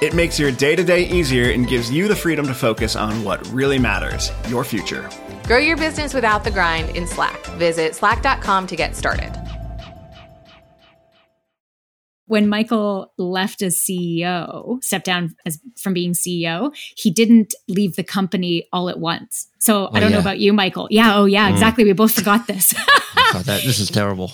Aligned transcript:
It 0.00 0.14
makes 0.14 0.38
your 0.38 0.50
day 0.50 0.74
to 0.76 0.82
day 0.82 1.04
easier 1.08 1.50
and 1.50 1.68
gives 1.68 1.90
you 1.90 2.08
the 2.08 2.16
freedom 2.16 2.46
to 2.46 2.54
focus 2.54 2.96
on 2.96 3.22
what 3.22 3.46
really 3.48 3.78
matters 3.78 4.30
your 4.48 4.64
future. 4.64 5.08
Grow 5.46 5.58
your 5.58 5.76
business 5.76 6.14
without 6.14 6.42
the 6.42 6.50
grind 6.50 6.96
in 6.96 7.06
Slack. 7.06 7.38
Visit 7.58 7.94
slack.com 7.94 8.66
to 8.68 8.76
get 8.76 8.96
started. 8.96 9.30
When 12.26 12.48
Michael 12.48 13.12
left 13.18 13.60
as 13.60 13.76
CEO, 13.76 14.82
stepped 14.84 15.04
down 15.04 15.34
as 15.44 15.58
from 15.76 15.92
being 15.94 16.12
CEO, 16.12 16.72
he 16.96 17.10
didn't 17.10 17.54
leave 17.66 17.96
the 17.96 18.04
company 18.04 18.68
all 18.72 18.88
at 18.88 19.00
once. 19.00 19.48
So 19.58 19.86
I 19.86 19.98
Oh, 19.98 20.00
don't 20.00 20.12
know 20.12 20.20
about 20.20 20.38
you, 20.38 20.52
Michael. 20.52 20.86
Yeah, 20.90 21.16
oh 21.18 21.24
yeah, 21.24 21.48
mm. 21.50 21.52
exactly. 21.54 21.82
We 21.84 21.92
both 21.92 22.12
forgot 22.14 22.46
this. 22.46 22.72
God, 23.32 23.44
that, 23.46 23.64
this 23.64 23.80
is 23.80 23.90
terrible. 23.90 24.32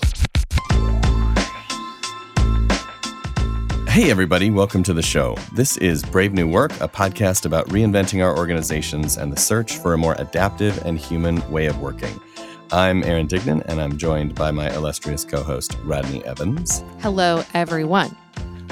Hey, 3.96 4.10
everybody, 4.10 4.50
welcome 4.50 4.82
to 4.82 4.92
the 4.92 5.00
show. 5.00 5.38
This 5.54 5.78
is 5.78 6.02
Brave 6.02 6.34
New 6.34 6.46
Work, 6.46 6.70
a 6.82 6.86
podcast 6.86 7.46
about 7.46 7.66
reinventing 7.70 8.22
our 8.22 8.36
organizations 8.36 9.16
and 9.16 9.32
the 9.32 9.38
search 9.38 9.78
for 9.78 9.94
a 9.94 9.96
more 9.96 10.14
adaptive 10.18 10.84
and 10.84 10.98
human 10.98 11.50
way 11.50 11.64
of 11.64 11.80
working. 11.80 12.20
I'm 12.70 13.02
Aaron 13.04 13.26
Dignan, 13.26 13.64
and 13.64 13.80
I'm 13.80 13.96
joined 13.96 14.34
by 14.34 14.50
my 14.50 14.70
illustrious 14.74 15.24
co 15.24 15.42
host, 15.42 15.78
Rodney 15.82 16.22
Evans. 16.26 16.84
Hello, 17.00 17.42
everyone. 17.54 18.14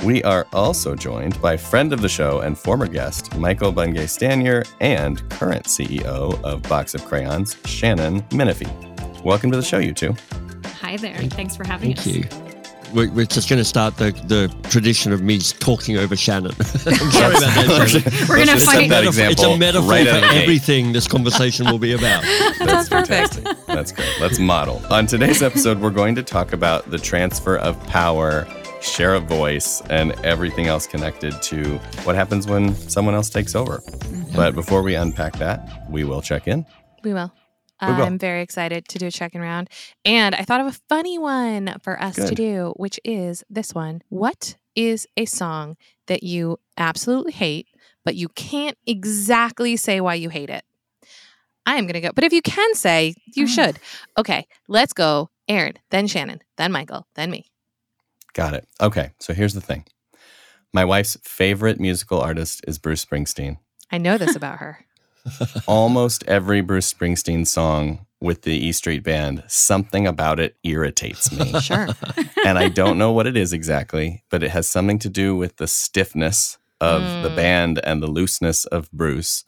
We 0.04 0.22
are 0.24 0.46
also 0.52 0.94
joined 0.94 1.40
by 1.40 1.56
friend 1.56 1.94
of 1.94 2.02
the 2.02 2.08
show 2.10 2.40
and 2.40 2.58
former 2.58 2.86
guest, 2.86 3.34
Michael 3.38 3.72
Bungay 3.72 4.04
Stanier, 4.04 4.70
and 4.80 5.26
current 5.30 5.64
CEO 5.64 6.38
of 6.44 6.62
Box 6.64 6.94
of 6.94 7.02
Crayons, 7.06 7.56
Shannon 7.64 8.20
Minifie. 8.24 9.24
Welcome 9.24 9.50
to 9.52 9.56
the 9.56 9.62
show, 9.62 9.78
you 9.78 9.94
two. 9.94 10.14
Hi 10.82 10.98
there. 10.98 11.16
Thanks 11.16 11.56
for 11.56 11.66
having 11.66 11.94
Thank 11.94 12.24
us. 12.26 12.44
you. 12.44 12.53
We're, 12.94 13.10
we're 13.10 13.26
just 13.26 13.48
going 13.48 13.58
to 13.58 13.64
start 13.64 13.96
the, 13.96 14.12
the 14.26 14.54
tradition 14.70 15.12
of 15.12 15.20
me 15.20 15.38
talking 15.40 15.96
over 15.98 16.14
Shannon. 16.16 16.52
I'm 16.58 16.64
sorry 16.64 17.34
about 17.36 17.40
that, 17.40 17.88
Shannon. 17.90 18.28
We're 18.28 18.36
gonna 18.36 18.52
Let's 18.52 18.52
just 18.52 18.66
fight- 18.66 18.74
set 18.74 18.88
that 18.90 19.04
Metaphor- 19.04 19.30
it's 19.30 19.42
a 19.42 19.56
metaphor 19.58 19.90
right 19.90 20.06
for 20.06 20.12
out 20.14 20.22
of 20.22 20.28
the 20.28 20.34
gate. 20.34 20.42
everything 20.42 20.92
this 20.92 21.08
conversation 21.08 21.66
will 21.66 21.78
be 21.80 21.92
about. 21.92 22.22
That's 22.60 22.88
perfect. 22.88 23.42
That's 23.66 23.90
great. 23.92 24.08
Let's 24.20 24.38
model. 24.38 24.80
On 24.90 25.06
today's 25.06 25.42
episode, 25.42 25.80
we're 25.80 25.90
going 25.90 26.14
to 26.14 26.22
talk 26.22 26.52
about 26.52 26.88
the 26.90 26.98
transfer 26.98 27.56
of 27.56 27.78
power, 27.88 28.46
share 28.80 29.14
of 29.14 29.24
voice, 29.24 29.80
and 29.90 30.12
everything 30.24 30.66
else 30.68 30.86
connected 30.86 31.40
to 31.42 31.78
what 32.04 32.14
happens 32.14 32.46
when 32.46 32.74
someone 32.76 33.14
else 33.14 33.28
takes 33.28 33.54
over. 33.56 33.78
Mm-hmm. 33.78 34.36
But 34.36 34.54
before 34.54 34.82
we 34.82 34.94
unpack 34.94 35.36
that, 35.38 35.84
we 35.90 36.04
will 36.04 36.22
check 36.22 36.46
in. 36.46 36.64
We 37.02 37.12
will. 37.12 37.32
Oh, 37.80 37.96
we. 37.96 38.02
I'm 38.02 38.18
very 38.18 38.40
excited 38.42 38.86
to 38.88 38.98
do 38.98 39.06
a 39.06 39.10
check-in 39.10 39.40
round. 39.40 39.68
And 40.04 40.34
I 40.34 40.42
thought 40.42 40.60
of 40.60 40.66
a 40.68 40.78
funny 40.88 41.18
one 41.18 41.74
for 41.82 42.00
us 42.00 42.14
to 42.16 42.34
do, 42.34 42.72
which 42.76 43.00
is 43.04 43.42
this 43.50 43.74
one. 43.74 44.02
What 44.08 44.56
is 44.76 45.06
a 45.16 45.24
song 45.24 45.76
that 46.06 46.22
you 46.22 46.58
absolutely 46.78 47.32
hate, 47.32 47.66
but 48.04 48.14
you 48.14 48.28
can't 48.28 48.78
exactly 48.86 49.76
say 49.76 50.00
why 50.00 50.14
you 50.14 50.28
hate 50.28 50.50
it? 50.50 50.64
I 51.66 51.76
am 51.76 51.84
going 51.84 51.94
to 51.94 52.00
go. 52.00 52.10
But 52.14 52.24
if 52.24 52.32
you 52.32 52.42
can 52.42 52.74
say, 52.74 53.14
you 53.34 53.44
Oh. 53.44 53.48
should. 53.48 53.78
Okay, 54.18 54.46
let's 54.68 54.92
go. 54.92 55.30
Aaron, 55.48 55.74
then 55.90 56.06
Shannon, 56.06 56.40
then 56.56 56.72
Michael, 56.72 57.06
then 57.14 57.30
me. 57.30 57.46
Got 58.34 58.54
it. 58.54 58.66
Okay. 58.80 59.12
So 59.20 59.32
here's 59.34 59.54
the 59.54 59.60
thing 59.60 59.84
my 60.72 60.84
wife's 60.84 61.16
favorite 61.22 61.78
musical 61.80 62.20
artist 62.20 62.62
is 62.66 62.78
Bruce 62.78 63.04
Springsteen. 63.04 63.58
I 63.92 63.98
know 63.98 64.18
this 64.18 64.34
about 64.36 64.58
her. 64.58 64.84
Almost 65.66 66.24
every 66.26 66.60
Bruce 66.60 66.92
Springsteen 66.92 67.46
song 67.46 68.06
with 68.20 68.42
the 68.42 68.52
E 68.54 68.72
Street 68.72 69.02
Band, 69.04 69.42
something 69.48 70.06
about 70.06 70.40
it 70.40 70.56
irritates 70.64 71.30
me. 71.32 71.52
Sure. 71.60 71.88
and 72.44 72.58
I 72.58 72.68
don't 72.68 72.98
know 72.98 73.12
what 73.12 73.26
it 73.26 73.36
is 73.36 73.52
exactly, 73.52 74.22
but 74.30 74.42
it 74.42 74.50
has 74.50 74.68
something 74.68 74.98
to 75.00 75.08
do 75.08 75.36
with 75.36 75.56
the 75.56 75.66
stiffness 75.66 76.58
of 76.80 77.02
the 77.22 77.30
Mm. 77.30 77.36
band 77.36 77.80
and 77.84 78.02
the 78.02 78.06
looseness 78.06 78.64
of 78.66 78.90
Bruce. 78.92 79.44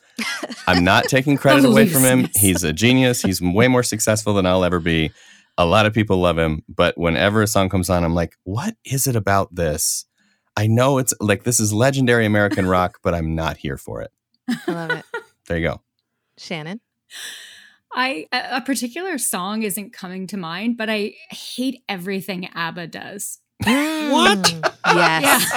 I'm 0.67 0.85
not 0.85 1.05
taking 1.05 1.37
credit 1.39 1.65
away 1.65 1.87
from 1.89 2.03
him. 2.03 2.29
He's 2.35 2.63
a 2.65 2.73
genius. 2.73 3.23
He's 3.23 3.41
way 3.43 3.69
more 3.69 3.83
successful 3.83 4.33
than 4.35 4.47
I'll 4.47 4.65
ever 4.65 4.81
be. 4.81 5.11
A 5.59 5.67
lot 5.67 5.87
of 5.87 5.93
people 5.95 6.19
love 6.19 6.39
him, 6.39 6.63
but 6.69 6.97
whenever 6.99 7.43
a 7.43 7.47
song 7.47 7.69
comes 7.69 7.89
on, 7.91 8.05
I'm 8.05 8.15
like, 8.15 8.37
what 8.45 8.77
is 8.85 9.07
it 9.07 9.17
about 9.17 9.55
this? 9.55 10.05
I 10.57 10.67
know 10.67 10.99
it's 10.99 11.13
like 11.21 11.45
this 11.45 11.61
is 11.61 11.73
legendary 11.73 12.25
American 12.27 12.67
rock, 12.67 12.99
but 13.03 13.15
I'm 13.15 13.35
not 13.35 13.57
here 13.59 13.77
for 13.77 14.01
it. 14.03 14.11
I 14.49 14.71
love 14.73 14.91
it. 14.93 15.05
There 15.47 15.59
you 15.59 15.69
go. 15.69 15.81
Shannon. 16.39 16.81
I 17.95 18.27
a 18.33 18.61
particular 18.61 19.17
song 19.19 19.63
isn't 19.63 19.93
coming 19.93 20.27
to 20.29 20.37
mind, 20.37 20.77
but 20.77 20.91
I 20.91 21.15
hate 21.31 21.83
everything 21.89 22.49
ABBA 22.55 22.89
does. 22.89 23.39
What? 23.63 24.39
Mm, 24.39 24.73
Yes. 24.95 25.51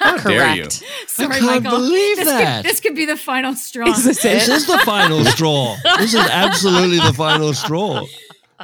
Yeah. 0.00 0.16
dare 0.24 0.54
you. 0.56 0.62
Correct. 0.64 0.82
Sorry, 1.06 1.38
can't 1.40 1.62
Michael. 1.64 1.78
believe 1.78 2.16
this 2.16 2.26
that. 2.26 2.62
Could, 2.64 2.70
this 2.70 2.80
could 2.80 2.94
be 2.96 3.06
the 3.06 3.16
final 3.16 3.54
straw. 3.54 3.88
Is 3.90 4.04
this 4.04 4.22
This 4.22 4.48
it? 4.48 4.52
is 4.54 4.66
the 4.66 4.78
final 4.78 5.24
straw. 5.36 5.76
This 5.98 6.12
is 6.14 6.20
absolutely 6.28 6.98
the 6.98 7.12
final 7.14 7.54
straw. 7.54 8.04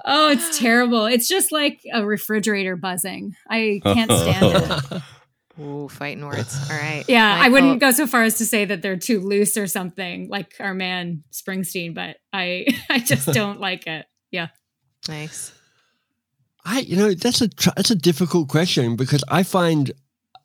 oh, 0.04 0.30
it's 0.30 0.58
terrible. 0.58 1.06
It's 1.06 1.28
just 1.28 1.52
like 1.52 1.80
a 1.92 2.04
refrigerator 2.04 2.74
buzzing. 2.76 3.36
I 3.48 3.80
can't 3.84 4.10
stand 4.10 4.82
it. 4.92 5.02
Ooh, 5.60 5.88
fighting 5.88 6.24
words. 6.26 6.56
All 6.70 6.76
right. 6.76 7.04
Yeah, 7.08 7.38
I 7.40 7.48
wouldn't 7.48 7.80
go 7.80 7.90
so 7.90 8.06
far 8.06 8.22
as 8.22 8.38
to 8.38 8.46
say 8.46 8.64
that 8.64 8.82
they're 8.82 8.96
too 8.96 9.20
loose 9.20 9.56
or 9.56 9.66
something 9.66 10.28
like 10.28 10.54
our 10.60 10.74
man 10.74 11.24
Springsteen, 11.32 11.94
but 11.94 12.16
I 12.32 12.66
I 12.90 12.98
just 12.98 13.26
don't 13.32 13.60
like 13.60 13.86
it. 13.86 14.06
Yeah. 14.30 14.48
Nice. 15.08 15.52
I, 16.64 16.80
you 16.80 16.96
know, 16.96 17.12
that's 17.12 17.40
a 17.40 17.48
tr- 17.48 17.70
that's 17.76 17.90
a 17.90 17.96
difficult 17.96 18.48
question 18.48 18.94
because 18.94 19.24
I 19.28 19.42
find, 19.42 19.90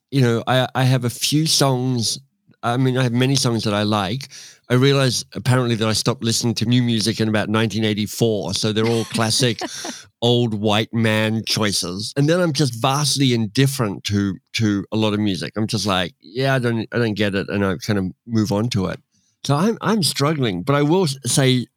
you 0.09 0.21
know, 0.21 0.43
I 0.47 0.67
I 0.73 0.83
have 0.83 1.05
a 1.05 1.09
few 1.09 1.45
songs. 1.45 2.19
I 2.63 2.75
mean, 2.77 2.97
I 2.97 3.03
have 3.03 3.13
many 3.13 3.35
songs 3.35 3.63
that 3.65 3.73
I 3.73 3.83
like. 3.83 4.29
I 4.69 4.73
realize 4.73 5.23
apparently 5.33 5.75
that 5.75 5.87
I 5.87 5.93
stopped 5.93 6.23
listening 6.23 6.53
to 6.55 6.65
new 6.65 6.83
music 6.83 7.21
in 7.21 7.29
about 7.29 7.47
1984, 7.49 8.53
so 8.53 8.73
they're 8.73 8.85
all 8.87 9.05
classic 9.05 9.59
old 10.21 10.53
white 10.53 10.93
man 10.93 11.43
choices. 11.47 12.13
And 12.17 12.27
then 12.27 12.39
I'm 12.41 12.51
just 12.53 12.73
vastly 12.81 13.33
indifferent 13.33 14.03
to 14.05 14.35
to 14.53 14.85
a 14.91 14.97
lot 14.97 15.13
of 15.13 15.19
music. 15.19 15.53
I'm 15.55 15.67
just 15.67 15.85
like, 15.85 16.15
yeah, 16.19 16.53
I 16.55 16.59
don't 16.59 16.87
I 16.91 16.97
don't 16.97 17.13
get 17.13 17.33
it, 17.35 17.47
and 17.49 17.65
I 17.65 17.77
kind 17.77 17.97
of 17.99 18.05
move 18.25 18.51
on 18.51 18.69
to 18.71 18.87
it. 18.87 18.99
So 19.45 19.55
I'm 19.55 19.77
I'm 19.81 20.03
struggling, 20.03 20.63
but 20.63 20.75
I 20.75 20.81
will 20.81 21.07
say 21.07 21.67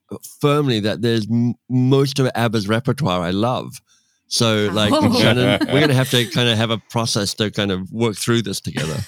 firmly 0.41 0.81
that 0.81 1.03
there's 1.03 1.31
m- 1.31 1.55
most 1.69 2.19
of 2.19 2.29
ABBA's 2.35 2.67
repertoire 2.67 3.21
I 3.23 3.31
love. 3.31 3.81
So 4.27 4.69
like 4.73 4.93
Oh. 4.93 5.13
Shannon, 5.21 5.61
we're 5.73 5.81
gonna 5.81 5.95
have 6.03 6.11
to 6.11 6.25
kind 6.27 6.49
of 6.49 6.57
have 6.59 6.71
a 6.71 6.79
process 6.91 7.35
to 7.35 7.51
kind 7.53 7.71
of 7.71 7.93
work 7.93 8.17
through 8.17 8.43
this 8.43 8.61
together. 8.61 8.99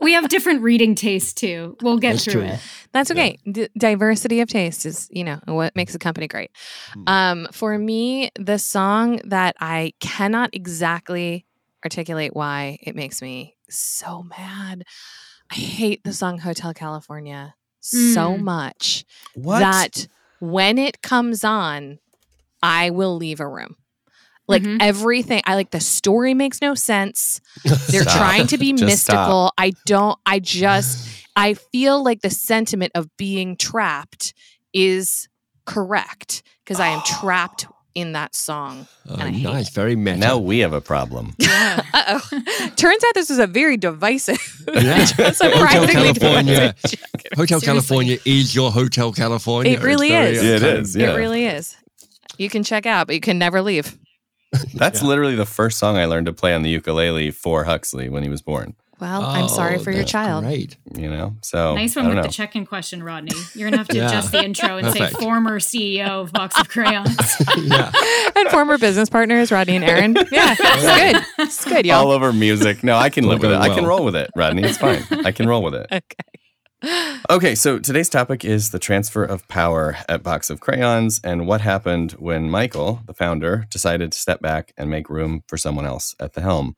We 0.00 0.12
have 0.14 0.28
different 0.28 0.62
reading 0.62 0.94
tastes 0.94 1.32
too. 1.32 1.76
We'll 1.82 1.98
get 1.98 2.12
That's 2.12 2.24
through 2.24 2.32
true. 2.32 2.42
it. 2.44 2.60
That's 2.92 3.10
okay. 3.10 3.38
D- 3.50 3.68
diversity 3.76 4.40
of 4.40 4.48
taste 4.48 4.86
is, 4.86 5.08
you 5.10 5.24
know, 5.24 5.40
what 5.46 5.76
makes 5.76 5.94
a 5.94 5.98
company 5.98 6.26
great. 6.28 6.50
Hmm. 6.94 7.02
Um, 7.06 7.48
for 7.52 7.76
me, 7.78 8.30
the 8.38 8.58
song 8.58 9.20
that 9.24 9.56
I 9.60 9.92
cannot 10.00 10.50
exactly 10.54 11.46
articulate 11.84 12.34
why 12.34 12.78
it 12.82 12.94
makes 12.96 13.22
me 13.22 13.56
so 13.68 14.22
mad. 14.22 14.84
I 15.50 15.54
hate 15.54 16.02
the 16.04 16.12
song 16.12 16.38
Hotel 16.38 16.72
California 16.74 17.54
so 17.80 18.34
Mm. 18.36 18.40
much 18.40 19.04
What? 19.34 19.60
that 19.60 20.06
when 20.40 20.78
it 20.78 21.02
comes 21.02 21.44
on, 21.44 21.98
I 22.62 22.90
will 22.90 23.16
leave 23.16 23.40
a 23.40 23.48
room. 23.48 23.76
Like 24.50 24.62
Mhm. 24.62 24.78
everything, 24.80 25.40
I 25.46 25.54
like 25.54 25.70
the 25.70 25.80
story 25.80 26.34
makes 26.34 26.60
no 26.60 26.74
sense. 26.74 27.40
They're 27.64 28.02
Stop. 28.02 28.16
trying 28.16 28.46
to 28.48 28.58
be 28.58 28.72
Just 28.72 29.04
stop. 29.04 29.16
mystical. 29.16 29.52
I 29.56 29.72
don't, 29.86 30.18
I 30.26 30.38
just, 30.40 31.08
I 31.36 31.54
feel 31.54 32.02
like 32.02 32.20
the 32.22 32.30
sentiment 32.30 32.92
of 32.94 33.08
being 33.16 33.56
trapped 33.56 34.34
is 34.74 35.28
correct 35.66 36.42
because 36.64 36.80
I 36.80 36.88
am 36.88 37.00
trapped 37.06 37.66
in 37.94 38.12
that 38.12 38.34
song. 38.36 38.86
Oh, 39.08 39.14
And 39.14 39.22
I 39.22 39.30
hate 39.30 39.42
nice, 39.42 39.70
very 39.70 39.96
meta. 39.96 40.16
Now 40.18 40.38
we 40.38 40.60
have 40.60 40.72
a 40.72 40.80
problem. 40.80 41.34
Yeah. 41.38 41.82
Uh 41.92 42.20
oh. 42.32 42.38
Turns 42.76 43.02
out 43.04 43.14
this 43.14 43.28
was 43.30 43.38
a 43.40 43.46
very 43.48 43.76
divisive, 43.76 44.38
Yeah. 44.72 45.04
Hotel 45.06 45.86
California. 45.88 46.74
divisive. 46.74 47.00
Hotel 47.34 47.60
Seriously. 47.60 47.66
California 47.66 48.18
is 48.24 48.54
your 48.54 48.70
Hotel 48.70 49.12
California. 49.12 49.72
It 49.72 49.82
really 49.82 50.12
is. 50.12 50.42
Yeah, 50.42 50.50
it 50.56 50.60
kind 50.60 50.78
is, 50.78 50.96
yeah. 50.96 51.12
It 51.12 51.16
really 51.16 51.46
is. 51.46 51.76
You 52.38 52.48
can 52.48 52.62
check 52.62 52.86
out, 52.86 53.06
but 53.08 53.14
you 53.16 53.20
can 53.20 53.38
never 53.38 53.60
leave. 53.60 53.96
That's 54.74 55.00
Yeah. 55.02 55.08
literally 55.08 55.34
the 55.36 55.46
first 55.46 55.78
song 55.78 55.96
I 55.96 56.06
learned 56.06 56.26
to 56.26 56.32
play 56.32 56.54
on 56.54 56.62
the 56.62 56.70
ukulele 56.70 57.30
for 57.30 57.64
Huxley 57.64 58.08
when 58.08 58.22
he 58.22 58.28
was 58.28 58.42
born. 58.42 58.74
Well, 59.00 59.22
I'm 59.24 59.48
sorry 59.48 59.76
Oh, 59.76 59.78
for 59.78 59.90
your 59.92 60.04
child. 60.04 60.44
Right. 60.44 60.76
You 60.94 61.08
know, 61.08 61.34
so 61.40 61.74
nice 61.74 61.96
I 61.96 62.00
one 62.00 62.08
don't 62.10 62.16
with 62.16 62.24
know. 62.24 62.28
the 62.28 62.34
check-in 62.34 62.66
question, 62.66 63.02
Rodney. 63.02 63.32
You're 63.54 63.70
gonna 63.70 63.78
have 63.78 63.88
to 63.88 63.96
Yeah. 63.96 64.08
adjust 64.08 64.30
the 64.32 64.44
intro 64.44 64.76
and 64.76 64.92
say 64.92 65.08
former 65.08 65.58
CEO 65.58 66.20
of 66.20 66.32
Box 66.34 66.58
of 66.60 66.68
Crayons. 66.68 67.16
yeah. 67.56 67.90
and 68.36 68.48
former 68.50 68.76
business 68.76 69.08
partners, 69.08 69.50
Rodney 69.50 69.76
and 69.76 69.84
Aaron. 69.86 70.14
Yeah, 70.30 70.54
it's 70.58 70.84
good. 71.14 71.46
It's 71.46 71.64
good, 71.64 71.86
y'all. 71.86 72.04
All 72.08 72.10
over 72.12 72.30
music. 72.30 72.84
No, 72.84 72.98
I 72.98 73.08
can 73.08 73.24
live 73.26 73.40
with 73.40 73.52
it. 73.52 73.54
going 73.54 73.70
I 73.70 73.74
can 73.74 73.86
roll 73.86 74.04
with 74.04 74.16
it, 74.16 74.30
Rodney. 74.36 74.64
It's 74.64 74.76
fine. 74.76 75.02
I 75.24 75.32
can 75.32 75.48
roll 75.48 75.62
with 75.62 75.74
it. 75.76 75.86
Okay. 75.90 76.39
Okay, 76.82 77.54
so 77.54 77.78
today's 77.78 78.08
topic 78.08 78.44
is 78.44 78.70
the 78.70 78.78
transfer 78.78 79.22
of 79.22 79.46
power 79.48 79.98
at 80.08 80.22
Box 80.22 80.48
of 80.48 80.60
Crayons 80.60 81.20
and 81.22 81.46
what 81.46 81.60
happened 81.60 82.12
when 82.12 82.50
Michael, 82.50 83.02
the 83.06 83.12
founder, 83.12 83.66
decided 83.70 84.12
to 84.12 84.18
step 84.18 84.40
back 84.40 84.72
and 84.78 84.88
make 84.88 85.10
room 85.10 85.42
for 85.46 85.58
someone 85.58 85.84
else 85.84 86.14
at 86.18 86.32
the 86.32 86.40
helm. 86.40 86.76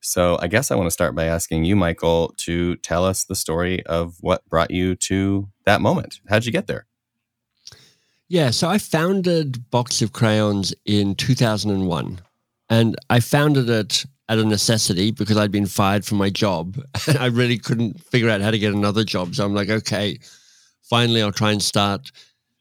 So 0.00 0.38
I 0.40 0.46
guess 0.46 0.70
I 0.70 0.76
want 0.76 0.86
to 0.86 0.92
start 0.92 1.14
by 1.14 1.24
asking 1.24 1.64
you, 1.64 1.74
Michael, 1.74 2.32
to 2.38 2.76
tell 2.76 3.04
us 3.04 3.24
the 3.24 3.34
story 3.34 3.84
of 3.86 4.14
what 4.20 4.48
brought 4.48 4.70
you 4.70 4.94
to 4.96 5.48
that 5.66 5.80
moment. 5.80 6.20
How'd 6.28 6.46
you 6.46 6.52
get 6.52 6.68
there? 6.68 6.86
Yeah, 8.28 8.50
so 8.50 8.68
I 8.68 8.78
founded 8.78 9.68
Box 9.70 10.00
of 10.00 10.12
Crayons 10.12 10.72
in 10.84 11.16
2001. 11.16 12.20
And 12.68 12.96
I 13.10 13.18
founded 13.18 13.68
it 13.68 14.06
out 14.30 14.38
of 14.38 14.46
necessity 14.46 15.10
because 15.10 15.36
I'd 15.36 15.50
been 15.50 15.66
fired 15.66 16.04
from 16.04 16.18
my 16.18 16.30
job. 16.30 16.80
And 17.08 17.18
I 17.18 17.26
really 17.26 17.58
couldn't 17.58 18.00
figure 18.00 18.30
out 18.30 18.40
how 18.40 18.52
to 18.52 18.58
get 18.58 18.72
another 18.72 19.02
job. 19.02 19.34
So 19.34 19.44
I'm 19.44 19.54
like, 19.54 19.68
okay, 19.68 20.18
finally 20.82 21.22
I'll 21.22 21.32
try 21.32 21.50
and 21.50 21.62
start 21.62 22.12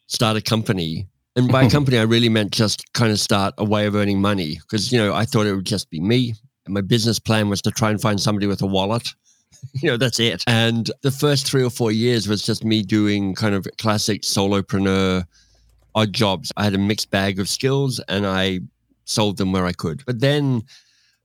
start 0.08 0.36
a 0.36 0.42
company. 0.42 1.08
And 1.36 1.52
by 1.52 1.70
company, 1.78 2.00
I 2.00 2.02
really 2.02 2.30
meant 2.30 2.52
just 2.52 2.92
kind 2.94 3.12
of 3.12 3.20
start 3.20 3.54
a 3.60 3.64
way 3.64 3.86
of 3.86 3.96
earning 3.96 4.20
money. 4.20 4.56
Because, 4.56 4.92
you 4.92 4.98
know, 4.98 5.14
I 5.14 5.26
thought 5.26 5.46
it 5.46 5.54
would 5.54 5.66
just 5.66 5.90
be 5.92 6.00
me. 6.00 6.34
And 6.66 6.74
my 6.74 6.82
business 6.82 7.20
plan 7.20 7.48
was 7.48 7.62
to 7.62 7.72
try 7.72 7.92
and 7.92 8.02
find 8.02 8.20
somebody 8.20 8.48
with 8.48 8.62
a 8.64 8.68
wallet. 8.68 9.08
you 9.74 9.90
know, 9.90 9.98
that's 9.98 10.20
it. 10.20 10.44
And 10.48 10.90
the 11.04 11.12
first 11.12 11.46
three 11.46 11.64
or 11.64 11.70
four 11.70 11.92
years 11.92 12.28
was 12.28 12.42
just 12.42 12.64
me 12.64 12.82
doing 12.82 13.36
kind 13.36 13.54
of 13.54 13.68
classic 13.78 14.24
solopreneur 14.24 15.26
odd 15.94 16.14
jobs. 16.14 16.52
I 16.58 16.64
had 16.64 16.74
a 16.74 16.80
mixed 16.80 17.12
bag 17.12 17.40
of 17.40 17.48
skills 17.48 18.00
and 18.08 18.26
I 18.26 18.62
sold 19.06 19.38
them 19.38 19.52
where 19.52 19.66
I 19.66 19.74
could. 19.74 20.04
But 20.06 20.20
then 20.20 20.64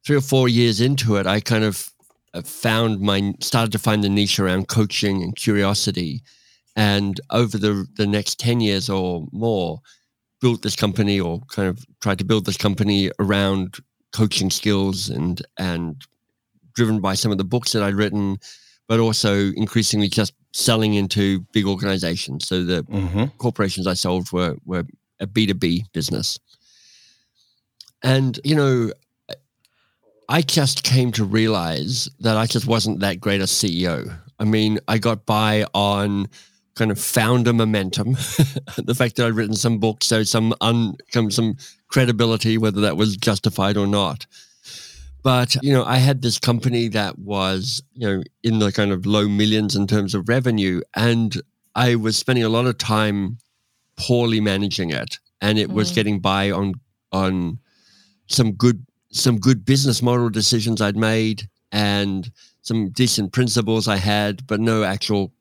three 0.05 0.17
or 0.17 0.21
four 0.21 0.49
years 0.49 0.81
into 0.81 1.17
it, 1.17 1.27
I 1.27 1.41
kind 1.41 1.65
of 1.65 1.91
uh, 2.35 2.43
found 2.43 3.01
my, 3.01 3.33
started 3.41 3.73
to 3.73 3.79
find 3.79 4.03
the 4.05 4.09
niche 4.09 4.39
around 4.39 4.69
coaching 4.69 5.23
and 5.23 5.35
curiosity. 5.35 6.23
And 6.77 7.21
over 7.31 7.57
the, 7.57 7.87
the 7.97 8.07
next 8.07 8.39
10 8.41 8.61
years 8.61 8.91
or 8.91 9.27
more, 9.33 9.81
built 10.41 10.63
this 10.63 10.77
company 10.77 11.19
or 11.21 11.41
kind 11.49 11.69
of 11.69 11.85
tried 12.01 12.19
to 12.19 12.25
build 12.25 12.45
this 12.45 12.57
company 12.57 13.11
around 13.19 13.77
coaching 14.13 14.51
skills 14.51 15.09
and, 15.09 15.41
and 15.59 16.03
driven 16.75 17.01
by 17.01 17.15
some 17.15 17.33
of 17.33 17.39
the 17.39 17.45
books 17.45 17.73
that 17.73 17.83
I'd 17.83 17.95
written, 17.95 18.37
but 18.89 19.01
also 19.01 19.53
increasingly 19.57 20.09
just 20.09 20.35
selling 20.53 20.95
into 20.95 21.41
big 21.53 21.65
organizations. 21.67 22.47
So 22.47 22.63
the 22.65 22.83
Mm-hmm. 22.83 23.25
corporations 23.39 23.87
I 23.87 23.95
sold 23.95 24.31
were 24.33 24.57
were 24.67 24.85
a 25.21 25.27
B 25.27 25.47
two 25.47 25.55
B 25.55 25.85
business, 25.93 26.39
and 28.03 28.39
you 28.45 28.55
know, 28.55 28.93
I 30.29 30.43
just 30.43 30.83
came 30.83 31.13
to 31.13 31.25
realize 31.25 32.09
that 32.21 32.37
I 32.37 32.47
just 32.47 32.67
wasn't 32.67 33.01
that 33.01 33.21
great 33.21 33.41
a 33.41 33.45
CEO. 33.45 34.17
I 34.39 34.45
mean, 34.45 34.79
I 34.89 34.99
got 34.99 35.27
by 35.27 35.65
on 35.75 36.29
kind 36.75 36.91
of 36.91 36.99
founder 36.99 37.53
momentum, 37.53 38.13
the 38.77 38.95
fact 38.97 39.17
that 39.17 39.27
I'd 39.27 39.35
written 39.35 39.55
some 39.55 39.79
books, 39.79 40.07
so 40.07 40.23
some 40.25 40.55
un, 40.61 40.97
some 41.31 41.57
credibility, 41.89 42.59
whether 42.59 42.81
that 42.81 42.97
was 42.97 43.17
justified 43.17 43.77
or 43.77 43.87
not. 43.87 44.27
But 45.23 45.57
you 45.63 45.73
know, 45.73 45.85
I 45.85 45.97
had 45.97 46.21
this 46.21 46.39
company 46.39 46.89
that 46.89 47.19
was 47.19 47.83
you 47.95 48.07
know 48.07 48.23
in 48.43 48.59
the 48.59 48.73
kind 48.73 48.93
of 48.93 49.07
low 49.07 49.29
millions 49.29 49.77
in 49.77 49.87
terms 49.87 50.15
of 50.15 50.29
revenue, 50.29 50.81
and 50.95 51.41
I 51.75 51.95
was 51.95 52.17
spending 52.17 52.45
a 52.45 52.49
lot 52.49 52.67
of 52.67 52.77
time 52.79 53.39
poorly 53.97 54.41
managing 54.41 54.91
it, 54.91 55.19
and 55.41 55.59
it 55.59 55.71
was 55.71 55.93
Mm. 55.93 55.95
getting 55.95 56.21
by 56.21 56.51
on 56.51 56.75
on 57.13 57.59
some 58.27 58.53
good 58.53 58.85
some 59.15 59.39
good 59.39 59.65
business 59.65 60.03
model 60.03 60.29
decisions 60.29 60.81
I'd 60.81 60.97
made 60.97 61.49
and 61.71 62.31
some 62.63 62.91
decent 62.91 63.33
principles 63.33 63.87
I 63.89 63.97
had, 63.97 64.47
but 64.47 64.61
no 64.61 64.85
actual 64.85 65.33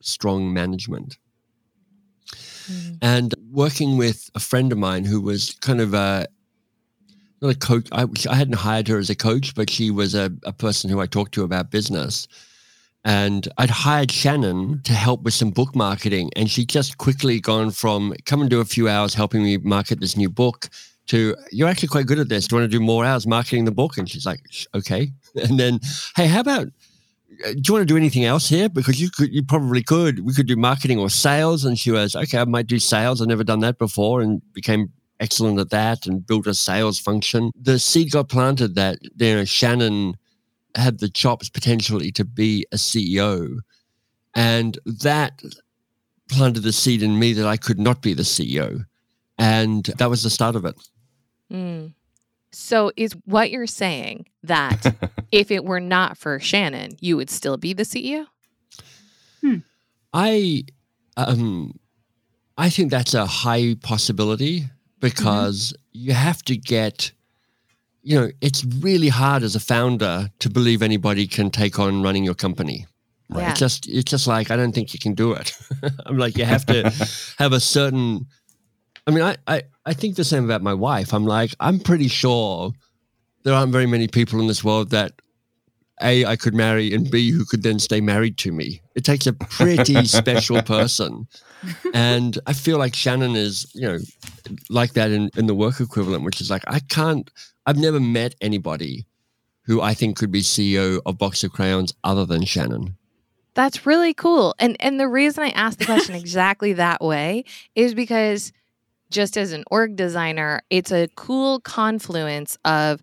strong 0.00 0.52
management. 0.52 1.16
Mm. 2.70 2.98
And 3.00 3.34
working 3.50 3.96
with 3.96 4.30
a 4.34 4.40
friend 4.40 4.72
of 4.72 4.78
mine 4.78 5.04
who 5.04 5.20
was 5.20 5.52
kind 5.60 5.80
of 5.80 5.94
a 5.94 6.26
not 7.40 7.54
a 7.54 7.58
coach. 7.58 7.88
I, 7.92 8.06
I 8.28 8.34
hadn't 8.34 8.54
hired 8.54 8.88
her 8.88 8.98
as 8.98 9.10
a 9.10 9.14
coach, 9.14 9.54
but 9.54 9.68
she 9.68 9.90
was 9.90 10.14
a, 10.14 10.32
a 10.44 10.52
person 10.52 10.88
who 10.88 11.00
I 11.00 11.06
talked 11.06 11.34
to 11.34 11.44
about 11.44 11.70
business. 11.70 12.26
And 13.04 13.46
I'd 13.58 13.70
hired 13.70 14.10
Shannon 14.10 14.80
to 14.84 14.94
help 14.94 15.22
with 15.22 15.34
some 15.34 15.50
book 15.50 15.76
marketing. 15.76 16.30
And 16.36 16.50
she 16.50 16.64
just 16.64 16.96
quickly 16.96 17.38
gone 17.38 17.70
from 17.70 18.14
come 18.24 18.40
and 18.40 18.48
do 18.48 18.60
a 18.60 18.64
few 18.64 18.88
hours 18.88 19.12
helping 19.12 19.44
me 19.44 19.58
market 19.58 20.00
this 20.00 20.16
new 20.16 20.30
book 20.30 20.70
to 21.08 21.36
you're 21.50 21.68
actually 21.68 21.88
quite 21.88 22.06
good 22.06 22.18
at 22.18 22.28
this. 22.28 22.46
Do 22.46 22.56
you 22.56 22.60
want 22.60 22.70
to 22.70 22.78
do 22.78 22.84
more 22.84 23.04
hours 23.04 23.26
marketing 23.26 23.64
the 23.64 23.72
book? 23.72 23.98
And 23.98 24.08
she's 24.08 24.26
like, 24.26 24.40
okay. 24.74 25.12
And 25.34 25.58
then, 25.58 25.80
hey, 26.14 26.26
how 26.28 26.40
about 26.40 26.68
uh, 27.44 27.52
do 27.52 27.62
you 27.66 27.74
want 27.74 27.82
to 27.82 27.92
do 27.92 27.96
anything 27.96 28.24
else 28.24 28.48
here? 28.48 28.68
Because 28.68 29.00
you 29.00 29.10
could, 29.10 29.34
you 29.34 29.42
probably 29.42 29.82
could. 29.82 30.24
We 30.24 30.32
could 30.32 30.46
do 30.46 30.56
marketing 30.56 30.98
or 30.98 31.10
sales. 31.10 31.64
And 31.64 31.78
she 31.78 31.90
was, 31.90 32.14
okay, 32.14 32.38
I 32.38 32.44
might 32.44 32.66
do 32.66 32.78
sales. 32.78 33.20
I've 33.20 33.28
never 33.28 33.44
done 33.44 33.60
that 33.60 33.78
before 33.78 34.20
and 34.20 34.40
became 34.52 34.92
excellent 35.20 35.58
at 35.58 35.70
that 35.70 36.06
and 36.06 36.26
built 36.26 36.46
a 36.46 36.54
sales 36.54 36.98
function. 36.98 37.50
The 37.60 37.78
seed 37.78 38.10
got 38.10 38.28
planted 38.28 38.74
that, 38.76 38.98
you 39.02 39.34
know, 39.34 39.44
Shannon 39.44 40.14
had 40.74 40.98
the 40.98 41.08
chops 41.08 41.48
potentially 41.48 42.10
to 42.12 42.24
be 42.24 42.66
a 42.72 42.76
CEO. 42.76 43.58
And 44.34 44.78
that 44.84 45.42
planted 46.28 46.60
the 46.60 46.72
seed 46.72 47.02
in 47.02 47.18
me 47.18 47.32
that 47.34 47.46
I 47.46 47.56
could 47.56 47.78
not 47.78 48.02
be 48.02 48.14
the 48.14 48.22
CEO. 48.22 48.84
And 49.38 49.84
that 49.98 50.10
was 50.10 50.22
the 50.22 50.30
start 50.30 50.56
of 50.56 50.64
it. 50.64 50.76
Mm. 51.52 51.94
So 52.52 52.92
is 52.96 53.16
what 53.24 53.50
you're 53.50 53.66
saying 53.66 54.26
that 54.42 54.94
if 55.32 55.50
it 55.50 55.64
were 55.64 55.80
not 55.80 56.16
for 56.16 56.38
Shannon, 56.38 56.92
you 57.00 57.16
would 57.16 57.30
still 57.30 57.56
be 57.56 57.72
the 57.72 57.82
CEO? 57.82 58.26
I 60.14 60.64
um 61.16 61.78
I 62.56 62.70
think 62.70 62.90
that's 62.90 63.14
a 63.14 63.26
high 63.26 63.74
possibility 63.82 64.66
because 65.00 65.74
you 65.92 66.12
have 66.12 66.42
to 66.44 66.56
get 66.56 67.12
you 68.02 68.20
know, 68.20 68.30
it's 68.42 68.64
really 68.64 69.08
hard 69.08 69.42
as 69.42 69.56
a 69.56 69.60
founder 69.60 70.30
to 70.38 70.50
believe 70.50 70.82
anybody 70.82 71.26
can 71.26 71.50
take 71.50 71.78
on 71.78 72.02
running 72.02 72.22
your 72.22 72.34
company. 72.34 72.86
Yeah. 73.34 73.50
It's 73.50 73.58
just 73.58 73.88
it's 73.88 74.10
just 74.10 74.26
like 74.26 74.50
I 74.50 74.56
don't 74.56 74.72
think 74.72 74.92
you 74.92 75.00
can 75.00 75.14
do 75.14 75.32
it. 75.32 75.56
I'm 76.06 76.16
like 76.16 76.36
you 76.36 76.44
have 76.44 76.64
to 76.66 76.92
have 77.38 77.52
a 77.52 77.60
certain 77.60 78.26
I 79.06 79.10
mean 79.10 79.22
I, 79.22 79.36
I 79.46 79.62
I 79.86 79.94
think 79.94 80.16
the 80.16 80.24
same 80.24 80.44
about 80.44 80.62
my 80.62 80.74
wife. 80.74 81.12
I'm 81.12 81.26
like 81.26 81.54
I'm 81.60 81.78
pretty 81.78 82.08
sure 82.08 82.72
there 83.42 83.54
aren't 83.54 83.72
very 83.72 83.86
many 83.86 84.08
people 84.08 84.40
in 84.40 84.46
this 84.46 84.64
world 84.64 84.90
that 84.90 85.12
a 86.02 86.24
I 86.24 86.36
could 86.36 86.54
marry 86.54 86.92
and 86.92 87.10
B 87.10 87.30
who 87.30 87.44
could 87.44 87.62
then 87.62 87.78
stay 87.78 88.00
married 88.00 88.38
to 88.38 88.52
me. 88.52 88.82
It 88.94 89.04
takes 89.04 89.26
a 89.26 89.32
pretty 89.32 90.04
special 90.06 90.62
person. 90.62 91.28
And 91.94 92.38
I 92.46 92.52
feel 92.52 92.78
like 92.78 92.94
Shannon 92.94 93.36
is, 93.36 93.70
you 93.74 93.82
know, 93.88 93.98
like 94.68 94.92
that 94.94 95.10
in, 95.10 95.30
in 95.36 95.46
the 95.46 95.54
work 95.54 95.80
equivalent, 95.80 96.24
which 96.24 96.40
is 96.40 96.50
like 96.50 96.64
I 96.66 96.80
can't 96.80 97.30
I've 97.66 97.78
never 97.78 98.00
met 98.00 98.34
anybody 98.40 99.06
who 99.62 99.80
I 99.80 99.94
think 99.94 100.16
could 100.16 100.30
be 100.30 100.42
CEO 100.42 101.00
of 101.06 101.16
Box 101.18 101.42
of 101.44 101.52
Crayons 101.52 101.94
other 102.04 102.26
than 102.26 102.44
Shannon. 102.44 102.96
That's 103.54 103.86
really 103.86 104.14
cool. 104.14 104.54
And 104.58 104.76
and 104.80 104.98
the 104.98 105.08
reason 105.08 105.44
I 105.44 105.50
asked 105.50 105.78
the 105.78 105.86
question 105.86 106.14
exactly 106.14 106.72
that 106.74 107.00
way 107.00 107.44
is 107.74 107.94
because 107.94 108.52
just 109.14 109.38
as 109.38 109.52
an 109.52 109.62
org 109.70 109.94
designer, 109.96 110.60
it's 110.70 110.90
a 110.90 111.08
cool 111.14 111.60
confluence 111.60 112.58
of 112.64 113.00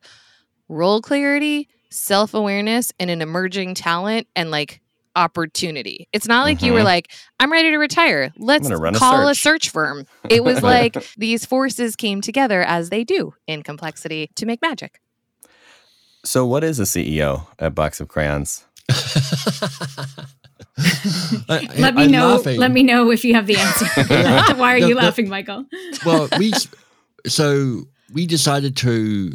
role 0.67 1.01
clarity, 1.01 1.69
self-awareness, 1.89 2.91
and 2.99 3.09
an 3.09 3.21
emerging 3.21 3.73
talent 3.75 4.27
and 4.35 4.51
like 4.51 4.81
opportunity. 5.15 6.07
It's 6.13 6.27
not 6.27 6.43
like 6.43 6.61
you 6.61 6.73
were 6.73 6.79
Mhm. 6.81 6.85
like, 6.85 7.11
I'm 7.39 7.51
ready 7.51 7.69
to 7.71 7.77
retire. 7.77 8.31
Let's 8.37 8.67
gonna 8.69 8.89
a 8.89 8.93
call 8.93 9.27
a 9.27 9.33
search." 9.35 9.63
search 9.63 9.69
firm. 9.69 10.05
It 10.29 10.43
was 10.43 10.61
like 10.63 10.95
these 11.17 11.45
forces 11.45 11.95
came 11.95 12.21
together 12.21 12.61
as 12.61 12.89
they 12.89 13.03
do 13.03 13.33
in 13.47 13.63
complexity 13.63 14.29
to 14.35 14.45
make 14.45 14.61
magic. 14.61 14.99
So, 16.23 16.45
what 16.45 16.63
is 16.63 16.79
a 16.79 16.83
CEO 16.85 17.47
at 17.57 17.73
Box 17.73 17.99
of 18.01 18.07
Crayons? 18.09 18.65
I- 21.49 21.67
Let 21.77 21.95
me 21.95 22.03
I'm 22.05 22.11
know. 22.11 22.35
laughing. 22.35 22.59
Let 22.59 22.71
me 22.71 22.83
know 22.83 23.11
if 23.11 23.23
you 23.25 23.33
have 23.33 23.47
the 23.47 23.57
answer. 23.57 23.85
Why 24.55 24.75
are 24.75 24.79
No, 24.79 24.87
you 24.87 24.95
no. 24.95 25.01
laughing, 25.01 25.29
Michael? 25.29 25.65
well, 26.05 26.27
we 26.37 26.53
so 27.27 27.83
we 28.13 28.25
decided 28.25 28.75
to 28.77 29.33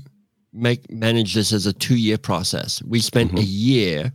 make 0.53 0.91
manage 0.91 1.35
this 1.35 1.53
as 1.53 1.67
a 1.67 1.73
two 1.73 1.97
year 1.97 2.19
process. 2.19 2.83
We 2.83 3.01
spent 3.01 3.39
a 3.39 3.43
year 3.43 4.13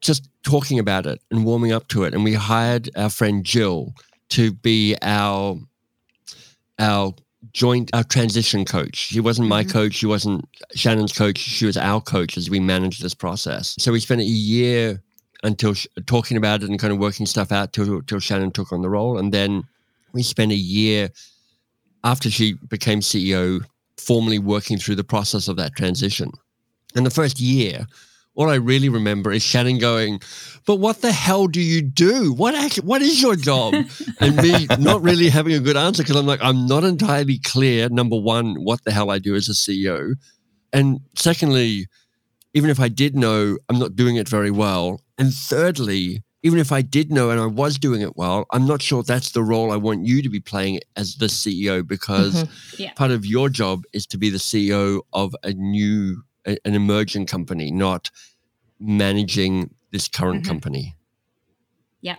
just 0.00 0.28
talking 0.42 0.78
about 0.78 1.06
it 1.06 1.20
and 1.30 1.44
warming 1.44 1.72
up 1.72 1.88
to 1.88 2.04
it, 2.04 2.14
and 2.14 2.24
we 2.24 2.34
hired 2.34 2.90
our 2.96 3.10
friend 3.10 3.44
Jill 3.44 3.94
to 4.30 4.52
be 4.52 4.96
our 5.02 5.58
our 6.78 7.14
joint 7.52 7.90
our 7.92 8.02
transition 8.04 8.64
coach. 8.64 8.96
She 8.96 9.20
wasn't 9.20 9.48
my 9.48 9.62
Mhm. 9.64 9.70
coach. 9.72 9.94
She 9.94 10.06
wasn't 10.06 10.44
Shannon's 10.74 11.12
coach. 11.12 11.38
She 11.38 11.66
was 11.66 11.76
our 11.76 12.00
coach 12.00 12.36
as 12.36 12.50
we 12.50 12.58
managed 12.60 13.02
this 13.02 13.14
process. 13.14 13.76
So 13.78 13.92
we 13.92 14.00
spent 14.00 14.22
a 14.22 14.24
year 14.24 15.02
until 15.44 15.74
sh- 15.74 15.86
talking 16.06 16.36
about 16.36 16.62
it 16.62 16.70
and 16.70 16.80
kind 16.80 16.92
of 16.92 16.98
working 16.98 17.26
stuff 17.26 17.52
out 17.52 17.72
till 17.72 18.02
till 18.02 18.18
Shannon 18.18 18.50
took 18.50 18.72
on 18.72 18.82
the 18.82 18.90
role, 18.90 19.18
and 19.18 19.32
then 19.32 19.64
we 20.12 20.22
spent 20.22 20.50
a 20.50 20.56
year 20.56 21.10
after 22.02 22.30
she 22.30 22.54
became 22.68 23.00
CEO, 23.00 23.64
formally 23.96 24.38
working 24.38 24.78
through 24.78 24.96
the 24.96 25.04
process 25.04 25.46
of 25.46 25.56
that 25.56 25.76
transition. 25.76 26.30
And 26.96 27.06
the 27.06 27.10
first 27.10 27.40
year, 27.40 27.86
all 28.34 28.50
I 28.50 28.56
really 28.56 28.88
remember 28.88 29.30
is 29.32 29.42
Shannon 29.42 29.78
going, 29.78 30.20
"But 30.66 30.76
what 30.76 31.02
the 31.02 31.12
hell 31.12 31.46
do 31.46 31.60
you 31.60 31.82
do? 31.82 32.32
What 32.32 32.54
act- 32.54 32.84
what 32.84 33.02
is 33.02 33.20
your 33.20 33.36
job?" 33.36 33.74
and 34.20 34.36
me 34.36 34.66
not 34.78 35.02
really 35.02 35.28
having 35.28 35.54
a 35.54 35.60
good 35.60 35.76
answer 35.76 36.02
because 36.02 36.16
I'm 36.16 36.26
like, 36.26 36.42
I'm 36.42 36.66
not 36.66 36.84
entirely 36.84 37.38
clear. 37.38 37.88
Number 37.90 38.16
one, 38.16 38.56
what 38.64 38.82
the 38.84 38.92
hell 38.92 39.10
I 39.10 39.18
do 39.18 39.34
as 39.34 39.48
a 39.48 39.52
CEO, 39.52 40.14
and 40.72 41.00
secondly, 41.14 41.86
even 42.54 42.70
if 42.70 42.80
I 42.80 42.88
did 42.88 43.14
know, 43.14 43.58
I'm 43.68 43.78
not 43.78 43.96
doing 43.96 44.16
it 44.16 44.28
very 44.28 44.50
well. 44.50 45.00
And 45.18 45.32
thirdly, 45.32 46.22
even 46.42 46.58
if 46.58 46.72
I 46.72 46.82
did 46.82 47.10
know 47.10 47.30
and 47.30 47.40
I 47.40 47.46
was 47.46 47.78
doing 47.78 48.02
it 48.02 48.16
well, 48.16 48.46
I'm 48.52 48.66
not 48.66 48.82
sure 48.82 49.02
that's 49.02 49.30
the 49.32 49.42
role 49.42 49.70
I 49.72 49.76
want 49.76 50.04
you 50.06 50.22
to 50.22 50.28
be 50.28 50.40
playing 50.40 50.80
as 50.96 51.16
the 51.16 51.26
CEO 51.28 51.86
because 51.86 52.46
Yeah. 52.78 52.92
part 52.94 53.10
of 53.10 53.24
your 53.24 53.48
job 53.48 53.84
is 53.92 54.06
to 54.08 54.18
be 54.18 54.28
the 54.30 54.38
CEO 54.38 55.02
of 55.12 55.34
a 55.42 55.52
new, 55.52 56.22
a- 56.46 56.58
an 56.66 56.74
emerging 56.74 57.26
company, 57.26 57.70
not 57.70 58.10
managing 58.78 59.70
this 59.92 60.08
current 60.08 60.42
Mhm. 60.44 60.48
company. 60.48 60.96
Yeah. 62.02 62.16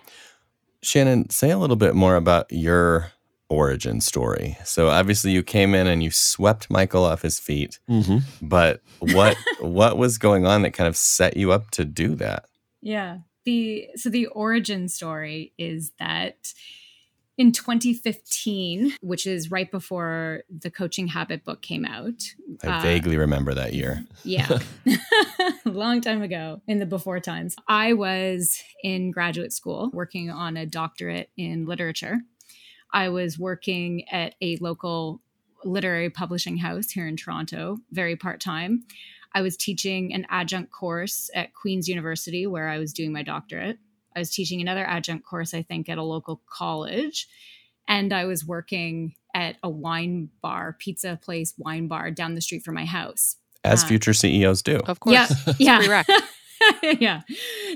Shannon, 0.82 1.30
say 1.30 1.52
a 1.52 1.58
little 1.58 1.76
bit 1.76 1.96
more 1.96 2.16
about 2.16 2.48
your 2.52 3.12
origin 3.50 4.02
story. 4.02 4.58
So 4.66 4.90
obviously 4.90 5.32
you 5.32 5.44
came 5.44 5.76
in 5.76 5.86
and 5.86 6.02
you 6.02 6.10
swept 6.10 6.70
Michael 6.72 7.04
off 7.04 7.22
his 7.22 7.40
feet, 7.40 7.80
Mm-hmm. 7.90 8.18
but 8.48 8.82
what 9.00 9.38
what 9.60 9.98
was 9.98 10.18
going 10.18 10.48
on 10.48 10.64
that 10.64 10.72
kind 10.72 10.88
of 10.88 10.98
set 10.98 11.38
you 11.38 11.52
up 11.52 11.70
to 11.72 11.86
do 11.86 12.16
that? 12.16 12.46
Yeah. 12.86 13.18
The 13.46 13.90
so 13.96 14.10
the 14.10 14.28
origin 14.28 14.88
story 14.88 15.54
is 15.58 15.92
that 16.00 16.54
in 17.38 17.52
2015, 17.52 18.94
which 19.02 19.28
is 19.28 19.52
right 19.52 19.70
before 19.70 20.44
the 20.50 20.70
coaching 20.70 21.08
habit 21.08 21.44
book 21.44 21.62
came 21.62 21.84
out. 21.84 22.22
I 22.64 22.78
uh, 22.78 22.82
vaguely 22.82 23.18
remember 23.18 23.54
that 23.56 23.74
year. 23.74 24.06
Yeah. 24.24 24.60
a 24.86 25.50
long 25.70 26.00
time 26.00 26.22
ago 26.22 26.62
in 26.68 26.80
the 26.80 26.86
before 26.86 27.20
times. 27.20 27.56
I 27.68 27.94
was 27.94 28.62
in 28.84 29.12
graduate 29.12 29.52
school 29.52 29.90
working 29.92 30.30
on 30.30 30.56
a 30.56 30.66
doctorate 30.66 31.32
in 31.36 31.66
literature. 31.66 32.20
I 32.94 33.10
was 33.10 33.38
working 33.38 34.08
at 34.10 34.36
a 34.42 34.58
local 34.58 35.22
literary 35.66 36.12
publishing 36.12 36.58
house 36.58 36.92
here 36.92 37.08
in 37.08 37.18
Toronto, 37.18 37.78
very 37.92 38.16
part 38.16 38.40
time. 38.40 38.86
I 39.36 39.42
was 39.42 39.58
teaching 39.58 40.14
an 40.14 40.26
adjunct 40.30 40.72
course 40.72 41.30
at 41.36 41.54
Queen's 41.54 41.90
University 41.90 42.48
where 42.48 42.70
I 42.70 42.80
was 42.80 42.94
doing 42.94 43.12
my 43.12 43.22
doctorate. 43.22 43.78
I 44.16 44.20
was 44.20 44.32
teaching 44.32 44.62
another 44.62 44.86
adjunct 44.86 45.26
course, 45.26 45.54
I 45.54 45.62
think, 45.62 45.90
at 45.90 45.98
a 45.98 46.04
local 46.04 46.42
college. 46.50 47.28
And 47.86 48.14
I 48.14 48.26
was 48.26 48.46
working 48.46 49.16
at 49.36 49.58
a 49.62 49.70
wine 49.70 50.30
bar, 50.42 50.78
pizza 50.80 51.20
place, 51.22 51.54
wine 51.58 51.90
bar 51.90 52.12
down 52.12 52.34
the 52.34 52.42
street 52.42 52.64
from 52.64 52.76
my 52.76 52.86
house. 52.86 53.36
As 53.66 53.84
Uh, 53.84 53.88
future 53.88 54.14
CEOs 54.14 54.62
do. 54.62 54.78
Of 54.78 55.02
course. 55.02 55.14
Yeah, 55.14 55.28
yeah, 55.60 55.78
Pre-rec. 55.80 56.08
yeah. 57.00 57.22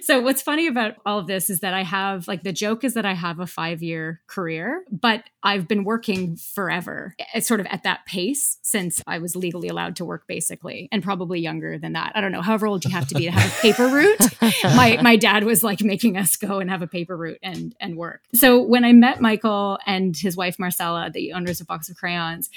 So 0.02 0.22
what's 0.22 0.42
funny 0.42 0.68
about 0.68 0.96
all 1.06 1.20
of 1.20 1.28
this 1.28 1.50
is 1.50 1.60
that 1.62 1.74
I 1.74 1.84
have 1.84 2.28
like 2.28 2.44
the 2.44 2.52
joke 2.52 2.84
is 2.84 2.94
that 2.94 3.06
I 3.06 3.14
have 3.14 3.40
a 3.40 3.48
five 3.48 3.82
year 3.82 4.22
career, 4.28 4.84
but 4.92 5.24
I've 5.44 5.68
been 5.68 5.84
working 5.84 6.36
forever. 6.36 7.16
It's 7.34 7.48
sort 7.48 7.60
of 7.60 7.66
at 7.68 7.84
that 7.84 8.06
pace 8.06 8.58
since 8.62 9.02
I 9.08 9.20
was 9.20 9.36
legally 9.36 9.68
allowed 9.68 9.96
to 9.98 10.06
work, 10.06 10.28
basically, 10.28 10.90
and 10.92 11.04
probably 11.04 11.40
younger 11.40 11.78
than 11.78 11.94
that. 11.94 12.14
I 12.16 12.22
don't 12.22 12.32
know. 12.32 12.42
However 12.42 12.68
old 12.68 12.86
you 12.86 12.92
have 12.92 13.08
to 13.08 13.16
be 13.16 13.26
to 13.26 13.32
have 13.32 13.52
a 13.52 13.62
paper 13.62 13.88
route. 13.88 14.20
my 14.76 15.00
my 15.02 15.16
dad 15.16 15.44
was 15.44 15.64
like 15.64 15.82
making 15.82 16.18
us 16.18 16.36
go 16.36 16.60
and 16.60 16.70
have 16.70 16.82
a 16.82 16.88
paper 16.88 17.16
route 17.16 17.40
and 17.44 17.76
and 17.80 17.98
work. 17.98 18.24
So 18.34 18.62
when 18.62 18.84
I 18.84 18.94
met 18.94 19.22
Michael 19.22 19.80
and 19.86 20.16
his 20.16 20.36
wife 20.36 20.60
Marcella, 20.60 21.10
the 21.10 21.34
owners 21.34 21.62
of 21.62 21.68
Box 21.68 21.90
of 21.90 21.98
Crayons, 21.98 22.50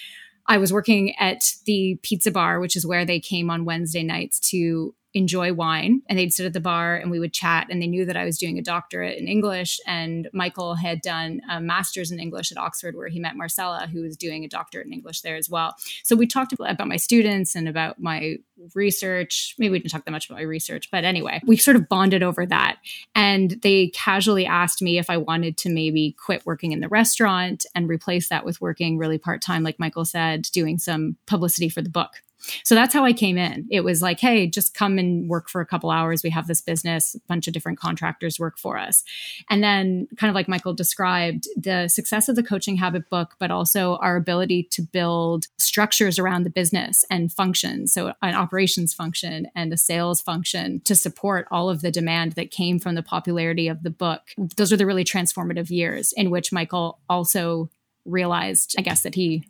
I 0.47 0.59
was 0.59 0.73
working 0.73 1.17
at 1.17 1.53
the 1.67 1.99
pizza 2.03 2.31
bar, 2.31 2.61
which 2.61 2.77
is 2.77 2.87
where 2.87 3.05
they 3.05 3.21
came 3.21 3.51
on 3.51 3.65
Wednesday 3.65 4.03
nights 4.03 4.41
to 4.51 4.95
enjoy 5.15 5.53
wine. 5.53 6.03
And 6.09 6.19
they'd 6.19 6.33
sit 6.33 6.47
at 6.47 6.53
the 6.53 6.61
bar 6.61 6.97
and 6.97 7.11
we 7.11 7.21
would 7.21 7.33
chat. 7.33 7.67
And 7.71 7.83
they 7.83 7.87
knew 7.87 8.05
that 8.05 8.17
I 8.17 8.25
was 8.25 8.39
doing 8.39 8.59
a 8.59 8.63
doctorate 8.63 9.19
in 9.19 9.29
English. 9.29 9.81
And 9.87 10.29
Michael 10.33 10.75
had 10.75 11.01
done 11.01 11.41
a 11.51 11.61
master's 11.61 12.11
in 12.11 12.21
English 12.21 12.53
at 12.53 12.59
Oxford, 12.59 12.97
where 12.97 13.09
he 13.09 13.21
met 13.21 13.37
Marcella, 13.37 13.89
who 13.93 14.03
was 14.03 14.17
doing 14.17 14.45
a 14.45 14.49
doctorate 14.49 14.87
in 14.87 14.93
English 14.93 15.21
there 15.21 15.37
as 15.37 15.51
well. 15.51 15.77
So 16.03 16.17
we 16.17 16.27
talked 16.27 16.53
about 16.53 16.89
my 16.89 16.97
students 16.97 17.55
and 17.55 17.69
about 17.69 18.01
my 18.01 18.37
research. 18.75 19.55
Maybe 19.59 19.73
we 19.73 19.79
didn't 19.79 19.91
talk 19.91 20.05
that 20.05 20.11
much 20.13 20.29
about 20.29 20.39
my 20.39 20.45
research, 20.45 20.91
but 20.91 21.05
anyway, 21.05 21.41
we 21.47 21.57
sort 21.57 21.77
of 21.77 21.89
bonded 21.89 22.23
over 22.23 22.47
that. 22.47 22.79
And 23.15 23.61
they 23.63 23.89
casually 23.89 24.47
asked 24.47 24.83
me 24.83 24.99
if 24.99 25.11
I 25.11 25.17
wanted 25.17 25.57
to 25.59 25.71
maybe 25.71 26.17
quit 26.25 26.47
working 26.47 26.73
in 26.73 26.81
the 26.81 26.89
restaurant 26.89 27.67
and 27.75 27.89
replace 27.89 28.29
that 28.29 28.45
with 28.45 28.61
working 28.61 28.99
really 28.99 29.19
part 29.19 29.43
time, 29.43 29.63
like 29.63 29.79
Michael 29.79 30.05
said, 30.05 30.43
doing 30.53 30.79
some 30.79 31.17
publicity 31.27 31.69
for 31.69 31.83
the 31.83 31.91
book. 31.91 32.23
So 32.65 32.75
that's 32.75 32.93
how 32.93 33.05
I 33.05 33.13
came 33.13 33.39
in. 33.39 33.67
It 33.71 33.83
was 33.83 34.03
like, 34.03 34.21
hey, 34.21 34.47
just 34.47 34.75
come 34.75 34.99
and 34.99 35.29
work 35.29 35.49
for 35.49 35.61
a 35.61 35.67
couple 35.67 35.91
hours. 35.91 36.23
We 36.23 36.31
have 36.31 36.47
this 36.47 36.61
business, 36.61 37.15
a 37.15 37.21
bunch 37.29 37.47
of 37.47 37.55
different 37.55 37.79
contractors 37.79 38.39
work 38.39 38.59
for 38.59 38.79
us. 38.79 39.05
And 39.51 39.63
then, 39.63 40.09
kind 40.17 40.29
of 40.29 40.35
like 40.35 40.49
Michael 40.49 40.75
described, 40.75 41.49
the 41.57 41.89
success 41.89 42.29
of 42.29 42.37
the 42.37 42.43
Coaching 42.43 42.77
Habit 42.77 43.09
book, 43.11 43.37
but 43.39 43.51
also 43.51 43.97
our 43.97 44.17
ability 44.17 44.65
to 44.73 44.83
build 44.83 45.47
structures 45.59 46.19
around 46.19 46.43
the 46.45 46.51
business 46.51 47.05
and 47.11 47.33
functions. 47.33 47.93
So, 47.93 48.13
an 48.23 48.35
operations 48.35 48.93
function 48.93 49.49
and 49.55 49.73
a 49.73 49.77
sales 49.77 50.21
function 50.21 50.81
to 50.85 50.95
support 50.95 51.47
all 51.51 51.71
of 51.71 51.83
the 51.83 51.91
demand 51.91 52.33
that 52.33 52.51
came 52.51 52.79
from 52.79 52.95
the 52.95 53.03
popularity 53.03 53.69
of 53.69 53.83
the 53.83 53.91
book. 53.91 54.23
Those 54.57 54.73
are 54.73 54.77
the 54.77 54.87
really 54.87 55.05
transformative 55.05 55.71
years 55.71 56.13
in 56.13 56.31
which 56.31 56.53
Michael 56.53 56.99
also 57.09 57.71
realized, 58.05 58.75
I 58.79 58.83
guess, 58.83 59.03
that 59.03 59.15
he 59.15 59.45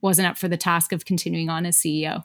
wasn't 0.00 0.28
up 0.28 0.36
for 0.36 0.48
the 0.48 0.56
task 0.56 0.92
of 0.92 1.04
continuing 1.04 1.48
on 1.48 1.64
as 1.64 1.76
CEO. 1.76 2.24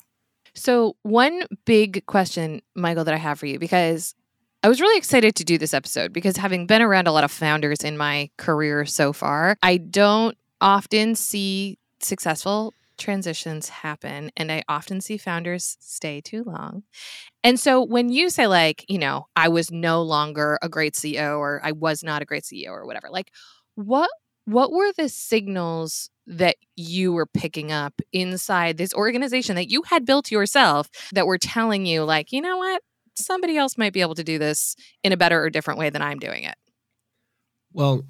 So, 0.58 0.96
one 1.04 1.44
big 1.66 2.06
question, 2.08 2.62
Michael, 2.76 3.04
that 3.06 3.14
I 3.14 3.18
have 3.18 3.40
for 3.40 3.46
you, 3.46 3.60
because 3.60 4.16
I 4.64 4.70
was 4.70 4.82
really 4.82 4.98
excited 4.98 5.36
to 5.36 5.46
do 5.46 5.58
this 5.58 5.74
episode 5.74 6.12
because 6.12 6.36
having 6.36 6.66
been 6.66 6.82
around 6.82 7.08
a 7.08 7.12
lot 7.12 7.24
of 7.24 7.32
founders 7.32 7.84
in 7.84 7.98
my 7.98 8.30
career 8.38 8.86
so 8.86 9.14
far, 9.14 9.56
I 9.62 9.78
don't 9.78 10.36
often 10.60 11.16
see 11.16 11.78
successful 12.00 12.74
transitions 12.98 13.70
happen 13.70 14.32
and 14.36 14.52
I 14.52 14.64
often 14.68 15.00
see 15.00 15.18
founders 15.18 15.78
stay 15.80 16.22
too 16.22 16.44
long. 16.44 16.84
And 17.44 17.60
so 17.60 17.84
when 17.84 18.10
you 18.10 18.32
say 18.32 18.48
like, 18.48 18.84
you 18.90 18.98
know, 18.98 19.28
I 19.36 19.50
was 19.50 19.72
no 19.72 20.02
longer 20.02 20.58
a 20.64 20.70
great 20.70 20.96
CEO 20.96 21.38
or 21.38 21.62
I 21.64 21.72
was 21.72 22.04
not 22.04 22.24
a 22.24 22.26
great 22.26 22.44
CEO 22.44 22.70
or 22.70 22.86
whatever, 22.88 23.10
like 23.12 23.32
what 23.76 24.10
what 24.46 24.72
were 24.72 24.92
the 24.94 25.10
signals 25.10 26.10
that 26.27 26.57
you 26.75 27.13
were 27.13 27.25
picking 27.25 27.72
up 27.72 28.01
inside 28.12 28.77
this 28.77 28.93
organization 28.93 29.55
that 29.55 29.69
you 29.72 29.81
had 29.84 30.05
built 30.05 30.29
yourself 30.29 30.89
that 31.13 31.25
were 31.25 31.38
telling 31.38 31.86
you 31.86 32.03
like, 32.03 32.31
you 32.31 32.41
know 32.41 32.57
what? 32.57 32.81
Somebody 33.15 33.57
else 33.57 33.77
might 33.77 33.93
be 33.93 34.01
able 34.01 34.15
to 34.15 34.24
do 34.24 34.38
this 34.38 34.75
in 35.03 35.12
a 35.13 35.17
better 35.17 35.41
or 35.41 35.50
different 35.50 35.79
way 35.79 35.89
than 35.89 36.01
I'm 36.01 36.19
doing 36.19 36.43
it. 36.43 36.55
Well, 37.74 38.03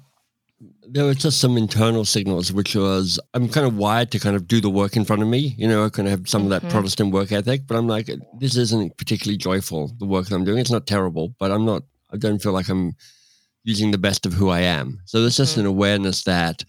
there 0.88 1.04
were 1.04 1.14
just 1.14 1.40
some 1.40 1.56
internal 1.56 2.04
signals, 2.04 2.52
which 2.52 2.74
was 2.74 3.20
I'm 3.34 3.48
kind 3.48 3.66
of 3.66 3.76
wired 3.76 4.10
to 4.10 4.18
kind 4.18 4.34
of 4.34 4.48
do 4.48 4.60
the 4.60 4.70
work 4.70 4.96
in 4.96 5.04
front 5.04 5.22
of 5.22 5.28
me. 5.28 5.54
You 5.56 5.68
know, 5.68 5.84
I 5.84 5.88
kind 5.88 6.08
of 6.08 6.10
have 6.10 6.28
some 6.28 6.42
of 6.42 6.48
Mhm. 6.48 6.62
that 6.62 6.70
Protestant 6.70 7.12
work 7.12 7.30
ethic, 7.30 7.66
but 7.66 7.76
I'm 7.76 7.86
like, 7.86 8.10
this 8.40 8.56
isn't 8.56 8.96
particularly 8.96 9.38
joyful, 9.38 9.94
the 9.98 10.06
work 10.06 10.26
that 10.26 10.34
I'm 10.34 10.44
doing. 10.44 10.58
It's 10.58 10.70
not 10.70 10.86
terrible, 10.86 11.34
but 11.38 11.52
I'm 11.52 11.64
not, 11.64 11.84
I 12.12 12.16
don't 12.16 12.42
feel 12.42 12.52
like 12.52 12.68
I'm 12.68 12.96
using 13.62 13.92
the 13.92 13.98
best 13.98 14.26
of 14.26 14.32
who 14.32 14.48
I 14.48 14.60
am. 14.60 15.00
So 15.04 15.20
there's 15.20 15.36
just 15.36 15.56
Mhm. 15.56 15.60
an 15.60 15.66
awareness 15.66 16.24
that 16.24 16.64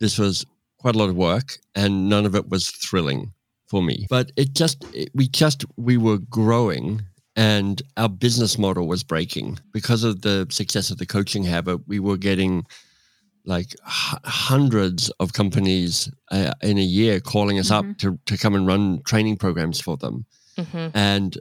this 0.00 0.18
was 0.18 0.46
quite 0.84 0.96
a 0.96 0.98
lot 0.98 1.08
of 1.08 1.16
work 1.16 1.56
and 1.74 2.10
none 2.10 2.26
of 2.26 2.34
it 2.34 2.50
was 2.50 2.68
thrilling 2.68 3.32
for 3.68 3.82
me. 3.82 4.06
But 4.10 4.32
it 4.36 4.52
just, 4.52 4.84
it, 4.92 5.08
we 5.14 5.28
just, 5.28 5.64
we 5.78 5.96
were 5.96 6.18
growing 6.18 7.00
and 7.36 7.80
our 7.96 8.10
business 8.10 8.58
model 8.58 8.86
was 8.86 9.02
breaking 9.02 9.58
because 9.72 10.04
of 10.04 10.20
the 10.20 10.46
success 10.50 10.90
of 10.90 10.98
the 10.98 11.06
coaching 11.06 11.42
habit. 11.42 11.88
We 11.88 12.00
were 12.00 12.18
getting 12.18 12.66
like 13.46 13.72
h- 13.86 14.18
hundreds 14.24 15.08
of 15.20 15.32
companies 15.32 16.10
uh, 16.30 16.52
in 16.60 16.76
a 16.76 16.82
year 16.82 17.18
calling 17.18 17.58
us 17.58 17.70
up 17.70 17.86
to, 18.00 18.18
to 18.26 18.36
come 18.36 18.54
and 18.54 18.66
run 18.66 19.00
training 19.06 19.38
programs 19.38 19.80
for 19.80 19.96
them. 19.96 20.26
Mm-hmm. 20.58 20.88
And 20.92 21.38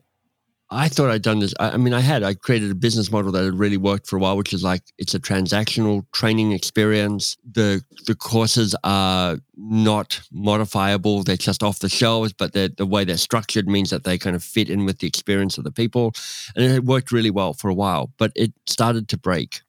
I 0.73 0.89
thought 0.89 1.09
I'd 1.09 1.21
done 1.21 1.39
this. 1.39 1.53
I, 1.59 1.71
I 1.71 1.77
mean, 1.77 1.93
I 1.93 1.99
had, 1.99 2.23
I 2.23 2.33
created 2.33 2.71
a 2.71 2.75
business 2.75 3.11
model 3.11 3.31
that 3.31 3.43
had 3.43 3.57
really 3.57 3.77
worked 3.77 4.07
for 4.07 4.17
a 4.17 4.19
while, 4.19 4.35
which 4.35 4.53
is 4.53 4.63
like 4.63 4.81
it's 4.97 5.13
a 5.13 5.19
transactional 5.19 6.05
training 6.11 6.51
experience. 6.51 7.37
The 7.49 7.83
the 8.05 8.15
courses 8.15 8.75
are 8.83 9.37
not 9.55 10.21
modifiable. 10.31 11.23
They're 11.23 11.37
just 11.37 11.63
off 11.63 11.79
the 11.79 11.89
shelves, 11.89 12.33
but 12.33 12.53
the 12.53 12.73
way 12.79 13.03
they're 13.03 13.17
structured 13.17 13.67
means 13.67 13.91
that 13.91 14.03
they 14.03 14.17
kind 14.17 14.35
of 14.35 14.43
fit 14.43 14.69
in 14.69 14.85
with 14.85 14.99
the 14.99 15.07
experience 15.07 15.57
of 15.57 15.63
the 15.63 15.71
people. 15.71 16.13
And 16.55 16.65
it 16.65 16.83
worked 16.83 17.11
really 17.11 17.31
well 17.31 17.53
for 17.53 17.69
a 17.69 17.73
while, 17.73 18.11
but 18.17 18.31
it 18.35 18.53
started 18.65 19.07
to 19.09 19.17
break. 19.17 19.61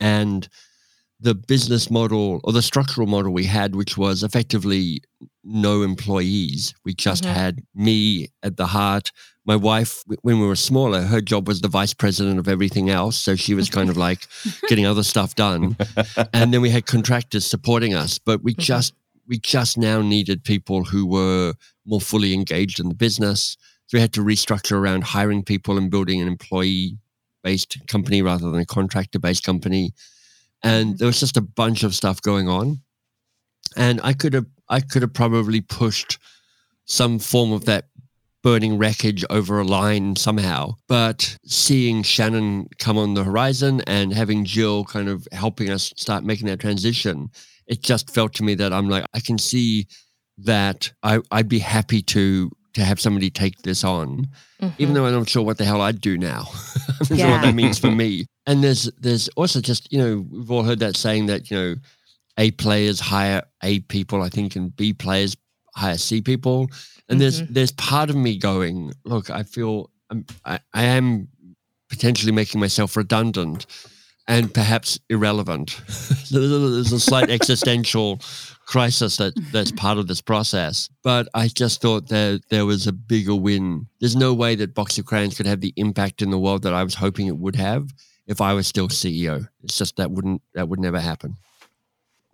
And 0.00 0.48
the 1.20 1.34
business 1.34 1.90
model 1.90 2.40
or 2.44 2.52
the 2.52 2.62
structural 2.62 3.06
model 3.06 3.32
we 3.32 3.44
had, 3.44 3.74
which 3.74 3.96
was 3.98 4.22
effectively 4.22 5.02
no 5.44 5.82
employees. 5.82 6.74
We 6.84 6.94
just 6.94 7.24
mm-hmm. 7.24 7.34
had 7.34 7.62
me 7.74 8.28
at 8.42 8.56
the 8.56 8.66
heart. 8.66 9.10
My 9.48 9.56
wife, 9.56 10.04
when 10.20 10.40
we 10.40 10.46
were 10.46 10.54
smaller, 10.54 11.00
her 11.00 11.22
job 11.22 11.48
was 11.48 11.62
the 11.62 11.68
vice 11.68 11.94
president 11.94 12.38
of 12.38 12.48
everything 12.48 12.90
else. 12.90 13.16
So 13.16 13.34
she 13.34 13.54
was 13.54 13.70
kind 13.76 13.88
of 13.88 13.96
like 13.96 14.26
getting 14.68 14.84
other 14.84 15.02
stuff 15.02 15.34
done. 15.34 15.74
and 16.34 16.52
then 16.52 16.60
we 16.60 16.68
had 16.68 16.84
contractors 16.84 17.46
supporting 17.46 17.94
us, 17.94 18.18
but 18.18 18.42
we 18.44 18.52
mm-hmm. 18.52 18.60
just, 18.60 18.92
we 19.26 19.38
just 19.38 19.78
now 19.78 20.02
needed 20.02 20.44
people 20.44 20.84
who 20.84 21.06
were 21.06 21.54
more 21.86 22.00
fully 22.00 22.34
engaged 22.34 22.78
in 22.78 22.90
the 22.90 22.94
business. 22.94 23.56
So 23.86 23.96
we 23.96 24.02
had 24.02 24.12
to 24.12 24.20
restructure 24.20 24.76
around 24.76 25.04
hiring 25.04 25.42
people 25.42 25.78
and 25.78 25.90
building 25.90 26.20
an 26.20 26.28
employee 26.28 26.98
based 27.42 27.78
company 27.88 28.20
rather 28.20 28.50
than 28.50 28.60
a 28.60 28.66
contractor 28.66 29.18
based 29.18 29.44
company. 29.44 29.92
And 30.62 30.88
mm-hmm. 30.88 30.96
there 30.98 31.06
was 31.06 31.20
just 31.20 31.38
a 31.38 31.42
bunch 31.42 31.84
of 31.84 31.94
stuff 31.94 32.20
going 32.20 32.50
on. 32.50 32.82
And 33.78 33.98
I 34.04 34.12
could 34.12 34.34
have 34.34 34.46
I 34.68 34.80
could 34.80 35.00
have 35.00 35.14
probably 35.14 35.62
pushed 35.62 36.18
some 36.84 37.18
form 37.18 37.52
of 37.52 37.64
that 37.64 37.86
burning 38.42 38.78
wreckage 38.78 39.24
over 39.30 39.58
a 39.60 39.64
line 39.64 40.16
somehow. 40.16 40.74
But 40.88 41.36
seeing 41.44 42.02
Shannon 42.02 42.68
come 42.78 42.96
on 42.96 43.14
the 43.14 43.24
horizon 43.24 43.82
and 43.86 44.12
having 44.12 44.44
Jill 44.44 44.84
kind 44.84 45.08
of 45.08 45.26
helping 45.32 45.70
us 45.70 45.92
start 45.96 46.24
making 46.24 46.46
that 46.46 46.60
transition, 46.60 47.30
it 47.66 47.82
just 47.82 48.14
felt 48.14 48.34
to 48.34 48.44
me 48.44 48.54
that 48.54 48.72
I'm 48.72 48.88
like, 48.88 49.04
I 49.14 49.20
can 49.20 49.38
see 49.38 49.86
that 50.38 50.92
I, 51.02 51.20
would 51.32 51.48
be 51.48 51.58
happy 51.58 52.02
to 52.02 52.50
to 52.74 52.84
have 52.84 53.00
somebody 53.00 53.28
take 53.28 53.62
this 53.62 53.82
on, 53.82 54.28
mm-hmm. 54.60 54.68
even 54.78 54.94
though 54.94 55.06
I'm 55.06 55.14
not 55.14 55.28
sure 55.28 55.42
what 55.42 55.58
the 55.58 55.64
hell 55.64 55.80
I'd 55.80 56.00
do 56.00 56.16
now. 56.16 56.44
I'm 57.10 57.16
yeah. 57.16 57.24
sure 57.24 57.30
what 57.30 57.42
that 57.42 57.54
means 57.54 57.78
for 57.78 57.90
me. 57.90 58.26
And 58.46 58.62
there's 58.62 58.90
there's 59.00 59.28
also 59.30 59.60
just, 59.60 59.92
you 59.92 59.98
know, 59.98 60.26
we've 60.30 60.50
all 60.50 60.62
heard 60.62 60.78
that 60.78 60.96
saying 60.96 61.26
that, 61.26 61.50
you 61.50 61.56
know, 61.56 61.74
a 62.38 62.52
players 62.52 63.00
hire 63.00 63.42
A 63.64 63.80
people, 63.80 64.22
I 64.22 64.28
think, 64.28 64.54
and 64.54 64.74
B 64.74 64.92
players 64.92 65.36
hire 65.74 65.98
C 65.98 66.20
people. 66.20 66.68
And 67.08 67.16
mm-hmm. 67.16 67.18
there's 67.18 67.42
there's 67.48 67.72
part 67.72 68.10
of 68.10 68.16
me 68.16 68.38
going, 68.38 68.92
look, 69.04 69.30
I 69.30 69.42
feel 69.42 69.90
I'm, 70.10 70.26
I, 70.44 70.60
I 70.72 70.84
am 70.84 71.28
potentially 71.88 72.32
making 72.32 72.60
myself 72.60 72.96
redundant 72.96 73.66
and 74.26 74.52
perhaps 74.52 74.98
irrelevant. 75.08 75.80
there's 76.30 76.92
a 76.92 77.00
slight 77.00 77.30
existential 77.30 78.20
crisis 78.66 79.16
that 79.16 79.32
that's 79.52 79.72
part 79.72 79.96
of 79.96 80.06
this 80.06 80.20
process. 80.20 80.90
But 81.02 81.28
I 81.32 81.48
just 81.48 81.80
thought 81.80 82.08
that 82.08 82.42
there 82.50 82.66
was 82.66 82.86
a 82.86 82.92
bigger 82.92 83.34
win. 83.34 83.86
There's 84.00 84.16
no 84.16 84.34
way 84.34 84.54
that 84.56 84.74
Box 84.74 84.98
of 84.98 85.06
Crayons 85.06 85.34
could 85.36 85.46
have 85.46 85.62
the 85.62 85.72
impact 85.76 86.20
in 86.20 86.30
the 86.30 86.38
world 86.38 86.62
that 86.62 86.74
I 86.74 86.84
was 86.84 86.94
hoping 86.94 87.26
it 87.26 87.38
would 87.38 87.56
have 87.56 87.88
if 88.26 88.42
I 88.42 88.52
was 88.52 88.66
still 88.66 88.88
CEO. 88.88 89.48
It's 89.62 89.78
just 89.78 89.96
that 89.96 90.10
wouldn't 90.10 90.42
that 90.54 90.68
would 90.68 90.80
never 90.80 91.00
happen 91.00 91.36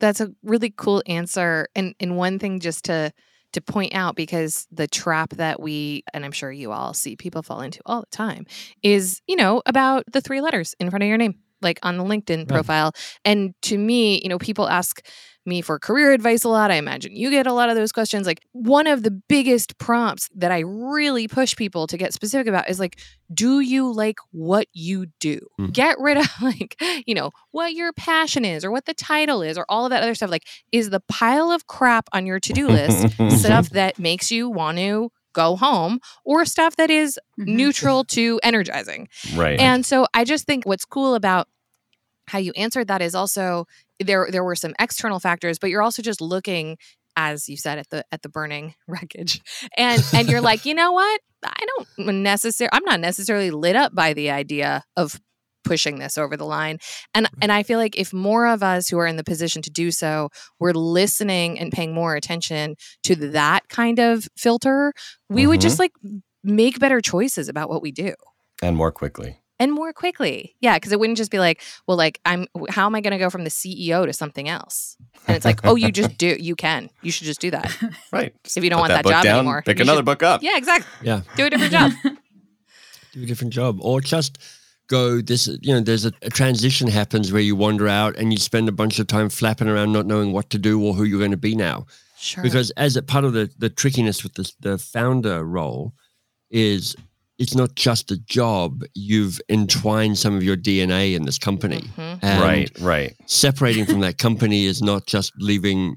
that's 0.04 0.20
a 0.20 0.32
really 0.42 0.70
cool 0.70 1.02
answer. 1.06 1.68
And 1.74 1.94
and 2.00 2.16
one 2.16 2.38
thing 2.38 2.60
just 2.60 2.84
to 2.86 3.12
to 3.54 3.60
point 3.60 3.94
out 3.94 4.14
because 4.16 4.66
the 4.70 4.86
trap 4.86 5.30
that 5.30 5.60
we 5.60 6.04
and 6.12 6.24
I'm 6.24 6.32
sure 6.32 6.52
you 6.52 6.72
all 6.72 6.92
see 6.92 7.16
people 7.16 7.42
fall 7.42 7.60
into 7.60 7.80
all 7.86 8.00
the 8.00 8.16
time 8.16 8.46
is, 8.82 9.22
you 9.26 9.36
know, 9.36 9.62
about 9.66 10.04
the 10.12 10.20
three 10.20 10.40
letters 10.40 10.74
in 10.78 10.90
front 10.90 11.02
of 11.02 11.08
your 11.08 11.18
name, 11.18 11.36
like 11.62 11.78
on 11.82 11.96
the 11.96 12.04
LinkedIn 12.04 12.38
right. 12.38 12.48
profile. 12.48 12.92
And 13.24 13.54
to 13.62 13.78
me, 13.78 14.20
you 14.22 14.28
know, 14.28 14.38
people 14.38 14.68
ask 14.68 15.04
me 15.46 15.60
for 15.60 15.78
career 15.78 16.12
advice 16.12 16.44
a 16.44 16.48
lot. 16.48 16.70
I 16.70 16.76
imagine 16.76 17.14
you 17.14 17.30
get 17.30 17.46
a 17.46 17.52
lot 17.52 17.68
of 17.68 17.76
those 17.76 17.92
questions. 17.92 18.26
Like 18.26 18.40
one 18.52 18.86
of 18.86 19.02
the 19.02 19.10
biggest 19.10 19.78
prompts 19.78 20.28
that 20.34 20.52
I 20.52 20.60
really 20.60 21.28
push 21.28 21.56
people 21.56 21.86
to 21.88 21.96
get 21.96 22.12
specific 22.12 22.46
about 22.46 22.68
is 22.68 22.78
like, 22.78 23.00
do 23.32 23.60
you 23.60 23.92
like 23.92 24.18
what 24.30 24.66
you 24.72 25.06
do? 25.20 25.40
Mm. 25.60 25.72
Get 25.72 25.98
rid 25.98 26.16
of 26.16 26.28
like, 26.42 26.80
you 27.06 27.14
know, 27.14 27.30
what 27.50 27.74
your 27.74 27.92
passion 27.92 28.44
is 28.44 28.64
or 28.64 28.70
what 28.70 28.86
the 28.86 28.94
title 28.94 29.42
is 29.42 29.58
or 29.58 29.64
all 29.68 29.86
of 29.86 29.90
that 29.90 30.02
other 30.02 30.14
stuff. 30.14 30.30
Like, 30.30 30.46
is 30.72 30.90
the 30.90 31.00
pile 31.08 31.50
of 31.50 31.66
crap 31.66 32.08
on 32.12 32.26
your 32.26 32.40
to 32.40 32.52
do 32.52 32.68
list 32.68 33.14
stuff 33.40 33.70
that 33.70 33.98
makes 33.98 34.30
you 34.30 34.48
want 34.48 34.78
to 34.78 35.10
go 35.34 35.56
home 35.56 36.00
or 36.24 36.44
stuff 36.46 36.76
that 36.76 36.90
is 36.90 37.18
mm-hmm. 37.38 37.56
neutral 37.56 38.04
to 38.04 38.40
energizing. 38.42 39.08
Right. 39.34 39.60
And 39.60 39.84
so 39.84 40.06
I 40.14 40.24
just 40.24 40.46
think 40.46 40.64
what's 40.64 40.84
cool 40.84 41.14
about 41.14 41.48
how 42.26 42.38
you 42.38 42.52
answered 42.56 42.88
that 42.88 43.02
is 43.02 43.14
also 43.14 43.66
there 44.00 44.28
there 44.30 44.44
were 44.44 44.56
some 44.56 44.74
external 44.78 45.20
factors 45.20 45.58
but 45.58 45.70
you're 45.70 45.82
also 45.82 46.02
just 46.02 46.20
looking 46.20 46.76
as 47.16 47.48
you 47.48 47.56
said 47.56 47.78
at 47.78 47.88
the 47.90 48.04
at 48.12 48.22
the 48.22 48.28
burning 48.28 48.74
wreckage. 48.88 49.40
And 49.76 50.02
and 50.12 50.28
you're 50.28 50.40
like 50.40 50.64
you 50.64 50.74
know 50.74 50.92
what? 50.92 51.20
I 51.44 51.66
don't 51.66 52.22
necessarily 52.22 52.70
i'm 52.72 52.84
not 52.84 53.00
necessarily 53.00 53.50
lit 53.50 53.76
up 53.76 53.94
by 53.94 54.14
the 54.14 54.30
idea 54.30 54.82
of 54.96 55.20
pushing 55.62 55.98
this 55.98 56.18
over 56.18 56.36
the 56.36 56.44
line. 56.44 56.78
And 57.14 57.28
and 57.40 57.52
i 57.52 57.62
feel 57.62 57.78
like 57.78 57.98
if 57.98 58.12
more 58.12 58.46
of 58.46 58.62
us 58.62 58.88
who 58.88 58.98
are 58.98 59.06
in 59.06 59.16
the 59.16 59.24
position 59.24 59.62
to 59.62 59.70
do 59.70 59.90
so 59.90 60.30
were 60.58 60.74
listening 60.74 61.58
and 61.58 61.72
paying 61.72 61.94
more 61.94 62.16
attention 62.16 62.76
to 63.04 63.14
that 63.30 63.68
kind 63.68 63.98
of 63.98 64.26
filter 64.36 64.92
we 65.28 65.42
mm-hmm. 65.42 65.50
would 65.50 65.60
just 65.60 65.78
like 65.78 65.92
make 66.42 66.78
better 66.78 67.00
choices 67.00 67.48
about 67.48 67.70
what 67.70 67.80
we 67.80 67.90
do. 67.90 68.14
And 68.62 68.76
more 68.76 68.92
quickly 68.92 69.38
and 69.58 69.72
more 69.72 69.92
quickly. 69.92 70.56
Yeah, 70.60 70.76
because 70.76 70.92
it 70.92 70.98
wouldn't 70.98 71.16
just 71.16 71.30
be 71.30 71.38
like, 71.38 71.62
well, 71.86 71.96
like 71.96 72.20
I'm 72.24 72.46
how 72.68 72.86
am 72.86 72.94
I 72.94 73.00
going 73.00 73.12
to 73.12 73.18
go 73.18 73.30
from 73.30 73.44
the 73.44 73.50
CEO 73.50 74.06
to 74.06 74.12
something 74.12 74.48
else? 74.48 74.96
And 75.26 75.36
it's 75.36 75.44
like, 75.44 75.60
oh, 75.64 75.76
you 75.76 75.92
just 75.92 76.18
do. 76.18 76.36
You 76.38 76.56
can. 76.56 76.90
You 77.02 77.10
should 77.10 77.26
just 77.26 77.40
do 77.40 77.50
that. 77.50 77.74
Right. 78.12 78.34
Just 78.44 78.56
if 78.56 78.62
you 78.62 78.70
don't 78.70 78.80
want 78.80 78.90
that, 78.90 79.04
that 79.04 79.10
job 79.10 79.24
down, 79.24 79.38
anymore, 79.38 79.62
pick 79.64 79.80
another 79.80 79.98
should, 79.98 80.04
book 80.04 80.22
up. 80.22 80.42
Yeah, 80.42 80.56
exactly. 80.56 80.86
Yeah. 81.02 81.22
Do 81.36 81.46
a 81.46 81.50
different 81.50 81.72
job. 81.72 81.92
do 83.12 83.22
a 83.22 83.26
different 83.26 83.52
job, 83.52 83.78
or 83.80 84.00
just 84.00 84.38
go 84.86 85.20
this 85.20 85.48
you 85.62 85.72
know 85.72 85.80
there's 85.80 86.04
a, 86.04 86.12
a, 86.22 86.30
transition 86.30 86.88
happens 86.88 87.32
where 87.32 87.42
you 87.42 87.56
wander 87.56 87.88
out 87.88 88.16
and 88.16 88.32
you 88.32 88.38
spend 88.38 88.68
a 88.68 88.72
bunch 88.72 88.98
of 88.98 89.06
time 89.06 89.28
flapping 89.28 89.68
around 89.68 89.92
not 89.92 90.06
knowing 90.06 90.32
what 90.32 90.50
to 90.50 90.58
do 90.58 90.82
or 90.84 90.94
who 90.94 91.04
you're 91.04 91.18
going 91.18 91.30
to 91.30 91.36
be 91.36 91.54
now 91.54 91.86
sure 92.18 92.42
because 92.42 92.70
as 92.72 92.94
a 92.94 93.02
part 93.02 93.24
of 93.24 93.32
the 93.32 93.50
the 93.58 93.70
trickiness 93.70 94.22
with 94.22 94.34
the, 94.34 94.52
the 94.60 94.78
founder 94.78 95.42
role 95.42 95.94
is 96.50 96.94
it's 97.38 97.54
not 97.54 97.74
just 97.74 98.10
a 98.10 98.16
job. 98.16 98.84
You've 98.94 99.40
entwined 99.48 100.18
some 100.18 100.36
of 100.36 100.42
your 100.42 100.56
DNA 100.56 101.14
in 101.14 101.24
this 101.24 101.38
company. 101.38 101.82
Mm-hmm. 101.96 102.40
right, 102.40 102.70
right. 102.80 103.14
Separating 103.26 103.86
from 103.86 104.00
that 104.00 104.18
company 104.18 104.66
is 104.66 104.82
not 104.82 105.06
just 105.06 105.32
leaving 105.38 105.96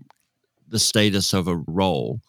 the 0.68 0.80
status 0.80 1.34
of 1.34 1.48
a 1.48 1.56
role, 1.68 2.20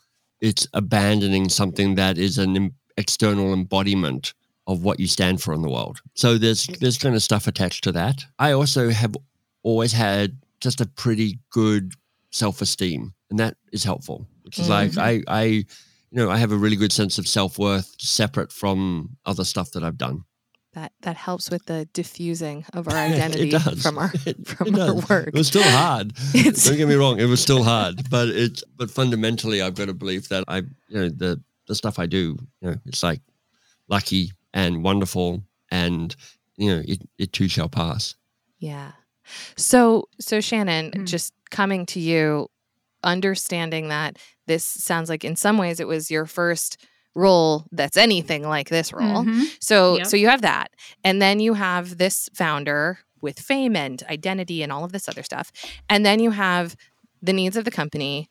it's 0.40 0.66
abandoning 0.74 1.48
something 1.48 1.96
that 1.96 2.18
is 2.18 2.38
an 2.38 2.72
external 2.96 3.52
embodiment 3.52 4.34
of 4.66 4.84
what 4.84 5.00
you 5.00 5.06
stand 5.06 5.40
for 5.42 5.54
in 5.54 5.62
the 5.62 5.70
world. 5.70 6.00
So 6.14 6.36
there's 6.36 6.66
there's 6.80 6.98
kind 6.98 7.14
of 7.14 7.22
stuff 7.22 7.46
attached 7.46 7.84
to 7.84 7.92
that. 7.92 8.24
I 8.38 8.52
also 8.52 8.90
have 8.90 9.16
always 9.62 9.92
had 9.92 10.36
just 10.60 10.80
a 10.80 10.86
pretty 10.86 11.38
good 11.50 11.94
self-esteem 12.30 13.14
and 13.30 13.38
that 13.38 13.56
is 13.72 13.84
helpful. 13.84 14.26
Which 14.42 14.58
is 14.58 14.68
mm-hmm. 14.68 14.98
like 14.98 14.98
I 14.98 15.22
I 15.26 15.64
you 16.10 16.18
know, 16.18 16.30
I 16.30 16.38
have 16.38 16.52
a 16.52 16.56
really 16.56 16.76
good 16.76 16.92
sense 16.92 17.18
of 17.18 17.26
self 17.26 17.58
worth 17.58 17.94
separate 18.00 18.52
from 18.52 19.16
other 19.26 19.44
stuff 19.44 19.72
that 19.72 19.82
I've 19.82 19.98
done. 19.98 20.24
That 20.74 20.92
that 21.02 21.16
helps 21.16 21.50
with 21.50 21.66
the 21.66 21.86
diffusing 21.92 22.64
of 22.72 22.88
our 22.92 22.96
identity 22.96 23.50
from 23.76 23.98
our 23.98 24.08
from 24.44 24.74
our 24.78 24.94
work. 24.94 25.28
It 25.28 25.34
was 25.34 25.48
still 25.48 25.62
hard. 25.62 26.14
Don't 26.32 26.76
get 26.76 26.88
me 26.88 26.94
wrong, 26.94 27.18
it 27.18 27.26
was 27.26 27.42
still 27.42 27.62
hard, 27.62 28.08
but 28.10 28.28
it's 28.28 28.62
but 28.76 28.90
fundamentally, 28.90 29.62
I've 29.62 29.74
got 29.74 29.88
a 29.88 29.94
belief 29.94 30.28
that 30.28 30.44
I, 30.48 30.58
you 30.58 31.00
know, 31.00 31.08
the 31.08 31.42
the 31.66 31.74
stuff 31.74 31.98
I 31.98 32.06
do, 32.06 32.38
you 32.60 32.70
know, 32.70 32.76
it's 32.86 33.02
like 33.02 33.20
lucky 33.88 34.32
and 34.54 34.82
wonderful, 34.82 35.42
and 35.70 36.14
you 36.56 36.74
know, 36.74 36.82
it 36.86 37.02
it 37.18 37.32
too 37.32 37.48
shall 37.48 37.68
pass. 37.68 38.14
Yeah. 38.58 38.92
So 39.56 40.08
so 40.20 40.40
Shannon, 40.40 40.90
mm-hmm. 40.90 41.04
just 41.04 41.32
coming 41.50 41.86
to 41.86 42.00
you, 42.00 42.48
understanding 43.02 43.88
that 43.88 44.18
this 44.48 44.64
sounds 44.64 45.08
like 45.08 45.24
in 45.24 45.36
some 45.36 45.56
ways 45.58 45.78
it 45.78 45.86
was 45.86 46.10
your 46.10 46.26
first 46.26 46.76
role 47.14 47.66
that's 47.72 47.96
anything 47.96 48.42
like 48.42 48.68
this 48.68 48.92
role. 48.92 49.24
Mm-hmm. 49.24 49.44
So 49.60 49.98
yep. 49.98 50.06
so 50.06 50.16
you 50.16 50.28
have 50.28 50.42
that. 50.42 50.72
And 51.04 51.22
then 51.22 51.40
you 51.40 51.54
have 51.54 51.98
this 51.98 52.28
founder 52.34 52.98
with 53.20 53.38
fame 53.38 53.76
and 53.76 54.02
identity 54.08 54.62
and 54.62 54.72
all 54.72 54.84
of 54.84 54.92
this 54.92 55.08
other 55.08 55.22
stuff. 55.22 55.52
And 55.88 56.04
then 56.04 56.20
you 56.20 56.30
have 56.30 56.76
the 57.22 57.32
needs 57.32 57.56
of 57.56 57.64
the 57.64 57.70
company, 57.70 58.30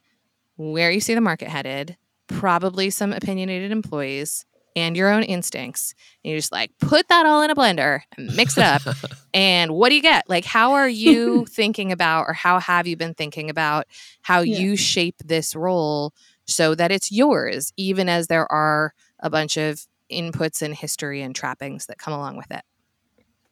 where 0.56 0.92
you 0.92 1.00
see 1.00 1.14
the 1.14 1.22
market 1.22 1.50
headed, 1.50 1.98
probably 2.28 2.90
some 2.90 3.12
opinionated 3.14 3.72
employees, 3.72 4.46
and 4.78 4.96
your 4.96 5.10
own 5.10 5.24
instincts. 5.24 5.96
And 6.24 6.32
you 6.32 6.38
just 6.38 6.52
like 6.52 6.72
put 6.80 7.08
that 7.08 7.26
all 7.26 7.42
in 7.42 7.50
a 7.50 7.56
blender 7.56 8.02
and 8.16 8.34
mix 8.36 8.58
it 8.58 8.63
up. 8.63 8.84
and 9.34 9.72
what 9.72 9.90
do 9.90 9.96
you 9.96 10.04
get? 10.04 10.30
Like, 10.30 10.46
how 10.46 10.74
are 10.74 10.88
you 10.88 11.46
thinking 11.50 11.92
about, 11.92 12.26
or 12.28 12.34
how 12.34 12.60
have 12.60 12.86
you 12.86 12.96
been 12.96 13.16
thinking 13.16 13.50
about 13.50 13.88
how 14.22 14.42
yeah. 14.42 14.60
you 14.60 14.76
shape 14.76 15.16
this 15.26 15.56
role 15.56 16.13
so 16.46 16.76
that 16.76 16.92
it's 16.92 17.12
yours, 17.12 17.74
even 17.76 18.08
as 18.08 18.28
there 18.28 18.50
are 18.52 18.94
a 19.20 19.32
bunch 19.32 19.58
of 19.58 19.88
inputs 20.12 20.62
and 20.62 20.76
history 20.76 21.24
and 21.24 21.36
trappings 21.36 21.88
that 21.88 21.98
come 21.98 22.13
along 22.13 22.38
with 22.38 22.52
it? 22.52 22.62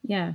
Yeah 0.03 0.33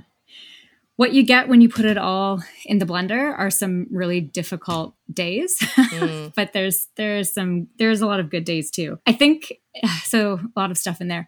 what 0.97 1.13
you 1.13 1.23
get 1.23 1.47
when 1.47 1.61
you 1.61 1.69
put 1.69 1.85
it 1.85 1.97
all 1.97 2.43
in 2.65 2.77
the 2.77 2.85
blender 2.85 3.37
are 3.37 3.49
some 3.49 3.87
really 3.89 4.21
difficult 4.21 4.93
days 5.11 5.57
mm. 5.59 6.33
but 6.35 6.53
there's 6.53 6.87
there's 6.95 7.33
some 7.33 7.67
there's 7.77 8.01
a 8.01 8.07
lot 8.07 8.19
of 8.19 8.29
good 8.29 8.43
days 8.43 8.69
too 8.69 8.99
i 9.07 9.11
think 9.11 9.53
so 10.03 10.39
a 10.55 10.59
lot 10.59 10.71
of 10.71 10.77
stuff 10.77 11.01
in 11.01 11.07
there 11.07 11.27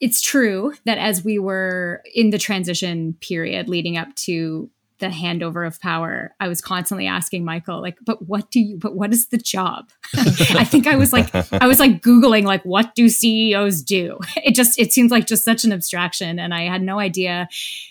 it's 0.00 0.20
true 0.20 0.74
that 0.84 0.98
as 0.98 1.24
we 1.24 1.38
were 1.38 2.02
in 2.12 2.30
the 2.30 2.38
transition 2.38 3.14
period 3.20 3.68
leading 3.68 3.96
up 3.96 4.14
to 4.16 4.68
the 5.02 5.08
handover 5.08 5.66
of 5.66 5.80
power, 5.80 6.32
I 6.38 6.46
was 6.46 6.60
constantly 6.60 7.08
asking 7.08 7.44
Michael, 7.44 7.82
like, 7.82 7.98
but 8.06 8.28
what 8.28 8.52
do 8.52 8.60
you, 8.60 8.78
but 8.78 8.94
what 8.94 9.12
is 9.12 9.26
the 9.26 9.36
job? 9.36 9.90
I 10.14 10.62
think 10.62 10.86
I 10.86 10.94
was 10.94 11.12
like, 11.12 11.34
I 11.52 11.66
was 11.66 11.80
like 11.80 12.02
Googling, 12.02 12.44
like, 12.44 12.64
what 12.64 12.94
do 12.94 13.08
CEOs 13.08 13.82
do? 13.82 14.18
It 14.44 14.54
just, 14.56 14.78
it 14.78 14.92
seems 14.92 15.12
like 15.12 15.26
just 15.26 15.44
such 15.44 15.64
an 15.64 15.72
abstraction. 15.72 16.38
And 16.38 16.52
I 16.52 16.62
had 16.62 16.82
no 16.82 16.98
idea. 16.98 17.48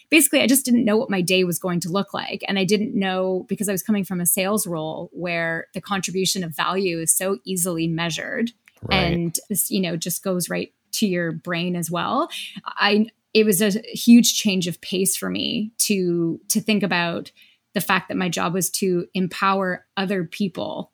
Basically, 0.10 0.41
I 0.41 0.47
just 0.47 0.65
didn't 0.65 0.86
know 0.86 0.97
what 0.97 1.10
my 1.10 1.21
day 1.21 1.43
was 1.43 1.60
going 1.60 1.80
to 1.82 1.89
look 1.89 2.13
like. 2.13 2.43
And 2.47 2.60
I 2.60 2.65
didn't 2.65 2.93
know 2.93 3.45
because 3.47 3.69
I 3.69 3.71
was 3.71 3.84
coming 3.84 4.04
from 4.04 4.19
a 4.19 4.26
sales 4.26 4.67
role 4.67 5.10
where 5.13 5.67
the 5.74 5.82
contribution 5.82 6.43
of 6.43 6.56
value 6.56 7.00
is 7.00 7.13
so 7.13 7.38
easily 7.45 7.88
measured. 7.88 8.52
Right. 8.84 8.97
And 8.97 9.39
this, 9.50 9.71
you 9.71 9.82
know, 9.82 9.95
just 9.95 10.24
goes 10.24 10.50
right 10.50 10.74
to 10.93 11.08
your 11.08 11.32
brain 11.32 11.76
as 11.76 11.89
well. 11.89 12.30
I 12.65 13.08
it 13.34 13.46
was 13.46 13.62
a 13.62 13.80
huge 13.94 14.36
change 14.36 14.67
of 14.67 14.82
pace 14.82 15.15
for 15.15 15.30
me 15.30 15.72
to 15.80 16.39
to 16.48 16.60
think 16.62 16.84
about 16.84 17.32
the 17.74 17.82
fact 17.82 18.10
that 18.10 18.17
my 18.17 18.30
job 18.30 18.54
was 18.54 18.70
to 18.70 19.08
empower 19.13 19.86
other 19.98 20.24
people 20.24 20.91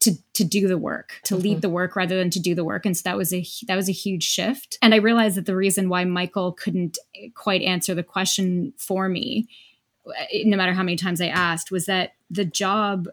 to 0.00 0.12
to 0.34 0.44
do 0.44 0.68
the 0.68 0.78
work 0.78 1.20
to 1.24 1.34
mm-hmm. 1.34 1.42
lead 1.42 1.62
the 1.62 1.70
work 1.70 1.96
rather 1.96 2.16
than 2.16 2.30
to 2.30 2.40
do 2.40 2.54
the 2.54 2.64
work 2.64 2.84
and 2.84 2.96
so 2.96 3.02
that 3.04 3.16
was 3.16 3.32
a 3.32 3.44
that 3.66 3.76
was 3.76 3.88
a 3.88 3.92
huge 3.92 4.24
shift 4.24 4.78
and 4.82 4.94
i 4.94 4.98
realized 4.98 5.36
that 5.36 5.46
the 5.46 5.56
reason 5.56 5.88
why 5.88 6.04
michael 6.04 6.52
couldn't 6.52 6.98
quite 7.34 7.62
answer 7.62 7.94
the 7.94 8.02
question 8.02 8.72
for 8.76 9.08
me 9.08 9.48
no 10.44 10.56
matter 10.56 10.72
how 10.74 10.82
many 10.82 10.96
times 10.96 11.20
i 11.20 11.26
asked 11.26 11.70
was 11.70 11.86
that 11.86 12.12
the 12.30 12.44
job 12.44 13.08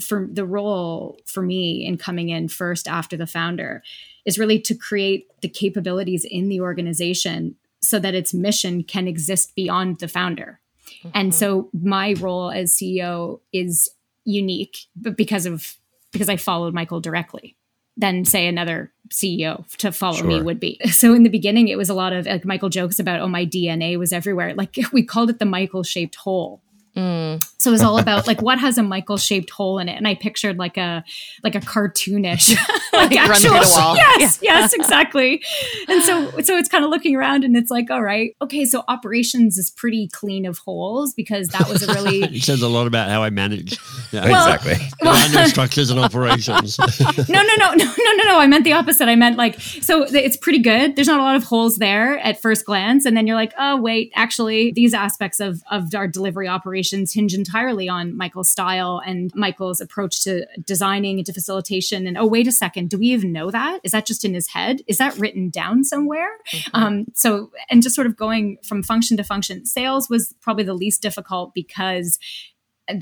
for 0.00 0.28
the 0.30 0.44
role 0.44 1.18
for 1.24 1.42
me 1.42 1.86
in 1.86 1.96
coming 1.96 2.28
in 2.28 2.48
first 2.48 2.88
after 2.88 3.16
the 3.16 3.26
founder 3.26 3.82
is 4.24 4.38
really 4.38 4.60
to 4.60 4.74
create 4.74 5.28
the 5.40 5.48
capabilities 5.48 6.24
in 6.24 6.48
the 6.48 6.60
organization 6.60 7.54
so 7.88 7.98
that 7.98 8.14
its 8.14 8.34
mission 8.34 8.82
can 8.82 9.08
exist 9.08 9.54
beyond 9.54 9.98
the 10.00 10.08
founder. 10.08 10.60
Mm-hmm. 10.98 11.08
And 11.14 11.34
so 11.34 11.70
my 11.72 12.14
role 12.14 12.50
as 12.50 12.74
CEO 12.74 13.40
is 13.52 13.90
unique, 14.24 14.78
but 14.96 15.16
because 15.16 15.46
of 15.46 15.76
because 16.12 16.28
I 16.28 16.36
followed 16.36 16.72
Michael 16.72 17.00
directly 17.00 17.56
than 17.96 18.24
say 18.24 18.46
another 18.46 18.92
CEO 19.08 19.66
to 19.78 19.90
follow 19.90 20.18
sure. 20.18 20.26
me 20.26 20.42
would 20.42 20.60
be. 20.60 20.78
So 20.90 21.14
in 21.14 21.22
the 21.22 21.30
beginning, 21.30 21.68
it 21.68 21.78
was 21.78 21.88
a 21.88 21.94
lot 21.94 22.12
of 22.12 22.26
like 22.26 22.44
Michael 22.44 22.68
jokes 22.68 22.98
about, 22.98 23.20
oh, 23.20 23.28
my 23.28 23.46
DNA 23.46 23.98
was 23.98 24.12
everywhere. 24.12 24.54
Like 24.54 24.76
we 24.92 25.02
called 25.02 25.30
it 25.30 25.38
the 25.38 25.44
Michael 25.44 25.82
shaped 25.82 26.16
hole 26.16 26.62
Mm. 26.96 27.44
So 27.58 27.70
it 27.70 27.72
was 27.72 27.82
all 27.82 27.98
about 27.98 28.26
like 28.26 28.40
what 28.40 28.58
has 28.58 28.78
a 28.78 28.82
Michael 28.82 29.18
shaped 29.18 29.50
hole 29.50 29.78
in 29.78 29.88
it, 29.88 29.96
and 29.96 30.08
I 30.08 30.14
pictured 30.14 30.56
like 30.56 30.78
a 30.78 31.04
like 31.44 31.54
a 31.54 31.60
cartoonish 31.60 32.56
like, 32.92 33.10
like 33.10 33.18
actual, 33.18 33.50
run 33.50 33.62
the 33.62 33.68
wall. 33.76 33.96
Yes, 34.18 34.38
yeah. 34.40 34.60
yes, 34.60 34.72
exactly. 34.72 35.42
And 35.88 36.02
so 36.02 36.30
so 36.40 36.56
it's 36.56 36.70
kind 36.70 36.84
of 36.84 36.90
looking 36.90 37.14
around, 37.14 37.44
and 37.44 37.54
it's 37.54 37.70
like, 37.70 37.90
all 37.90 38.02
right, 38.02 38.34
okay, 38.40 38.64
so 38.64 38.82
operations 38.88 39.58
is 39.58 39.70
pretty 39.70 40.08
clean 40.08 40.46
of 40.46 40.56
holes 40.58 41.12
because 41.12 41.48
that 41.48 41.68
was 41.68 41.82
a 41.82 41.92
really 41.92 42.22
it 42.36 42.42
says 42.42 42.62
a 42.62 42.68
lot 42.68 42.86
about 42.86 43.10
how 43.10 43.22
I 43.22 43.28
manage. 43.28 43.78
Yeah. 44.10 44.24
Well, 44.30 44.54
exactly. 44.54 44.86
Well, 45.02 45.48
structures 45.48 45.90
and 45.90 46.00
operations. 46.00 46.78
no, 46.78 47.42
no, 47.42 47.54
no, 47.58 47.74
no, 47.74 47.84
no, 47.84 48.12
no, 48.12 48.24
no. 48.24 48.38
I 48.38 48.46
meant 48.46 48.64
the 48.64 48.72
opposite. 48.72 49.08
I 49.08 49.16
meant 49.16 49.36
like 49.36 49.60
so 49.60 50.06
it's 50.08 50.38
pretty 50.38 50.60
good. 50.60 50.96
There's 50.96 51.08
not 51.08 51.20
a 51.20 51.22
lot 51.22 51.36
of 51.36 51.44
holes 51.44 51.76
there 51.76 52.18
at 52.20 52.40
first 52.40 52.64
glance, 52.64 53.04
and 53.04 53.14
then 53.14 53.26
you're 53.26 53.36
like, 53.36 53.52
oh 53.58 53.78
wait, 53.78 54.12
actually, 54.14 54.72
these 54.72 54.94
aspects 54.94 55.40
of 55.40 55.62
of 55.70 55.94
our 55.94 56.08
delivery 56.08 56.48
operations 56.48 56.85
hinge 56.92 57.34
entirely 57.34 57.88
on 57.88 58.16
Michael's 58.16 58.48
style 58.48 59.00
and 59.04 59.30
Michael's 59.34 59.80
approach 59.80 60.22
to 60.24 60.46
designing 60.64 61.18
and 61.18 61.26
to 61.26 61.32
facilitation. 61.32 62.06
And 62.06 62.18
oh, 62.18 62.26
wait 62.26 62.46
a 62.46 62.52
second, 62.52 62.90
do 62.90 62.98
we 62.98 63.06
even 63.06 63.32
know 63.32 63.50
that? 63.50 63.80
Is 63.84 63.92
that 63.92 64.06
just 64.06 64.24
in 64.24 64.34
his 64.34 64.48
head? 64.48 64.82
Is 64.86 64.98
that 64.98 65.16
written 65.18 65.50
down 65.50 65.84
somewhere? 65.84 66.30
Mm-hmm. 66.50 66.76
Um, 66.76 67.06
so, 67.14 67.50
and 67.70 67.82
just 67.82 67.94
sort 67.94 68.06
of 68.06 68.16
going 68.16 68.58
from 68.62 68.82
function 68.82 69.16
to 69.16 69.24
function, 69.24 69.64
sales 69.64 70.08
was 70.08 70.34
probably 70.40 70.64
the 70.64 70.74
least 70.74 71.02
difficult 71.02 71.52
because 71.54 72.18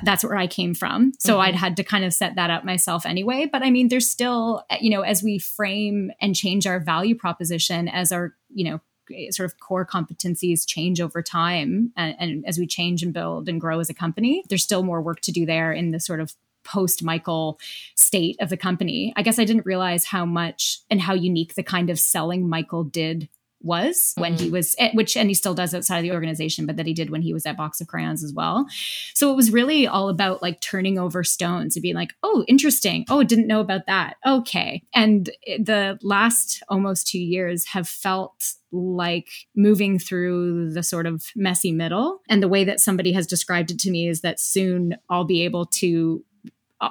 that's 0.02 0.24
where 0.24 0.36
I 0.36 0.46
came 0.46 0.74
from. 0.74 1.12
So 1.18 1.34
mm-hmm. 1.34 1.42
I'd 1.42 1.54
had 1.54 1.76
to 1.76 1.84
kind 1.84 2.04
of 2.04 2.14
set 2.14 2.36
that 2.36 2.50
up 2.50 2.64
myself 2.64 3.04
anyway. 3.04 3.48
But 3.50 3.62
I 3.62 3.70
mean, 3.70 3.88
there's 3.88 4.10
still, 4.10 4.64
you 4.80 4.90
know, 4.90 5.02
as 5.02 5.22
we 5.22 5.38
frame 5.38 6.10
and 6.20 6.34
change 6.34 6.66
our 6.66 6.80
value 6.80 7.14
proposition 7.14 7.88
as 7.88 8.10
our, 8.10 8.34
you 8.48 8.70
know, 8.70 8.80
Eh, 9.12 9.30
sort 9.30 9.50
of 9.50 9.58
core 9.60 9.86
competencies 9.86 10.66
change 10.66 11.00
over 11.00 11.22
time 11.22 11.92
and, 11.96 12.16
and, 12.18 12.46
as 12.46 12.58
we 12.58 12.66
change 12.66 13.02
and 13.02 13.12
build 13.12 13.48
and 13.48 13.60
grow 13.60 13.80
as 13.80 13.90
a 13.90 13.94
company 13.94 14.42
there's 14.48 14.62
still 14.62 14.82
more 14.82 15.02
work 15.02 15.20
to 15.20 15.32
do 15.32 15.44
there 15.44 15.72
in 15.72 15.90
the 15.90 16.00
sort 16.00 16.20
of 16.20 16.34
post 16.64 17.02
michael 17.02 17.58
state 17.94 18.36
of 18.40 18.48
the 18.48 18.56
company. 18.56 19.12
I 19.16 19.22
guess 19.22 19.38
i 19.38 19.44
didn't 19.44 19.66
realize 19.66 20.06
how 20.06 20.24
much 20.24 20.80
and 20.90 21.00
how 21.00 21.14
unique 21.14 21.54
the 21.54 21.62
kind 21.62 21.90
of 21.90 21.98
selling 21.98 22.48
michael 22.48 22.84
did 22.84 23.28
was 23.64 24.12
when 24.16 24.34
mm-hmm. 24.34 24.44
he 24.44 24.50
was 24.50 24.74
at, 24.78 24.94
which 24.94 25.16
and 25.16 25.28
he 25.28 25.34
still 25.34 25.54
does 25.54 25.74
outside 25.74 25.98
of 25.98 26.02
the 26.02 26.12
organization 26.12 26.66
but 26.66 26.76
that 26.76 26.86
he 26.86 26.94
did 26.94 27.10
when 27.10 27.22
he 27.22 27.32
was 27.32 27.46
at 27.46 27.56
box 27.56 27.80
of 27.80 27.86
crayons 27.86 28.22
as 28.22 28.32
well. 28.32 28.66
So 29.14 29.32
it 29.32 29.36
was 29.36 29.50
really 29.50 29.86
all 29.86 30.08
about 30.08 30.42
like 30.42 30.60
turning 30.60 30.98
over 30.98 31.24
stones 31.24 31.76
and 31.76 31.82
being 31.82 31.94
like 31.94 32.14
oh 32.22 32.44
interesting. 32.48 33.04
Oh 33.08 33.22
didn't 33.22 33.46
know 33.46 33.60
about 33.60 33.86
that. 33.86 34.16
Okay. 34.26 34.82
And 34.94 35.30
the 35.58 35.98
last 36.02 36.62
almost 36.68 37.06
two 37.06 37.20
years 37.20 37.66
have 37.68 37.88
felt 37.88 38.54
like 38.70 39.28
moving 39.54 39.98
through 40.00 40.72
the 40.72 40.82
sort 40.82 41.06
of 41.06 41.26
messy 41.36 41.70
middle. 41.70 42.20
And 42.28 42.42
the 42.42 42.48
way 42.48 42.64
that 42.64 42.80
somebody 42.80 43.12
has 43.12 43.26
described 43.26 43.70
it 43.70 43.78
to 43.80 43.90
me 43.90 44.08
is 44.08 44.20
that 44.22 44.40
soon 44.40 44.96
i'll 45.10 45.24
be 45.24 45.42
able 45.42 45.66
to 45.66 46.24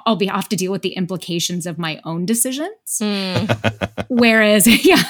I'll 0.05 0.15
be 0.15 0.29
off 0.29 0.49
to 0.49 0.55
deal 0.55 0.71
with 0.71 0.81
the 0.81 0.93
implications 0.93 1.65
of 1.65 1.77
my 1.77 1.99
own 2.03 2.25
decisions. 2.25 2.99
Mm. 3.01 4.05
whereas, 4.09 4.67
yeah, 4.85 5.03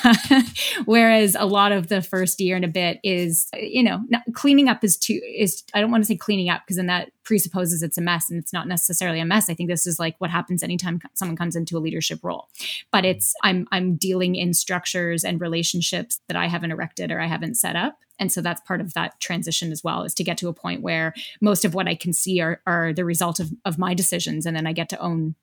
whereas 0.86 1.36
a 1.38 1.46
lot 1.46 1.72
of 1.72 1.88
the 1.88 2.02
first 2.02 2.39
year 2.39 2.56
and 2.56 2.65
a 2.65 2.69
bit 2.69 3.00
is, 3.04 3.48
you 3.54 3.84
know, 3.84 4.02
cleaning 4.34 4.69
up 4.69 4.84
is 4.84 4.98
too 4.98 5.19
is 5.36 5.63
I 5.74 5.82
don't 5.82 5.91
want 5.91 6.04
to 6.04 6.08
say 6.08 6.15
cleaning 6.15 6.50
up 6.50 6.62
because 6.65 6.78
then 6.78 6.88
that 6.88 7.12
presupposes 7.24 7.82
it's 7.82 7.98
a 7.98 8.02
mess 8.02 8.30
and 8.30 8.39
it's 8.39 8.54
not 8.54 8.67
necessarily 8.67 9.19
a 9.19 9.26
mess. 9.26 9.50
I 9.50 9.54
think 9.54 9.69
this 9.69 9.88
is 9.88 10.00
like 10.00 10.15
what 10.19 10.30
happens 10.30 10.63
anytime 10.63 11.02
someone 11.13 11.38
comes 11.38 11.56
into 11.56 11.78
a 11.78 11.80
leadership 11.80 12.19
role. 12.24 12.50
But 12.91 13.06
it's 13.06 13.34
I'm 13.43 13.67
I'm 13.72 13.96
dealing 13.96 14.36
in 14.36 14.54
structures 14.54 15.24
and 15.24 15.39
relationships 15.39 16.19
that 16.28 16.38
I 16.38 16.48
haven't 16.48 16.72
erected 16.72 17.12
or 17.12 17.19
I 17.19 17.28
haven't 17.28 17.56
set 17.56 17.76
up 17.76 17.98
and 18.19 18.32
so 18.32 18.41
that's 18.41 18.62
part 18.62 18.80
of 18.80 18.93
that 18.93 19.19
transition 19.19 19.71
as 19.71 19.84
well 19.84 20.04
is 20.04 20.13
to 20.13 20.23
get 20.23 20.38
to 20.38 20.47
a 20.47 20.54
point 20.54 20.82
where 20.82 21.13
most 21.41 21.65
of 21.65 21.73
what 21.73 21.88
i 21.88 21.95
can 21.95 22.13
see 22.13 22.39
are, 22.41 22.62
are 22.65 22.93
the 22.93 23.06
result 23.06 23.39
of, 23.39 23.52
of 23.65 23.78
my 23.78 23.93
decisions 23.93 24.45
and 24.45 24.56
then 24.56 24.67
i 24.67 24.73
get 24.73 24.89
to 24.89 24.99
own 24.99 25.36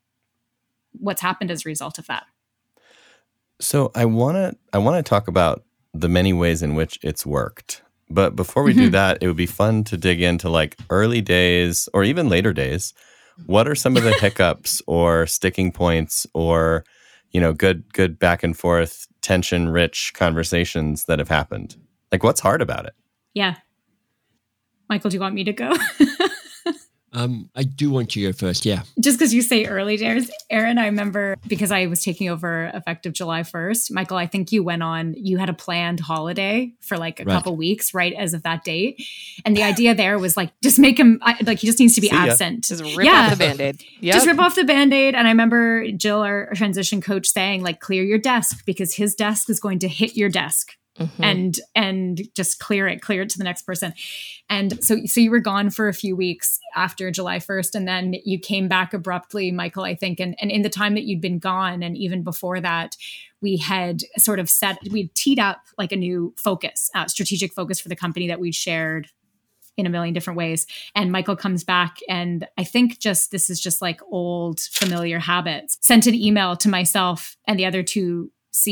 what's 0.93 1.21
happened 1.21 1.51
as 1.51 1.65
a 1.65 1.69
result 1.69 1.97
of 1.97 2.07
that. 2.07 2.25
So 3.59 3.91
i 3.95 4.05
want 4.05 4.35
to 4.35 4.57
i 4.73 4.77
want 4.77 5.03
to 5.03 5.07
talk 5.07 5.27
about 5.27 5.63
the 5.93 6.09
many 6.09 6.33
ways 6.33 6.61
in 6.61 6.75
which 6.75 6.99
it's 7.03 7.25
worked. 7.25 7.81
But 8.09 8.35
before 8.35 8.63
we 8.63 8.71
mm-hmm. 8.71 8.81
do 8.81 8.89
that 8.91 9.19
it 9.21 9.27
would 9.27 9.37
be 9.37 9.45
fun 9.45 9.83
to 9.85 9.97
dig 9.97 10.21
into 10.21 10.49
like 10.49 10.77
early 10.89 11.21
days 11.21 11.87
or 11.93 12.03
even 12.03 12.29
later 12.29 12.53
days. 12.53 12.93
What 13.45 13.67
are 13.67 13.75
some 13.75 13.97
of 13.97 14.03
the 14.03 14.13
hiccups 14.19 14.81
or 14.87 15.25
sticking 15.27 15.71
points 15.71 16.27
or 16.33 16.83
you 17.31 17.39
know 17.39 17.53
good 17.53 17.93
good 17.93 18.19
back 18.19 18.43
and 18.43 18.57
forth 18.57 19.07
tension 19.21 19.69
rich 19.69 20.13
conversations 20.15 21.05
that 21.05 21.19
have 21.19 21.29
happened 21.29 21.75
like, 22.11 22.23
what's 22.23 22.39
hard 22.39 22.61
about 22.61 22.85
it? 22.85 22.93
Yeah. 23.33 23.55
Michael, 24.89 25.09
do 25.09 25.15
you 25.15 25.21
want 25.21 25.35
me 25.35 25.43
to 25.45 25.53
go? 25.53 25.73
Um, 27.13 27.49
I 27.55 27.63
do 27.63 27.91
want 27.91 28.15
you 28.15 28.27
to 28.27 28.31
go 28.31 28.47
first. 28.47 28.65
Yeah. 28.65 28.83
Just 28.99 29.19
because 29.19 29.33
you 29.33 29.41
say 29.41 29.65
early 29.65 29.97
days, 29.97 30.31
Aaron, 30.49 30.77
I 30.77 30.85
remember 30.85 31.35
because 31.45 31.71
I 31.71 31.87
was 31.87 32.03
taking 32.03 32.29
over 32.29 32.71
effective 32.73 33.13
July 33.13 33.41
1st. 33.41 33.91
Michael, 33.91 34.17
I 34.17 34.27
think 34.27 34.51
you 34.51 34.63
went 34.63 34.81
on, 34.81 35.13
you 35.17 35.37
had 35.37 35.49
a 35.49 35.53
planned 35.53 35.99
holiday 35.99 36.73
for 36.79 36.97
like 36.97 37.19
a 37.19 37.25
right. 37.25 37.33
couple 37.33 37.55
weeks 37.57 37.93
right 37.93 38.13
as 38.13 38.33
of 38.33 38.43
that 38.43 38.63
date. 38.63 39.03
And 39.45 39.57
the 39.57 39.63
idea 39.63 39.93
there 39.93 40.17
was 40.19 40.37
like, 40.37 40.51
just 40.61 40.79
make 40.79 40.97
him, 40.97 41.19
like, 41.41 41.59
he 41.59 41.67
just 41.67 41.79
needs 41.79 41.95
to 41.95 42.01
be 42.01 42.07
See 42.07 42.15
absent. 42.15 42.63
Just 42.63 42.83
rip 42.95 43.05
yeah. 43.05 43.25
off 43.25 43.31
the 43.31 43.37
band 43.37 43.59
aid. 43.59 43.83
Yep. 43.99 44.13
Just 44.13 44.27
rip 44.27 44.39
off 44.39 44.55
the 44.55 44.63
band 44.63 44.93
aid. 44.93 45.13
And 45.13 45.27
I 45.27 45.31
remember 45.31 45.91
Jill, 45.91 46.21
our 46.21 46.53
transition 46.53 47.01
coach, 47.01 47.27
saying, 47.27 47.61
like, 47.61 47.81
clear 47.81 48.03
your 48.03 48.19
desk 48.19 48.63
because 48.65 48.95
his 48.95 49.15
desk 49.15 49.49
is 49.49 49.59
going 49.59 49.79
to 49.79 49.89
hit 49.89 50.15
your 50.15 50.29
desk 50.29 50.77
Mm-hmm. 51.01 51.23
and 51.23 51.59
and 51.75 52.21
just 52.35 52.59
clear 52.59 52.87
it 52.87 53.01
clear 53.01 53.23
it 53.23 53.29
to 53.29 53.37
the 53.37 53.43
next 53.43 53.63
person 53.63 53.93
and 54.49 54.83
so 54.83 54.97
so 55.05 55.19
you 55.19 55.31
were 55.31 55.39
gone 55.39 55.69
for 55.69 55.87
a 55.87 55.93
few 55.93 56.15
weeks 56.15 56.59
after 56.75 57.09
july 57.09 57.37
1st 57.39 57.75
and 57.75 57.87
then 57.87 58.15
you 58.23 58.37
came 58.37 58.67
back 58.67 58.93
abruptly 58.93 59.51
michael 59.51 59.83
i 59.83 59.95
think 59.95 60.19
and, 60.19 60.35
and 60.39 60.51
in 60.51 60.61
the 60.61 60.69
time 60.69 60.93
that 60.93 61.03
you'd 61.03 61.21
been 61.21 61.39
gone 61.39 61.81
and 61.81 61.97
even 61.97 62.23
before 62.23 62.59
that 62.59 62.95
we 63.41 63.57
had 63.57 64.01
sort 64.17 64.39
of 64.39 64.49
set 64.49 64.77
we'd 64.91 65.13
teed 65.15 65.39
up 65.39 65.61
like 65.77 65.91
a 65.91 65.95
new 65.97 66.33
focus 66.37 66.91
uh, 66.93 67.07
strategic 67.07 67.51
focus 67.53 67.79
for 67.79 67.89
the 67.89 67.95
company 67.95 68.27
that 68.27 68.39
we'd 68.39 68.55
shared 68.55 69.07
in 69.77 69.85
a 69.85 69.89
million 69.89 70.13
different 70.13 70.37
ways. 70.37 70.67
And 70.95 71.13
Michael 71.13 71.37
comes 71.37 71.63
back, 71.63 71.99
and 72.09 72.45
I 72.57 72.65
think 72.65 72.99
just 72.99 73.31
this 73.31 73.49
is 73.49 73.59
just 73.59 73.81
like 73.81 74.01
old 74.11 74.59
familiar 74.59 75.17
habits. 75.17 75.77
Sent 75.81 76.07
an 76.07 76.13
email 76.13 76.57
to 76.57 76.69
myself 76.69 77.37
and 77.47 77.57
the 77.57 77.65
other 77.65 77.81
two 77.81 78.31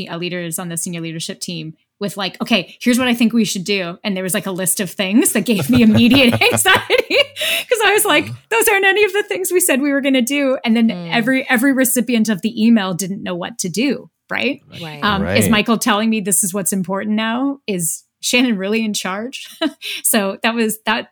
uh, 0.10 0.18
leaders 0.18 0.60
on 0.60 0.70
the 0.70 0.78
senior 0.78 1.02
leadership 1.02 1.40
team 1.40 1.76
with 2.00 2.18
like, 2.18 2.42
okay, 2.42 2.78
here's 2.82 2.98
what 2.98 3.08
I 3.08 3.14
think 3.14 3.34
we 3.34 3.46
should 3.46 3.64
do. 3.64 3.98
And 4.04 4.16
there 4.16 4.24
was 4.24 4.34
like 4.34 4.46
a 4.46 4.52
list 4.52 4.80
of 4.80 4.90
things 4.90 5.34
that 5.34 5.46
gave 5.46 5.70
me 5.70 5.82
immediate 5.82 6.34
anxiety 6.42 7.06
because 7.08 7.80
I 7.86 7.92
was 7.94 8.06
like, 8.06 8.26
those 8.50 8.68
aren't 8.68 8.86
any 8.86 9.04
of 9.04 9.14
the 9.14 9.24
things 9.24 9.52
we 9.52 9.60
said 9.60 9.82
we 9.82 9.92
were 9.92 10.02
going 10.02 10.14
to 10.14 10.22
do. 10.22 10.58
And 10.64 10.76
then 10.76 10.90
mm. 10.90 11.12
every 11.12 11.50
every 11.50 11.74
recipient 11.74 12.30
of 12.30 12.42
the 12.42 12.66
email 12.66 12.94
didn't 12.94 13.24
know 13.24 13.36
what 13.36 13.60
to 13.60 13.70
do. 13.70 14.10
Right? 14.30 14.62
Right. 14.82 15.04
Um, 15.04 15.24
right. 15.24 15.40
Is 15.40 15.50
Michael 15.50 15.80
telling 15.80 16.10
me 16.10 16.22
this 16.22 16.44
is 16.44 16.54
what's 16.54 16.72
important 16.72 17.16
now? 17.16 17.60
Is 17.66 18.04
Shannon 18.22 18.58
really 18.58 18.86
in 18.86 18.94
charge? 18.94 19.48
so 20.04 20.38
that 20.44 20.54
was 20.54 20.80
that 20.86 21.10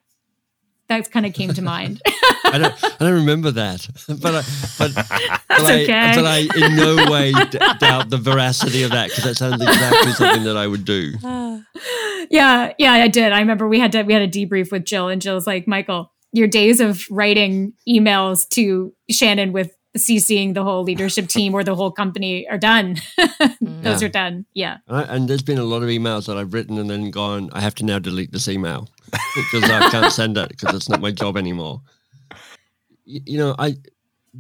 that 0.90 1.12
kind 1.12 1.26
of 1.26 1.34
came 1.34 1.54
to 1.54 1.62
mind. 1.62 2.02
I 2.44 2.58
don't, 2.58 2.84
I 2.84 2.96
don't 3.00 3.14
remember 3.14 3.52
that, 3.52 3.88
but 4.08 4.36
I, 4.36 4.44
but, 4.78 4.94
but, 5.50 5.62
okay. 5.62 5.94
I, 5.94 6.16
but 6.16 6.26
I 6.26 6.38
in 6.56 6.76
no 6.76 7.12
way 7.12 7.34
d- 7.34 7.60
doubt 7.80 8.10
the 8.10 8.18
veracity 8.18 8.84
of 8.84 8.92
that 8.92 9.10
because 9.10 9.24
that 9.24 9.36
sounds 9.36 9.62
exactly 9.62 10.14
something 10.14 10.44
that 10.44 10.56
I 10.56 10.68
would 10.68 10.86
do. 10.86 11.14
yeah, 12.30 12.74
yeah, 12.78 12.94
I 12.94 13.08
did. 13.08 13.32
I 13.32 13.40
remember 13.40 13.68
we 13.68 13.80
had 13.80 13.92
to 13.94 14.04
we 14.04 14.14
had 14.14 14.22
a 14.22 14.28
debrief 14.28 14.72
with 14.72 14.86
Jill, 14.86 15.10
and 15.10 15.22
Jill's 15.22 15.46
like, 15.48 15.68
Michael, 15.68 16.14
your 16.32 16.48
days 16.48 16.80
of 16.80 17.06
writing 17.10 17.74
emails 17.88 18.48
to 18.50 18.94
Shannon 19.10 19.52
with 19.52 19.72
CCing 19.98 20.54
the 20.54 20.64
whole 20.64 20.84
leadership 20.84 21.28
team 21.36 21.54
or 21.54 21.64
the 21.64 21.76
whole 21.76 21.92
company 21.92 22.48
are 22.48 22.58
done. 22.58 22.96
Those 23.62 24.02
Yeah. 24.02 24.08
are 24.08 24.10
done. 24.12 24.46
Yeah. 24.54 24.78
I, 24.88 25.04
and 25.04 25.28
there's 25.30 25.44
been 25.44 25.58
a 25.58 25.64
lot 25.64 25.84
of 25.84 25.90
emails 25.90 26.26
that 26.28 26.38
I've 26.38 26.54
written 26.54 26.78
and 26.78 26.90
then 26.90 27.12
gone. 27.12 27.50
I 27.54 27.62
have 27.62 27.76
to 27.76 27.86
now 27.86 28.00
delete 28.00 28.32
this 28.32 28.48
email 28.48 28.90
because 29.36 29.64
I 29.70 29.90
can't 29.90 30.12
send 30.12 30.38
it 30.38 30.50
because 30.50 30.76
it's 30.76 30.90
not 30.90 31.02
my 31.02 31.12
job 31.12 31.38
anymore. 31.38 31.82
Y- 33.06 33.22
you 33.26 33.38
know, 33.38 33.56
I 33.60 33.76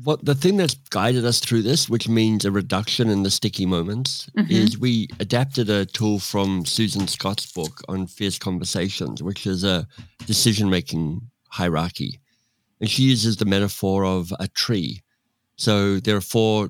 what 0.04 0.24
the 0.24 0.36
thing 0.36 0.58
that's 0.58 0.76
guided 0.92 1.26
us 1.26 1.40
through 1.40 1.64
this, 1.64 1.90
which 1.90 2.08
means 2.08 2.46
a 2.46 2.52
reduction 2.52 3.10
in 3.10 3.24
the 3.24 3.32
sticky 3.32 3.66
moments, 3.66 4.30
Mhm. 4.38 4.52
is 4.52 4.78
we 4.78 5.08
adapted 5.20 5.70
a 5.72 5.86
tool 5.88 6.20
from 6.20 6.66
Susan 6.66 7.08
Scott's 7.08 7.52
book 7.52 7.82
on 7.88 8.06
fierce 8.06 8.38
conversations, 8.38 9.24
which 9.24 9.48
is 9.48 9.64
a 9.64 9.88
decision 10.28 10.70
making 10.70 11.22
hierarchy, 11.50 12.20
and 12.80 12.90
she 12.92 13.04
uses 13.04 13.38
the 13.38 13.46
metaphor 13.46 14.06
of 14.06 14.32
a 14.40 14.48
tree. 14.50 15.02
So 15.58 16.00
there 16.00 16.16
are 16.16 16.22
four 16.22 16.70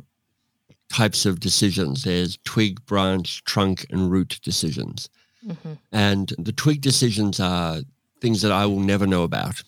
types 0.90 1.26
of 1.26 1.40
decisions. 1.40 2.04
There's 2.04 2.38
twig, 2.44 2.86
branch, 2.86 3.44
trunk, 3.44 3.86
and 3.90 4.10
root 4.10 4.40
decisions. 4.44 5.10
Mm-hmm. 5.46 5.74
And 5.92 6.34
the 6.38 6.54
twig 6.54 6.82
decisions 6.82 7.40
are 7.40 7.82
things 8.22 8.42
that 8.42 8.52
I 8.52 8.66
will 8.66 8.80
never 8.80 9.06
know 9.06 9.24
about. 9.24 9.62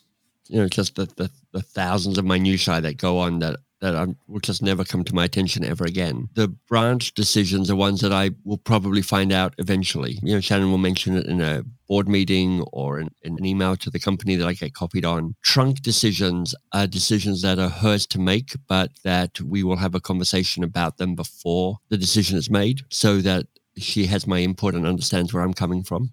You 0.47 0.61
know, 0.61 0.67
just 0.67 0.95
the, 0.95 1.05
the, 1.05 1.29
the 1.51 1.61
thousands 1.61 2.17
of 2.17 2.25
minutiae 2.25 2.81
that 2.81 2.97
go 2.97 3.19
on 3.19 3.39
that 3.39 3.57
that 3.81 3.95
I 3.95 4.07
will 4.27 4.39
just 4.39 4.61
never 4.61 4.83
come 4.83 5.03
to 5.05 5.15
my 5.15 5.25
attention 5.25 5.63
ever 5.63 5.85
again. 5.85 6.29
The 6.33 6.47
branch 6.47 7.13
decisions 7.13 7.71
are 7.71 7.75
ones 7.75 8.01
that 8.01 8.11
I 8.11 8.31
will 8.43 8.57
probably 8.57 9.01
find 9.01 9.31
out 9.31 9.53
eventually. 9.57 10.19
You 10.21 10.35
know, 10.35 10.41
Shannon 10.41 10.71
will 10.71 10.77
mention 10.77 11.15
it 11.15 11.25
in 11.25 11.41
a 11.41 11.63
board 11.87 12.07
meeting 12.07 12.61
or 12.73 12.99
in, 12.99 13.09
in 13.23 13.37
an 13.37 13.45
email 13.45 13.75
to 13.77 13.89
the 13.89 13.99
company 13.99 14.35
that 14.35 14.47
I 14.47 14.53
get 14.53 14.73
copied 14.73 15.05
on. 15.05 15.35
Trunk 15.41 15.81
decisions 15.81 16.53
are 16.73 16.87
decisions 16.87 17.41
that 17.41 17.57
are 17.57 17.69
hers 17.69 18.05
to 18.07 18.19
make, 18.19 18.55
but 18.67 18.91
that 19.03 19.39
we 19.41 19.63
will 19.63 19.77
have 19.77 19.95
a 19.95 20.01
conversation 20.01 20.63
about 20.63 20.97
them 20.97 21.15
before 21.15 21.77
the 21.89 21.97
decision 21.97 22.37
is 22.37 22.49
made 22.49 22.81
so 22.89 23.21
that 23.21 23.47
she 23.77 24.07
has 24.07 24.27
my 24.27 24.39
input 24.39 24.75
and 24.75 24.85
understands 24.85 25.33
where 25.33 25.43
I'm 25.43 25.53
coming 25.53 25.83
from. 25.83 26.11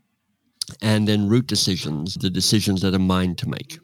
And 0.80 1.06
then 1.06 1.28
root 1.28 1.46
decisions, 1.46 2.14
the 2.14 2.30
decisions 2.30 2.82
that 2.82 2.94
are 2.94 2.98
mine 2.98 3.34
to 3.36 3.48
make. 3.48 3.78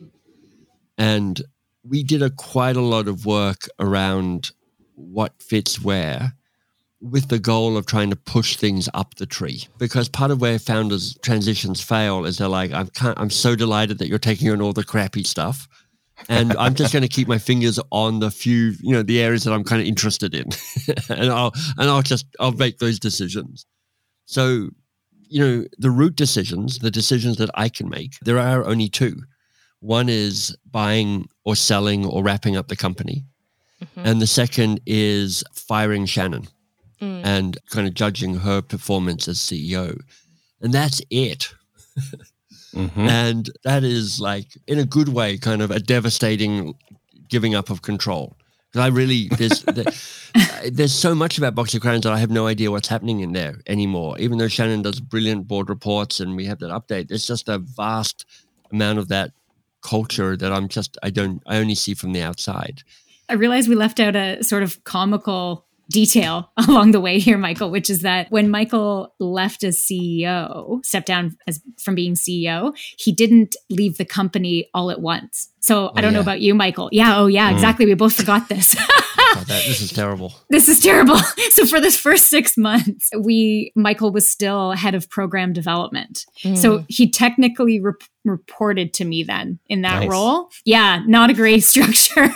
And 0.98 1.42
we 1.84 2.02
did 2.02 2.22
a 2.22 2.30
quite 2.30 2.76
a 2.76 2.80
lot 2.80 3.08
of 3.08 3.26
work 3.26 3.68
around 3.78 4.52
what 4.94 5.42
fits 5.42 5.82
where 5.82 6.34
with 7.02 7.28
the 7.28 7.38
goal 7.38 7.76
of 7.76 7.84
trying 7.84 8.10
to 8.10 8.16
push 8.16 8.56
things 8.56 8.88
up 8.94 9.16
the 9.16 9.26
tree. 9.26 9.66
Because 9.78 10.08
part 10.08 10.30
of 10.30 10.40
where 10.40 10.58
founders 10.58 11.18
transitions 11.22 11.80
fail 11.80 12.24
is 12.24 12.38
they're 12.38 12.48
like 12.48 12.72
i'm 12.72 12.88
i'm 13.00 13.30
so 13.30 13.56
delighted 13.56 13.98
that 13.98 14.08
you're 14.08 14.18
taking 14.18 14.50
on 14.50 14.62
all 14.62 14.72
the 14.72 14.84
crappy 14.84 15.24
stuff 15.24 15.66
and 16.28 16.56
i'm 16.58 16.74
just 16.74 16.92
going 16.92 17.02
to 17.02 17.08
keep 17.08 17.26
my 17.26 17.38
fingers 17.38 17.80
on 17.90 18.20
the 18.20 18.30
few 18.30 18.74
you 18.80 18.92
know 18.92 19.02
the 19.02 19.20
areas 19.20 19.42
that 19.42 19.52
i'm 19.52 19.64
kind 19.64 19.82
of 19.82 19.88
interested 19.88 20.34
in. 20.34 20.48
And 21.08 21.30
i'll 21.30 21.52
and 21.76 21.90
i'll 21.90 22.02
just 22.02 22.26
i'll 22.38 22.52
make 22.52 22.78
those 22.78 22.98
decisions. 22.98 23.66
So 24.26 24.70
you 25.28 25.40
know 25.40 25.64
the 25.78 25.90
root 25.90 26.14
decisions 26.14 26.78
the 26.78 26.90
decisions 26.90 27.38
that 27.38 27.50
i 27.54 27.68
can 27.68 27.88
make 27.88 28.12
there 28.20 28.38
are 28.38 28.64
only 28.64 28.88
two. 28.88 29.22
One 29.80 30.08
is 30.08 30.56
buying 30.70 31.26
or 31.44 31.56
selling 31.56 32.04
or 32.06 32.22
wrapping 32.22 32.56
up 32.56 32.68
the 32.68 32.76
company. 32.76 33.24
And 33.96 34.22
the 34.22 34.26
second 34.28 34.80
is 34.86 35.42
firing 35.54 36.06
Shannon 36.06 36.46
and 37.00 37.58
kind 37.70 37.88
of 37.88 37.94
judging 37.94 38.36
her 38.36 38.62
performance 38.62 39.26
as 39.26 39.38
CEO. 39.38 39.98
And 40.60 40.72
that's 40.72 41.02
it. 41.10 41.52
Mhm. 42.74 42.90
And 42.96 43.50
that 43.64 43.82
is 43.84 44.20
like, 44.20 44.46
in 44.68 44.78
a 44.78 44.84
good 44.84 45.08
way, 45.08 45.36
kind 45.36 45.62
of 45.62 45.70
a 45.72 45.80
devastating 45.80 46.74
giving 47.28 47.54
up 47.56 47.70
of 47.70 47.82
control. 47.82 48.36
'Cause 48.72 48.82
I 48.82 48.86
really, 48.86 49.28
there's, 49.36 49.62
there, 49.76 49.92
there's 50.70 50.92
so 50.94 51.14
much 51.14 51.36
about 51.38 51.54
Box 51.56 51.74
of 51.74 51.82
Crayons 51.82 52.04
that 52.04 52.12
I 52.12 52.18
have 52.20 52.30
no 52.30 52.46
idea 52.46 52.70
what's 52.70 52.88
happening 52.88 53.20
in 53.20 53.32
there 53.32 53.60
anymore. 53.66 54.16
Even 54.18 54.38
though 54.38 54.48
Shannon 54.48 54.82
does 54.82 55.00
brilliant 55.00 55.46
board 55.48 55.68
reports 55.68 56.20
and 56.20 56.36
we 56.36 56.46
have 56.46 56.60
that 56.60 56.70
update, 56.70 57.08
there's 57.08 57.26
just 57.26 57.48
a 57.48 57.58
vast 57.58 58.24
amount 58.72 58.98
of 59.00 59.08
that 59.08 59.32
culture 59.82 60.36
that 60.36 60.52
I'm 60.52 60.68
just 60.68 60.96
I 61.02 61.10
don't 61.10 61.42
I 61.46 61.58
only 61.58 61.74
see 61.74 61.94
from 61.94 62.12
the 62.12 62.22
outside. 62.22 62.82
I 63.28 63.34
realize 63.34 63.68
we 63.68 63.74
left 63.74 64.00
out 64.00 64.16
a 64.16 64.42
sort 64.42 64.62
of 64.62 64.82
comical 64.84 65.66
detail 65.90 66.50
along 66.68 66.92
the 66.92 67.00
way 67.00 67.18
here, 67.18 67.38
Michael, 67.38 67.70
which 67.70 67.90
is 67.90 68.00
that 68.00 68.30
when 68.30 68.50
Michael 68.50 69.14
left 69.18 69.62
as 69.64 69.78
CEO, 69.78 70.84
stepped 70.84 71.06
down 71.06 71.36
as 71.46 71.60
from 71.78 71.94
being 71.94 72.14
CEO, 72.14 72.76
he 72.98 73.12
didn't 73.12 73.56
leave 73.70 73.98
the 73.98 74.04
company 74.04 74.68
all 74.74 74.90
at 74.90 75.00
once. 75.00 75.51
So 75.62 75.92
I 75.94 76.00
don't 76.00 76.12
know 76.12 76.20
about 76.20 76.40
you, 76.40 76.54
Michael. 76.54 76.88
Yeah, 76.92 77.18
oh 77.18 77.26
yeah, 77.26 77.50
exactly. 77.52 77.86
We 77.86 77.94
both 77.94 78.14
forgot 78.14 78.48
this. 78.48 78.74
God, 79.34 79.46
that, 79.46 79.64
this 79.64 79.80
is 79.80 79.92
terrible. 79.92 80.34
this 80.50 80.68
is 80.68 80.80
terrible. 80.80 81.18
So 81.52 81.66
for 81.66 81.80
this 81.80 81.96
first 81.98 82.28
six 82.28 82.56
months, 82.56 83.10
we 83.18 83.72
Michael 83.76 84.10
was 84.10 84.28
still 84.30 84.72
head 84.72 84.94
of 84.94 85.08
program 85.10 85.52
development. 85.52 86.24
So 86.54 86.84
he 86.88 87.10
technically 87.10 87.78
rep- 87.78 88.02
reported 88.24 88.94
to 88.94 89.04
me 89.04 89.22
then 89.22 89.58
in 89.68 89.82
that 89.82 90.00
Nice. 90.00 90.10
role. 90.10 90.48
Yeah, 90.64 91.02
not 91.06 91.28
a 91.30 91.34
great 91.34 91.60
structure. 91.72 92.30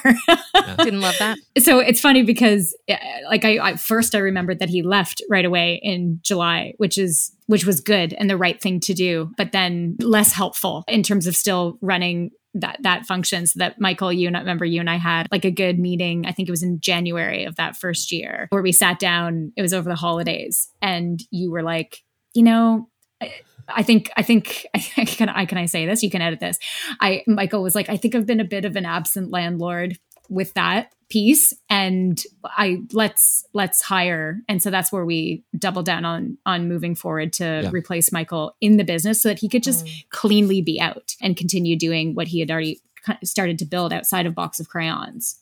Didn't 0.78 1.00
love 1.00 1.16
that. 1.18 1.38
so 1.58 1.78
it's 1.78 2.00
funny 2.00 2.22
because 2.22 2.76
uh, 2.90 2.96
like 3.28 3.44
I, 3.44 3.58
I 3.58 3.76
first 3.76 4.14
I 4.14 4.18
remembered 4.18 4.58
that 4.58 4.68
he 4.68 4.82
left 4.82 5.22
right 5.30 5.44
away 5.44 5.80
in 5.82 6.20
July, 6.22 6.74
which 6.76 6.98
is 6.98 7.32
which 7.46 7.64
was 7.64 7.80
good 7.80 8.12
and 8.14 8.28
the 8.28 8.36
right 8.36 8.60
thing 8.60 8.80
to 8.80 8.94
do, 8.94 9.30
but 9.38 9.52
then 9.52 9.96
less 10.00 10.32
helpful 10.32 10.84
in 10.88 11.02
terms 11.02 11.26
of 11.26 11.34
still 11.34 11.78
running 11.80 12.30
that 12.60 12.78
that 12.82 13.06
function. 13.06 13.46
So 13.46 13.58
that 13.58 13.80
Michael, 13.80 14.12
you 14.12 14.26
and 14.26 14.36
I 14.36 14.40
remember 14.40 14.64
you 14.64 14.80
and 14.80 14.90
I 14.90 14.96
had 14.96 15.28
like 15.30 15.44
a 15.44 15.50
good 15.50 15.78
meeting. 15.78 16.26
I 16.26 16.32
think 16.32 16.48
it 16.48 16.52
was 16.52 16.62
in 16.62 16.80
January 16.80 17.44
of 17.44 17.56
that 17.56 17.76
first 17.76 18.12
year 18.12 18.46
where 18.50 18.62
we 18.62 18.72
sat 18.72 18.98
down. 18.98 19.52
It 19.56 19.62
was 19.62 19.74
over 19.74 19.88
the 19.88 19.94
holidays, 19.96 20.68
and 20.82 21.20
you 21.30 21.50
were 21.50 21.62
like, 21.62 22.02
you 22.34 22.42
know. 22.42 22.88
I- 23.20 23.32
I 23.68 23.82
think 23.82 24.12
I 24.16 24.22
think 24.22 24.64
can 24.94 25.28
I 25.28 25.44
can 25.44 25.58
I 25.58 25.66
say 25.66 25.86
this? 25.86 26.04
You 26.04 26.08
can 26.08 26.22
edit 26.22 26.38
this. 26.38 26.56
I 27.00 27.24
Michael 27.26 27.64
was 27.64 27.74
like, 27.74 27.88
I 27.88 27.96
think 27.96 28.14
I've 28.14 28.24
been 28.24 28.38
a 28.38 28.44
bit 28.44 28.64
of 28.64 28.76
an 28.76 28.86
absent 28.86 29.32
landlord 29.32 29.98
with 30.28 30.54
that 30.54 30.92
piece 31.08 31.52
and 31.70 32.22
I 32.44 32.82
let's 32.92 33.44
let's 33.52 33.80
hire 33.80 34.40
and 34.48 34.60
so 34.60 34.70
that's 34.70 34.90
where 34.90 35.04
we 35.04 35.44
double 35.56 35.82
down 35.82 36.04
on 36.04 36.36
on 36.44 36.68
moving 36.68 36.96
forward 36.96 37.32
to 37.34 37.60
Yeah. 37.64 37.70
replace 37.72 38.10
Michael 38.10 38.56
in 38.60 38.76
the 38.76 38.84
business 38.84 39.22
so 39.22 39.28
that 39.28 39.38
he 39.38 39.48
could 39.48 39.62
just 39.62 39.86
mm. 39.86 40.04
cleanly 40.10 40.62
be 40.62 40.80
out 40.80 41.14
and 41.22 41.36
continue 41.36 41.76
doing 41.78 42.14
what 42.14 42.28
he 42.28 42.40
had 42.40 42.50
already 42.50 42.80
started 43.22 43.58
to 43.60 43.64
build 43.64 43.92
outside 43.92 44.26
of 44.26 44.34
box 44.34 44.58
of 44.58 44.68
crayons. 44.68 45.40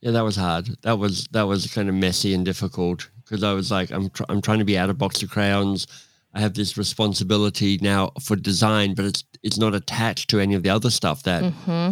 Yeah, 0.00 0.12
that 0.12 0.24
was 0.24 0.36
hard. 0.36 0.68
That 0.82 0.98
was 0.98 1.26
that 1.32 1.42
was 1.42 1.66
kind 1.66 1.88
of 1.88 1.94
messy 1.94 2.32
and 2.32 2.44
difficult 2.44 3.10
because 3.22 3.42
I 3.42 3.52
was 3.52 3.70
like, 3.70 3.90
I'm 3.90 4.08
tr- 4.08 4.24
I'm 4.28 4.40
trying 4.40 4.60
to 4.60 4.64
be 4.64 4.78
out 4.78 4.88
of 4.88 4.96
box 4.96 5.22
of 5.22 5.30
crayons. 5.30 5.86
I 6.32 6.40
have 6.40 6.54
this 6.54 6.78
responsibility 6.78 7.78
now 7.82 8.12
for 8.22 8.36
design, 8.36 8.94
but 8.94 9.04
it's 9.04 9.24
it's 9.42 9.58
not 9.58 9.74
attached 9.74 10.30
to 10.30 10.40
any 10.40 10.54
of 10.54 10.62
the 10.62 10.70
other 10.70 10.90
stuff 10.90 11.24
that 11.24 11.42
mm-hmm. 11.42 11.90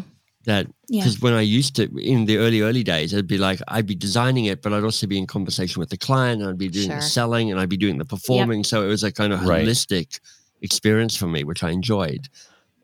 That 0.48 0.66
Yeah. 0.88 1.02
because 1.04 1.20
when 1.20 1.32
I 1.34 1.40
used 1.42 1.76
to 1.76 1.84
in 1.96 2.24
the 2.26 2.36
early 2.38 2.60
early 2.62 2.82
days, 2.82 3.12
it'd 3.12 3.26
be 3.28 3.38
like 3.38 3.60
I'd 3.68 3.86
be 3.86 3.94
designing 3.94 4.46
it, 4.46 4.60
but 4.62 4.72
I'd 4.72 4.84
also 4.84 5.06
be 5.06 5.16
in 5.18 5.26
conversation 5.26 5.80
with 5.80 5.90
the 5.90 5.96
client, 5.98 6.40
and 6.42 6.50
I'd 6.50 6.58
be 6.58 6.68
doing 6.68 6.88
Sure. 6.88 6.96
the 6.96 7.02
selling, 7.02 7.50
and 7.50 7.60
I'd 7.60 7.68
be 7.68 7.76
doing 7.76 7.98
the 7.98 8.04
performing. 8.04 8.64
So 8.64 8.82
it 8.84 8.88
was 8.88 9.04
a 9.04 9.12
kind 9.12 9.32
of 9.32 9.42
Right. 9.44 9.64
holistic 9.66 10.18
experience 10.60 11.14
for 11.16 11.28
me, 11.28 11.44
which 11.44 11.62
I 11.62 11.70
enjoyed. 11.70 12.28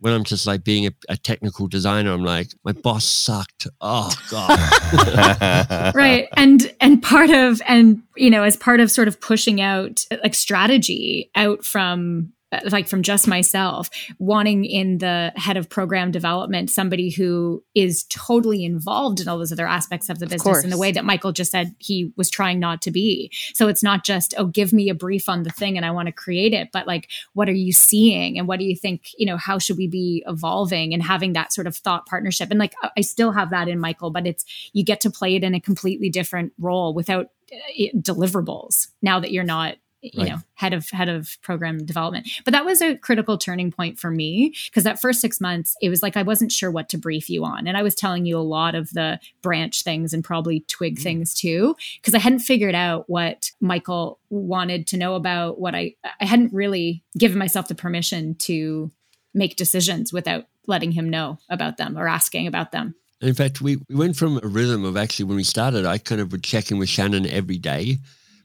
When 0.01 0.13
I'm 0.13 0.25
just 0.25 0.47
like 0.47 0.63
being 0.65 0.87
a, 0.87 0.93
a 1.09 1.17
technical 1.17 1.67
designer, 1.67 2.13
I'm 2.13 2.25
like, 2.25 2.49
my 2.65 2.73
boss 2.73 3.05
sucked. 3.07 3.67
Oh 3.81 4.13
god. 4.31 5.95
right 5.95 6.29
and 6.37 6.73
and 6.81 7.03
part 7.03 7.31
of 7.31 7.63
and 7.67 8.03
you 8.17 8.29
know 8.31 8.43
as 8.43 8.57
part 8.57 8.81
of 8.81 8.91
sort 8.91 9.09
of 9.09 9.21
pushing 9.21 9.61
out 9.63 10.05
like 10.23 10.35
strategy 10.35 11.31
out 11.35 11.65
from 11.65 12.33
like 12.67 12.89
from 12.89 13.03
just 13.03 13.27
myself 13.27 13.91
wanting 14.19 14.65
in 14.65 14.99
the 14.99 15.33
head 15.37 15.57
of 15.57 15.69
program 15.69 16.11
development 16.11 16.71
somebody 16.71 17.11
who 17.11 17.63
is 17.75 18.05
totally 18.05 18.65
involved 18.65 19.21
in 19.21 19.29
all 19.29 19.39
those 19.39 19.53
other 19.53 19.67
aspects 19.67 20.09
of 20.09 20.19
the 20.19 20.27
business 20.27 20.65
in 20.65 20.71
the 20.71 20.79
way 20.79 20.93
that 20.93 21.05
michael 21.05 21.33
just 21.33 21.51
said 21.51 21.75
he 21.79 22.13
was 22.17 22.31
trying 22.31 22.59
not 22.59 22.83
to 22.83 22.91
be. 22.91 23.31
So 23.55 23.69
it's 23.69 23.83
not 23.83 24.05
just 24.05 24.35
oh 24.39 24.47
give 24.47 24.73
me 24.73 24.89
a 24.89 24.95
brief 24.95 25.29
on 25.29 25.43
the 25.43 25.51
thing 25.51 25.77
and 25.77 25.85
i 25.87 25.91
want 25.91 26.07
to 26.07 26.13
create 26.13 26.53
it 26.53 26.71
but 26.73 26.87
like 26.87 27.09
what 27.35 27.49
are 27.49 27.53
you 27.53 27.73
seeing 27.73 28.39
and 28.39 28.49
what 28.49 28.59
do 28.59 28.65
you 28.65 28.77
think 28.77 29.09
you 29.19 29.27
know 29.27 29.37
how 29.37 29.59
should 29.59 29.77
we 29.77 29.87
be 29.89 30.25
evolving? 30.27 30.93
And 30.95 31.03
having 31.03 31.33
that 31.35 31.53
sort 31.53 31.67
of 31.67 31.77
thought 31.77 32.07
partnership. 32.07 32.51
And 32.51 32.59
like 32.59 32.75
I- 32.83 32.91
i 32.99 33.01
still 33.01 33.33
have 33.33 33.51
that 33.51 33.69
in 33.69 33.79
michael 33.79 34.11
but 34.11 34.27
it's 34.27 34.45
you 34.73 34.85
get 34.85 35.01
to 35.01 35.11
play 35.11 35.35
it 35.37 35.45
in 35.45 35.55
a 35.55 35.61
completely 35.61 36.09
different 36.11 36.53
role 36.59 36.95
without 36.95 37.27
uh, 37.53 37.57
deliverables 37.97 38.89
now 39.03 39.21
that 39.21 39.33
you're 39.33 39.45
not 39.45 39.77
you 40.13 40.23
right. 40.23 40.31
know 40.31 40.39
head 40.55 40.75
of 40.75 40.89
head 40.91 41.09
of 41.09 41.39
program 41.41 41.85
development 41.85 42.29
but 42.45 42.53
that 42.53 42.65
was 42.65 42.83
a 42.83 42.97
critical 42.97 43.39
turning 43.39 43.73
point 43.73 43.99
for 43.99 44.11
me 44.11 44.55
because 44.67 44.85
that 44.85 45.01
first 45.01 45.21
six 45.21 45.41
months 45.41 45.77
it 45.81 45.89
was 45.89 46.03
like 46.03 46.17
i 46.17 46.23
wasn't 46.23 46.53
sure 46.53 46.71
what 46.71 46.89
to 46.89 46.99
brief 46.99 47.31
you 47.31 47.45
on 47.45 47.67
and 47.67 47.77
i 47.77 47.83
was 47.83 47.95
telling 47.95 48.27
you 48.27 48.37
a 48.37 48.41
lot 48.41 48.75
of 48.75 48.91
the 48.91 49.19
branch 49.41 49.83
things 49.83 50.13
and 50.13 50.23
probably 50.23 50.61
twig 50.69 50.97
mm-hmm. 50.97 51.03
things 51.03 51.35
too 51.35 51.75
because 52.01 52.15
i 52.15 52.19
hadn't 52.19 52.41
figured 52.41 52.75
out 52.75 53.09
what 53.09 53.51
michael 53.61 54.19
wanted 54.29 54.87
to 54.87 54.97
know 54.97 55.15
about 55.15 55.59
what 55.59 55.75
i 55.75 55.95
i 56.21 56.25
hadn't 56.25 56.53
really 56.53 57.03
given 57.17 57.39
myself 57.39 57.69
the 57.69 57.75
permission 57.75 58.35
to 58.35 58.91
make 59.33 59.57
decisions 59.57 60.13
without 60.13 60.45
letting 60.67 60.93
him 60.93 61.09
know 61.09 61.39
about 61.49 61.77
them 61.77 61.97
or 61.97 62.07
asking 62.07 62.47
about 62.47 62.73
them 62.73 62.95
in 63.21 63.33
fact, 63.33 63.63
we, 63.63 63.77
we 63.89 63.95
went 63.95 64.17
from 64.17 64.39
a 64.43 64.47
rhythm 64.47 64.85
of 64.85 64.99
actually 64.99 65.25
when 65.25 65.37
we 65.37 65.45
started, 65.45 65.87
I 65.87 65.97
kind 65.97 66.21
of 66.21 66.31
would 66.33 66.45
check 66.45 66.71
in 66.71 66.77
with 66.77 66.91
Shannon 66.91 67.27
every 67.27 67.57
day 67.57 67.99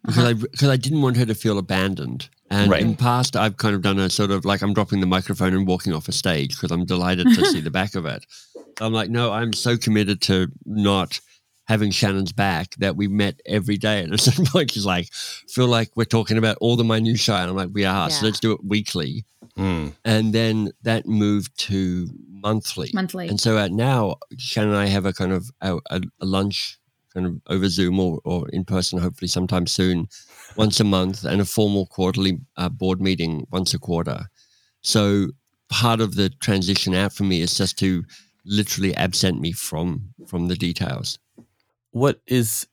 because 0.05 0.17
uh-huh. 0.17 0.29
I 0.29 0.33
because 0.33 0.69
I 0.69 0.77
didn't 0.77 1.01
want 1.01 1.17
her 1.17 1.25
to 1.25 1.35
feel 1.35 1.57
abandoned. 1.57 2.29
And 2.51 2.71
right. 2.71 2.81
in 2.81 2.95
past, 2.95 3.35
I've 3.35 3.57
kind 3.57 3.75
of 3.75 3.81
done 3.81 3.99
a 3.99 4.09
sort 4.09 4.31
of 4.31 4.43
like 4.43 4.61
I'm 4.61 4.73
dropping 4.73 5.01
the 5.01 5.07
microphone 5.07 5.53
and 5.53 5.67
walking 5.67 5.93
off 5.93 6.07
a 6.07 6.11
stage 6.11 6.55
because 6.55 6.71
I'm 6.71 6.85
delighted 6.85 7.27
to 7.27 7.45
see 7.45 7.61
the 7.61 7.69
back 7.79 7.95
of 7.95 8.05
it. 8.05 8.25
I'm 8.81 8.93
like, 8.93 9.09
no, 9.09 9.31
I'm 9.31 9.53
so 9.53 9.77
committed 9.77 10.21
to 10.23 10.47
not 10.65 11.19
having 11.69 11.91
Shannon's 11.91 12.31
back 12.31 12.73
that 12.77 12.95
we 12.95 13.07
met 13.07 13.39
every 13.45 13.77
day. 13.77 14.01
And 14.01 14.11
at 14.11 14.19
some 14.19 14.45
point, 14.45 14.71
she's 14.71 14.87
like, 14.87 15.13
feel 15.13 15.67
like 15.67 15.91
we're 15.95 16.05
talking 16.05 16.39
about 16.39 16.57
all 16.59 16.75
the 16.75 16.83
minutiae. 16.83 17.35
And 17.35 17.51
I'm 17.51 17.55
like, 17.55 17.69
we 17.71 17.85
are. 17.85 18.09
Yeah. 18.09 18.15
So 18.15 18.25
let's 18.25 18.39
do 18.39 18.53
it 18.53 18.65
weekly. 18.65 19.23
Mm. 19.55 19.93
And 20.03 20.33
then 20.33 20.71
that 20.81 21.05
moved 21.05 21.59
to 21.67 22.09
monthly. 22.27 22.89
Monthly. 22.91 23.27
And 23.27 23.39
so 23.39 23.57
uh, 23.57 23.67
now, 23.67 24.15
Shannon 24.37 24.71
and 24.71 24.79
I 24.79 24.87
have 24.87 25.05
a 25.05 25.13
kind 25.13 25.31
of 25.31 25.51
a, 25.61 25.77
a, 25.91 26.01
a 26.19 26.25
lunch 26.25 26.78
kind 27.13 27.25
of 27.25 27.39
over 27.47 27.67
Zoom 27.69 27.99
or, 27.99 28.19
or 28.23 28.49
in 28.49 28.65
person, 28.65 28.99
hopefully 28.99 29.27
sometime 29.27 29.67
soon, 29.67 30.07
once 30.55 30.79
a 30.79 30.83
month, 30.83 31.23
and 31.23 31.41
a 31.41 31.45
formal 31.45 31.85
quarterly 31.87 32.39
uh, 32.57 32.69
board 32.69 33.01
meeting 33.01 33.45
once 33.51 33.73
a 33.73 33.79
quarter. 33.79 34.25
So 34.81 35.29
part 35.69 36.01
of 36.01 36.15
the 36.15 36.29
transition 36.29 36.93
out 36.93 37.13
for 37.13 37.23
me 37.23 37.41
is 37.41 37.57
just 37.57 37.77
to 37.79 38.03
literally 38.45 38.95
absent 38.95 39.39
me 39.39 39.51
from 39.51 40.13
from 40.27 40.47
the 40.47 40.55
details. 40.55 41.19
What 41.91 42.21
is 42.27 42.67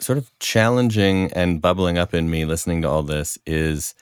sort 0.00 0.18
of 0.18 0.30
challenging 0.38 1.32
and 1.32 1.60
bubbling 1.60 1.98
up 1.98 2.14
in 2.14 2.30
me 2.30 2.44
listening 2.44 2.82
to 2.82 2.88
all 2.88 3.02
this 3.02 3.38
is 3.46 3.94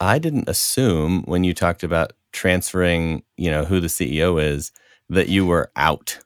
I 0.00 0.18
didn't 0.18 0.48
assume 0.48 1.22
when 1.22 1.44
you 1.44 1.52
talked 1.52 1.82
about 1.82 2.12
transferring, 2.32 3.24
you 3.36 3.50
know, 3.50 3.64
who 3.64 3.80
the 3.80 3.88
CEO 3.88 4.42
is, 4.42 4.72
that 5.08 5.28
you 5.28 5.44
were 5.44 5.70
out 5.76 6.18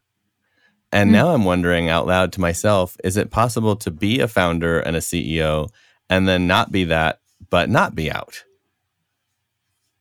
and 0.92 1.08
mm-hmm. 1.08 1.14
now 1.14 1.34
I'm 1.34 1.44
wondering 1.44 1.88
out 1.88 2.06
loud 2.06 2.32
to 2.34 2.40
myself 2.40 2.96
is 3.02 3.16
it 3.16 3.30
possible 3.30 3.76
to 3.76 3.90
be 3.90 4.20
a 4.20 4.28
founder 4.28 4.78
and 4.80 4.94
a 4.96 5.00
CEO 5.00 5.68
and 6.08 6.28
then 6.28 6.46
not 6.46 6.70
be 6.70 6.84
that, 6.84 7.20
but 7.50 7.70
not 7.70 7.94
be 7.94 8.10
out? 8.10 8.44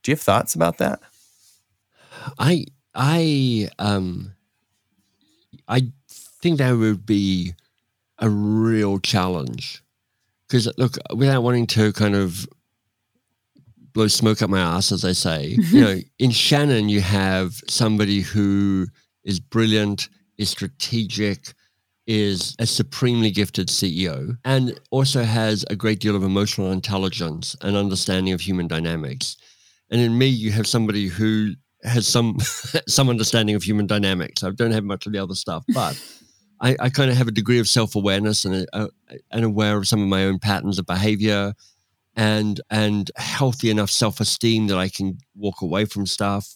Do 0.03 0.11
you 0.11 0.15
have 0.15 0.21
thoughts 0.21 0.55
about 0.55 0.77
that? 0.79 0.99
I, 2.37 2.65
I, 2.93 3.69
um, 3.79 4.33
I 5.67 5.91
think 6.41 6.57
that 6.57 6.71
would 6.73 7.05
be 7.05 7.53
a 8.19 8.29
real 8.29 8.99
challenge 8.99 9.81
because 10.47 10.69
look, 10.77 10.97
without 11.15 11.43
wanting 11.43 11.65
to 11.65 11.93
kind 11.93 12.15
of 12.15 12.47
blow 13.93 14.07
smoke 14.07 14.41
up 14.41 14.49
my 14.49 14.59
ass, 14.59 14.91
as 14.91 15.05
I 15.05 15.13
say, 15.13 15.55
you 15.57 15.81
know, 15.81 15.99
in 16.19 16.31
Shannon, 16.31 16.89
you 16.89 17.01
have 17.01 17.61
somebody 17.69 18.21
who 18.21 18.87
is 19.23 19.39
brilliant, 19.39 20.09
is 20.41 20.49
strategic, 20.49 21.53
is 22.07 22.55
a 22.57 22.65
supremely 22.65 23.29
gifted 23.29 23.67
CEO, 23.67 24.35
and 24.43 24.77
also 24.89 25.23
has 25.23 25.63
a 25.69 25.75
great 25.75 25.99
deal 25.99 26.15
of 26.15 26.23
emotional 26.23 26.71
intelligence 26.71 27.55
and 27.61 27.77
understanding 27.77 28.33
of 28.33 28.41
human 28.41 28.67
dynamics. 28.67 29.37
And 29.91 30.01
in 30.01 30.17
me, 30.17 30.25
you 30.25 30.51
have 30.51 30.65
somebody 30.65 31.07
who 31.07 31.53
has 31.83 32.07
some 32.07 32.37
some 32.87 33.09
understanding 33.09 33.55
of 33.55 33.63
human 33.63 33.85
dynamics. 33.87 34.43
I 34.43 34.49
don't 34.49 34.71
have 34.71 34.83
much 34.83 35.05
of 35.05 35.13
the 35.13 35.19
other 35.19 35.35
stuff, 35.35 35.63
but 35.73 36.01
I, 36.59 36.75
I 36.79 36.89
kind 36.89 37.11
of 37.11 37.17
have 37.17 37.27
a 37.27 37.31
degree 37.31 37.59
of 37.59 37.67
self 37.67 37.95
awareness 37.95 38.43
and 38.43 38.65
and 39.31 39.45
aware 39.45 39.77
of 39.77 39.87
some 39.87 40.01
of 40.01 40.07
my 40.07 40.25
own 40.25 40.39
patterns 40.39 40.79
of 40.79 40.87
behavior, 40.87 41.53
and 42.15 42.59
and 42.71 43.11
healthy 43.15 43.69
enough 43.69 43.91
self 43.91 44.19
esteem 44.19 44.67
that 44.67 44.77
I 44.77 44.89
can 44.89 45.19
walk 45.35 45.61
away 45.61 45.85
from 45.85 46.07
stuff, 46.07 46.55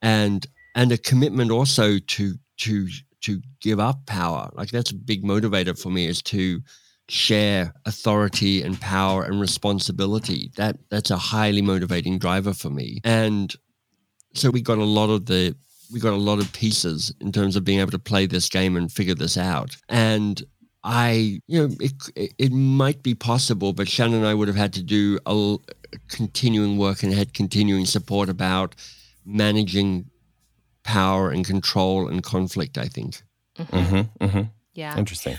and 0.00 0.46
and 0.76 0.92
a 0.92 0.98
commitment 0.98 1.50
also 1.50 1.98
to 1.98 2.34
to 2.58 2.88
to 3.22 3.40
give 3.60 3.80
up 3.80 4.06
power. 4.06 4.50
Like 4.54 4.70
that's 4.70 4.90
a 4.90 4.94
big 4.94 5.24
motivator 5.24 5.80
for 5.80 5.90
me 5.90 6.06
is 6.06 6.22
to 6.22 6.60
share 7.08 7.72
authority 7.86 8.62
and 8.62 8.80
power 8.80 9.24
and 9.24 9.40
responsibility. 9.40 10.50
That 10.56 10.76
that's 10.90 11.10
a 11.10 11.16
highly 11.16 11.62
motivating 11.62 12.18
driver 12.18 12.52
for 12.52 12.70
me. 12.70 13.00
And 13.04 13.54
so 14.34 14.50
we 14.50 14.60
got 14.60 14.78
a 14.78 14.84
lot 14.84 15.10
of 15.10 15.26
the 15.26 15.56
we 15.92 16.00
got 16.00 16.12
a 16.12 16.16
lot 16.16 16.38
of 16.38 16.52
pieces 16.52 17.12
in 17.20 17.32
terms 17.32 17.56
of 17.56 17.64
being 17.64 17.80
able 17.80 17.90
to 17.92 17.98
play 17.98 18.26
this 18.26 18.48
game 18.48 18.76
and 18.76 18.92
figure 18.92 19.14
this 19.14 19.38
out. 19.38 19.76
And 19.88 20.42
I, 20.84 21.40
you 21.46 21.66
know, 21.66 21.74
it, 21.80 22.34
it 22.38 22.52
might 22.52 23.02
be 23.02 23.14
possible, 23.14 23.72
but 23.72 23.88
Shannon 23.88 24.18
and 24.18 24.26
I 24.26 24.34
would 24.34 24.48
have 24.48 24.56
had 24.56 24.72
to 24.74 24.82
do 24.82 25.18
a 25.26 25.56
continuing 26.08 26.78
work 26.78 27.02
and 27.02 27.12
had 27.12 27.34
continuing 27.34 27.86
support 27.86 28.28
about 28.28 28.74
managing 29.24 30.10
power 30.88 31.30
and 31.30 31.44
control 31.44 32.08
and 32.08 32.22
conflict, 32.22 32.78
I 32.78 32.86
think. 32.86 33.22
Mm-hmm. 33.58 33.76
Mm-hmm, 33.76 34.24
mm-hmm. 34.24 34.42
Yeah. 34.72 34.96
Interesting. 34.96 35.34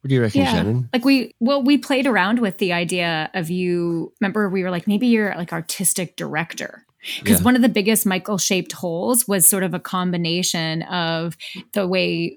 What 0.00 0.08
do 0.08 0.14
you 0.14 0.22
reckon, 0.22 0.40
yeah. 0.40 0.52
Shannon? 0.52 0.88
Like 0.94 1.04
we, 1.04 1.34
well, 1.40 1.62
we 1.62 1.76
played 1.76 2.06
around 2.06 2.38
with 2.38 2.56
the 2.56 2.72
idea 2.72 3.30
of 3.34 3.50
you. 3.50 4.14
Remember, 4.20 4.48
we 4.48 4.62
were 4.62 4.70
like, 4.70 4.86
maybe 4.86 5.08
you're 5.08 5.34
like 5.36 5.52
artistic 5.52 6.16
director. 6.16 6.86
Because 7.22 7.40
yeah. 7.40 7.44
one 7.44 7.54
of 7.54 7.60
the 7.60 7.68
biggest 7.68 8.06
Michael 8.06 8.38
shaped 8.38 8.72
holes 8.72 9.28
was 9.28 9.46
sort 9.46 9.62
of 9.62 9.74
a 9.74 9.78
combination 9.78 10.82
of 10.84 11.36
the 11.74 11.86
way 11.86 12.34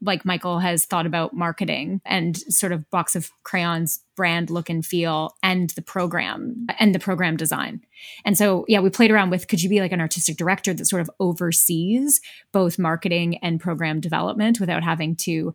like 0.00 0.24
Michael 0.24 0.60
has 0.60 0.84
thought 0.84 1.06
about 1.06 1.34
marketing 1.34 2.00
and 2.04 2.36
sort 2.36 2.72
of 2.72 2.88
box 2.90 3.16
of 3.16 3.30
crayons 3.42 4.00
brand 4.14 4.50
look 4.50 4.70
and 4.70 4.84
feel 4.86 5.34
and 5.42 5.70
the 5.70 5.82
program 5.82 6.66
and 6.78 6.94
the 6.94 7.00
program 7.00 7.36
design. 7.36 7.82
And 8.24 8.38
so, 8.38 8.64
yeah, 8.68 8.80
we 8.80 8.90
played 8.90 9.10
around 9.10 9.30
with 9.30 9.48
could 9.48 9.62
you 9.62 9.68
be 9.68 9.80
like 9.80 9.92
an 9.92 10.00
artistic 10.00 10.36
director 10.36 10.72
that 10.72 10.86
sort 10.86 11.02
of 11.02 11.10
oversees 11.18 12.20
both 12.52 12.78
marketing 12.78 13.38
and 13.38 13.60
program 13.60 14.00
development 14.00 14.60
without 14.60 14.84
having 14.84 15.16
to 15.16 15.54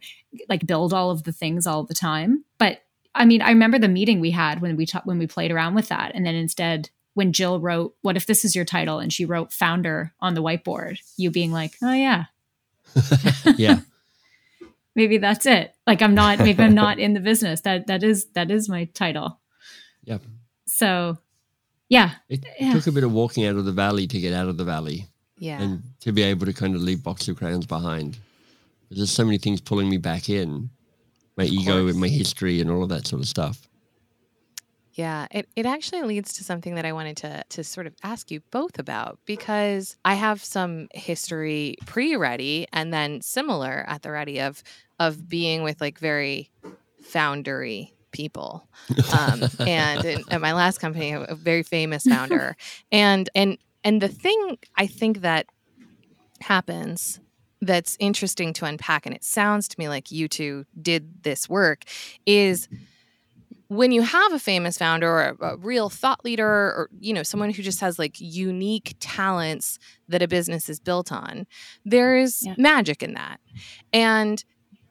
like 0.50 0.68
build 0.68 0.94
all 0.94 1.10
of 1.10 1.24
the 1.24 1.32
things 1.32 1.66
all 1.66 1.84
the 1.84 1.94
time? 1.94 2.44
But 2.58 2.82
I 3.16 3.26
mean, 3.26 3.42
I 3.42 3.50
remember 3.50 3.80
the 3.80 3.88
meeting 3.88 4.20
we 4.20 4.32
had 4.32 4.62
when 4.62 4.76
we 4.76 4.86
ta- 4.86 5.02
when 5.06 5.20
we 5.20 5.28
played 5.28 5.52
around 5.52 5.76
with 5.76 5.88
that 5.88 6.12
and 6.14 6.26
then 6.26 6.36
instead 6.36 6.90
when 7.14 7.34
Jill 7.34 7.60
wrote, 7.60 7.96
What 8.02 8.18
if 8.18 8.26
this 8.26 8.44
is 8.44 8.56
your 8.56 8.66
title? 8.66 9.00
and 9.00 9.12
she 9.14 9.26
wrote 9.26 9.54
founder 9.54 10.14
on 10.20 10.34
the 10.34 10.44
whiteboard, 10.44 11.00
you 11.16 11.32
being 11.32 11.52
like, 11.52 11.74
Oh, 11.82 11.94
yeah. 11.94 12.26
yeah 13.58 13.80
maybe 14.98 15.20
that's 15.20 15.46
it. 15.46 15.74
Like 15.86 16.02
I'm 16.02 16.16
not 16.16 16.40
maybe 16.40 16.62
I'm 16.62 16.76
not 16.76 17.00
in 17.06 17.14
the 17.14 17.22
business. 17.22 17.62
That 17.62 17.88
that 17.88 18.04
is 18.04 18.26
that 18.34 18.52
is 18.52 18.68
my 18.68 18.86
title. 18.86 19.40
Yep. 20.04 20.24
So 20.66 21.20
yeah. 21.88 22.16
It 22.28 22.46
yeah. 22.60 22.74
took 22.74 22.88
a 22.88 22.92
bit 22.92 23.06
of 23.06 23.14
walking 23.14 23.46
out 23.46 23.56
of 23.56 23.64
the 23.64 23.72
valley 23.72 24.08
to 24.08 24.20
get 24.20 24.34
out 24.34 24.50
of 24.50 24.58
the 24.58 24.66
valley. 24.66 25.06
Yeah. 25.38 25.62
And 25.62 25.84
to 26.02 26.12
be 26.12 26.24
able 26.24 26.48
to 26.48 26.54
kind 26.54 26.76
of 26.76 26.82
leave 26.82 27.04
box 27.04 27.30
of 27.30 27.38
crayons 27.38 27.66
behind. 27.66 28.18
There's 28.90 29.12
so 29.12 29.24
many 29.24 29.38
things 29.38 29.62
pulling 29.62 29.90
me 29.90 29.98
back 29.98 30.30
in. 30.30 30.72
My 31.38 31.44
of 31.44 31.52
ego 31.52 31.82
course. 31.84 31.92
and 31.92 32.02
my 32.02 32.08
history 32.08 32.60
and 32.60 32.72
all 32.72 32.84
of 32.84 32.90
that 32.90 33.06
sort 33.06 33.22
of 33.22 33.28
stuff. 33.28 33.67
Yeah, 34.98 35.28
it, 35.30 35.48
it 35.56 35.68
actually 35.68 36.02
leads 36.02 36.34
to 36.34 36.44
something 36.44 36.74
that 36.74 36.84
I 36.84 36.92
wanted 36.92 37.18
to 37.18 37.44
to 37.50 37.64
sort 37.64 37.86
of 37.86 37.94
ask 38.02 38.32
you 38.32 38.42
both 38.50 38.80
about 38.80 39.20
because 39.26 39.96
I 40.04 40.16
have 40.16 40.44
some 40.44 40.88
history 40.92 41.76
pre-ready 41.86 42.68
and 42.74 42.92
then 42.92 43.22
similar 43.22 43.86
at 43.88 44.02
the 44.02 44.10
ready 44.10 44.42
of 44.42 44.64
of 45.00 45.30
being 45.30 45.62
with 45.62 45.80
like 45.80 46.00
very 46.00 46.50
foundery 47.04 47.92
people. 48.12 48.68
Um, 49.16 49.44
and 49.60 50.04
in, 50.04 50.24
at 50.32 50.42
my 50.42 50.54
last 50.54 50.80
company, 50.80 51.12
a 51.12 51.36
very 51.36 51.62
famous 51.62 52.04
founder. 52.04 52.58
and 52.92 53.30
and 53.36 53.60
and 53.84 54.02
the 54.02 54.08
thing 54.08 54.58
I 54.78 54.88
think 54.88 55.22
that 55.22 55.46
happens 56.42 57.20
that's 57.62 57.98
interesting 58.00 58.52
to 58.54 58.66
unpack, 58.66 59.06
and 59.06 59.14
it 59.14 59.24
sounds 59.24 59.68
to 59.68 59.76
me 59.78 59.90
like 59.90 60.12
you 60.12 60.28
two 60.28 60.66
did 60.82 61.22
this 61.22 61.48
work, 61.48 61.84
is 62.26 62.68
when 63.70 63.92
you 63.92 64.02
have 64.02 64.34
a 64.34 64.40
famous 64.40 64.78
founder 64.78 65.10
or 65.10 65.38
a, 65.42 65.46
a, 65.54 65.58
real 65.58 65.90
thought 65.90 66.24
leader 66.24 66.48
or 66.48 66.90
you 67.00 67.14
know 67.14 67.24
someone 67.24 67.50
who 67.52 67.62
just 67.62 67.82
has 67.82 68.00
like 68.00 68.16
unique 68.20 68.96
talents 69.00 69.80
that 70.08 70.22
a 70.22 70.28
business 70.28 70.70
is 70.70 70.80
built 70.80 71.12
on 71.12 71.46
there's 71.86 72.46
yeah. 72.46 72.56
magic 72.58 73.04
in 73.04 73.14
that. 73.14 73.40
And 73.94 74.44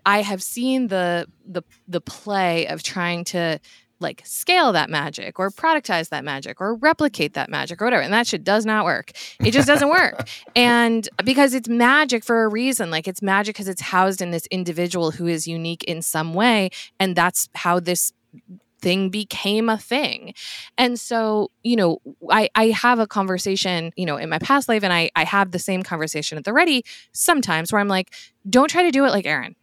i 0.04 0.22
have 0.22 0.42
seen 0.42 0.88
the 0.88 1.26
the 1.44 1.62
the 1.88 2.00
play 2.00 2.66
of 2.68 2.82
trying 2.82 3.24
to 3.24 3.58
like 3.98 4.22
scale 4.24 4.72
that 4.72 4.90
magic 4.90 5.38
or 5.38 5.50
productize 5.50 6.10
that 6.10 6.22
magic 6.22 6.60
or 6.60 6.74
replicate 6.74 7.34
that 7.34 7.48
magic 7.48 7.80
or 7.80 7.86
whatever 7.86 8.02
and 8.02 8.12
that 8.12 8.26
shit 8.26 8.44
does 8.44 8.66
not 8.66 8.84
work. 8.84 9.12
It 9.40 9.52
just 9.52 9.66
doesn't 9.66 9.88
work. 9.88 10.28
And 10.54 11.08
because 11.24 11.54
it's 11.54 11.68
magic 11.68 12.24
for 12.24 12.44
a 12.44 12.48
reason 12.48 12.90
like 12.90 13.08
it's 13.08 13.20
magic 13.20 13.54
because 13.54 13.68
it's 13.68 13.80
housed 13.80 14.22
in 14.22 14.30
this 14.30 14.46
individual 14.50 15.10
who 15.10 15.26
is 15.26 15.46
unique 15.46 15.84
in 15.84 16.02
some 16.02 16.34
way 16.34 16.70
and 16.98 17.14
that's 17.14 17.48
how 17.54 17.80
this 17.80 18.12
thing 18.80 19.10
became 19.10 19.68
a 19.68 19.78
thing. 19.78 20.34
And 20.76 20.98
so, 20.98 21.50
you 21.62 21.76
know, 21.76 21.98
I, 22.30 22.48
I 22.54 22.66
have 22.68 22.98
a 22.98 23.06
conversation, 23.06 23.92
you 23.96 24.06
know, 24.06 24.16
in 24.16 24.28
my 24.28 24.38
past 24.38 24.68
life, 24.68 24.82
and 24.82 24.92
I, 24.92 25.10
I 25.16 25.24
have 25.24 25.50
the 25.50 25.58
same 25.58 25.82
conversation 25.82 26.38
at 26.38 26.44
the 26.44 26.52
ready 26.52 26.84
sometimes 27.12 27.72
where 27.72 27.80
I'm 27.80 27.88
like, 27.88 28.12
don't 28.48 28.68
try 28.68 28.82
to 28.82 28.90
do 28.90 29.04
it 29.04 29.10
like 29.10 29.26
Aaron. 29.26 29.56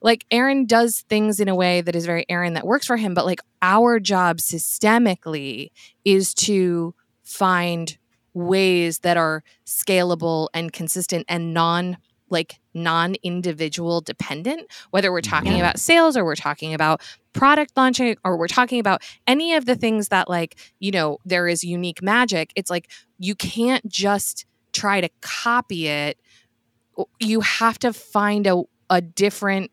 Like 0.00 0.24
Aaron 0.30 0.64
does 0.66 1.04
things 1.08 1.40
in 1.40 1.48
a 1.48 1.54
way 1.54 1.80
that 1.80 1.96
is 1.96 2.06
very 2.06 2.24
Aaron 2.28 2.54
that 2.54 2.66
works 2.66 2.86
for 2.86 2.96
him, 2.96 3.14
but 3.14 3.26
like 3.26 3.40
our 3.62 3.98
job 3.98 4.38
systemically 4.38 5.70
is 6.04 6.34
to 6.34 6.94
find 7.24 7.98
ways 8.32 9.00
that 9.00 9.16
are 9.16 9.42
scalable 9.66 10.48
and 10.54 10.72
consistent 10.72 11.24
and 11.28 11.52
non 11.52 11.96
like 12.30 12.60
non-individual 12.78 14.00
dependent 14.00 14.70
whether 14.90 15.12
we're 15.12 15.20
talking 15.20 15.52
yeah. 15.52 15.58
about 15.58 15.78
sales 15.78 16.16
or 16.16 16.24
we're 16.24 16.34
talking 16.34 16.74
about 16.74 17.02
product 17.32 17.72
launching 17.76 18.16
or 18.24 18.36
we're 18.36 18.46
talking 18.48 18.80
about 18.80 19.02
any 19.26 19.54
of 19.54 19.66
the 19.66 19.76
things 19.76 20.08
that 20.08 20.28
like 20.28 20.56
you 20.78 20.90
know 20.90 21.18
there 21.24 21.46
is 21.46 21.62
unique 21.62 22.02
magic 22.02 22.52
it's 22.56 22.70
like 22.70 22.90
you 23.18 23.34
can't 23.34 23.86
just 23.88 24.46
try 24.72 25.00
to 25.00 25.08
copy 25.20 25.88
it 25.88 26.18
you 27.20 27.40
have 27.40 27.78
to 27.78 27.92
find 27.92 28.46
a, 28.46 28.62
a 28.90 29.00
different 29.00 29.70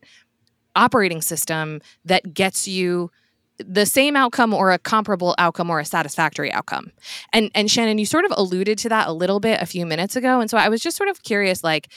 operating 0.75 1.21
system 1.21 1.81
that 2.03 2.33
gets 2.33 2.67
you 2.67 3.09
the 3.57 3.85
same 3.85 4.15
outcome 4.15 4.53
or 4.53 4.71
a 4.71 4.77
comparable 4.77 5.33
outcome 5.37 5.69
or 5.69 5.79
a 5.79 5.85
satisfactory 5.85 6.51
outcome. 6.51 6.91
And 7.31 7.49
and 7.55 7.71
Shannon, 7.71 7.97
you 7.97 8.05
sort 8.05 8.25
of 8.25 8.33
alluded 8.35 8.77
to 8.79 8.89
that 8.89 9.07
a 9.07 9.13
little 9.13 9.39
bit 9.39 9.61
a 9.61 9.65
few 9.65 9.85
minutes 9.85 10.15
ago. 10.15 10.41
And 10.41 10.49
so 10.49 10.57
I 10.57 10.69
was 10.69 10.81
just 10.81 10.97
sort 10.97 11.09
of 11.09 11.23
curious 11.23 11.63
like 11.63 11.89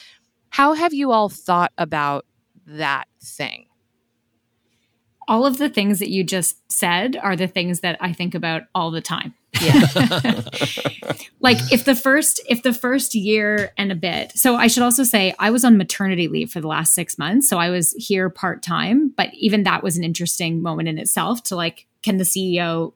how 0.49 0.73
have 0.73 0.93
you 0.93 1.11
all 1.11 1.29
thought 1.29 1.71
about 1.77 2.25
that 2.65 3.07
thing? 3.21 3.65
All 5.27 5.45
of 5.45 5.57
the 5.57 5.69
things 5.69 5.99
that 5.99 6.09
you 6.09 6.23
just 6.23 6.71
said 6.71 7.15
are 7.15 7.35
the 7.35 7.47
things 7.47 7.81
that 7.81 7.97
I 7.99 8.13
think 8.13 8.33
about 8.33 8.63
all 8.73 8.89
the 8.89 9.01
time. 9.01 9.35
Yeah. 9.61 9.81
like 11.39 11.57
if 11.71 11.85
the 11.85 11.95
first 11.95 12.41
if 12.47 12.63
the 12.63 12.73
first 12.73 13.15
year 13.15 13.71
and 13.77 13.91
a 13.91 13.95
bit. 13.95 14.31
So 14.35 14.55
I 14.55 14.67
should 14.67 14.83
also 14.83 15.03
say 15.03 15.33
I 15.39 15.51
was 15.51 15.63
on 15.63 15.77
maternity 15.77 16.27
leave 16.27 16.51
for 16.51 16.61
the 16.61 16.67
last 16.67 16.93
6 16.95 17.17
months, 17.17 17.47
so 17.47 17.57
I 17.57 17.69
was 17.69 17.93
here 17.93 18.29
part-time, 18.29 19.13
but 19.15 19.29
even 19.33 19.63
that 19.63 19.83
was 19.83 19.97
an 19.97 20.03
interesting 20.03 20.61
moment 20.61 20.87
in 20.87 20.97
itself 20.97 21.43
to 21.43 21.55
like 21.55 21.87
can 22.01 22.17
the 22.17 22.23
CEO 22.23 22.93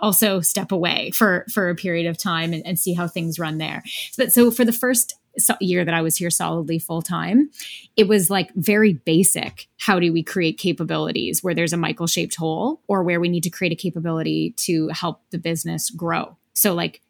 also 0.00 0.40
step 0.40 0.72
away 0.72 1.10
for 1.10 1.44
for 1.50 1.68
a 1.68 1.74
period 1.74 2.06
of 2.06 2.16
time 2.16 2.52
and, 2.52 2.64
and 2.66 2.78
see 2.78 2.94
how 2.94 3.08
things 3.08 3.38
run 3.38 3.58
there. 3.58 3.82
But 4.16 4.32
so 4.32 4.50
for 4.50 4.64
the 4.64 4.72
first 4.72 5.14
year 5.60 5.84
that 5.84 5.94
I 5.94 6.02
was 6.02 6.16
here 6.16 6.30
solidly 6.30 6.78
full 6.78 7.02
time, 7.02 7.50
it 7.96 8.08
was 8.08 8.30
like 8.30 8.52
very 8.54 8.94
basic. 8.94 9.68
How 9.78 9.98
do 9.98 10.12
we 10.12 10.22
create 10.22 10.58
capabilities 10.58 11.42
where 11.42 11.54
there's 11.54 11.72
a 11.72 11.76
Michael 11.76 12.06
shaped 12.06 12.36
hole 12.36 12.80
or 12.88 13.02
where 13.02 13.20
we 13.20 13.28
need 13.28 13.42
to 13.44 13.50
create 13.50 13.72
a 13.72 13.76
capability 13.76 14.54
to 14.58 14.88
help 14.88 15.22
the 15.30 15.38
business 15.38 15.90
grow? 15.90 16.36
So, 16.54 16.74
like 16.74 17.00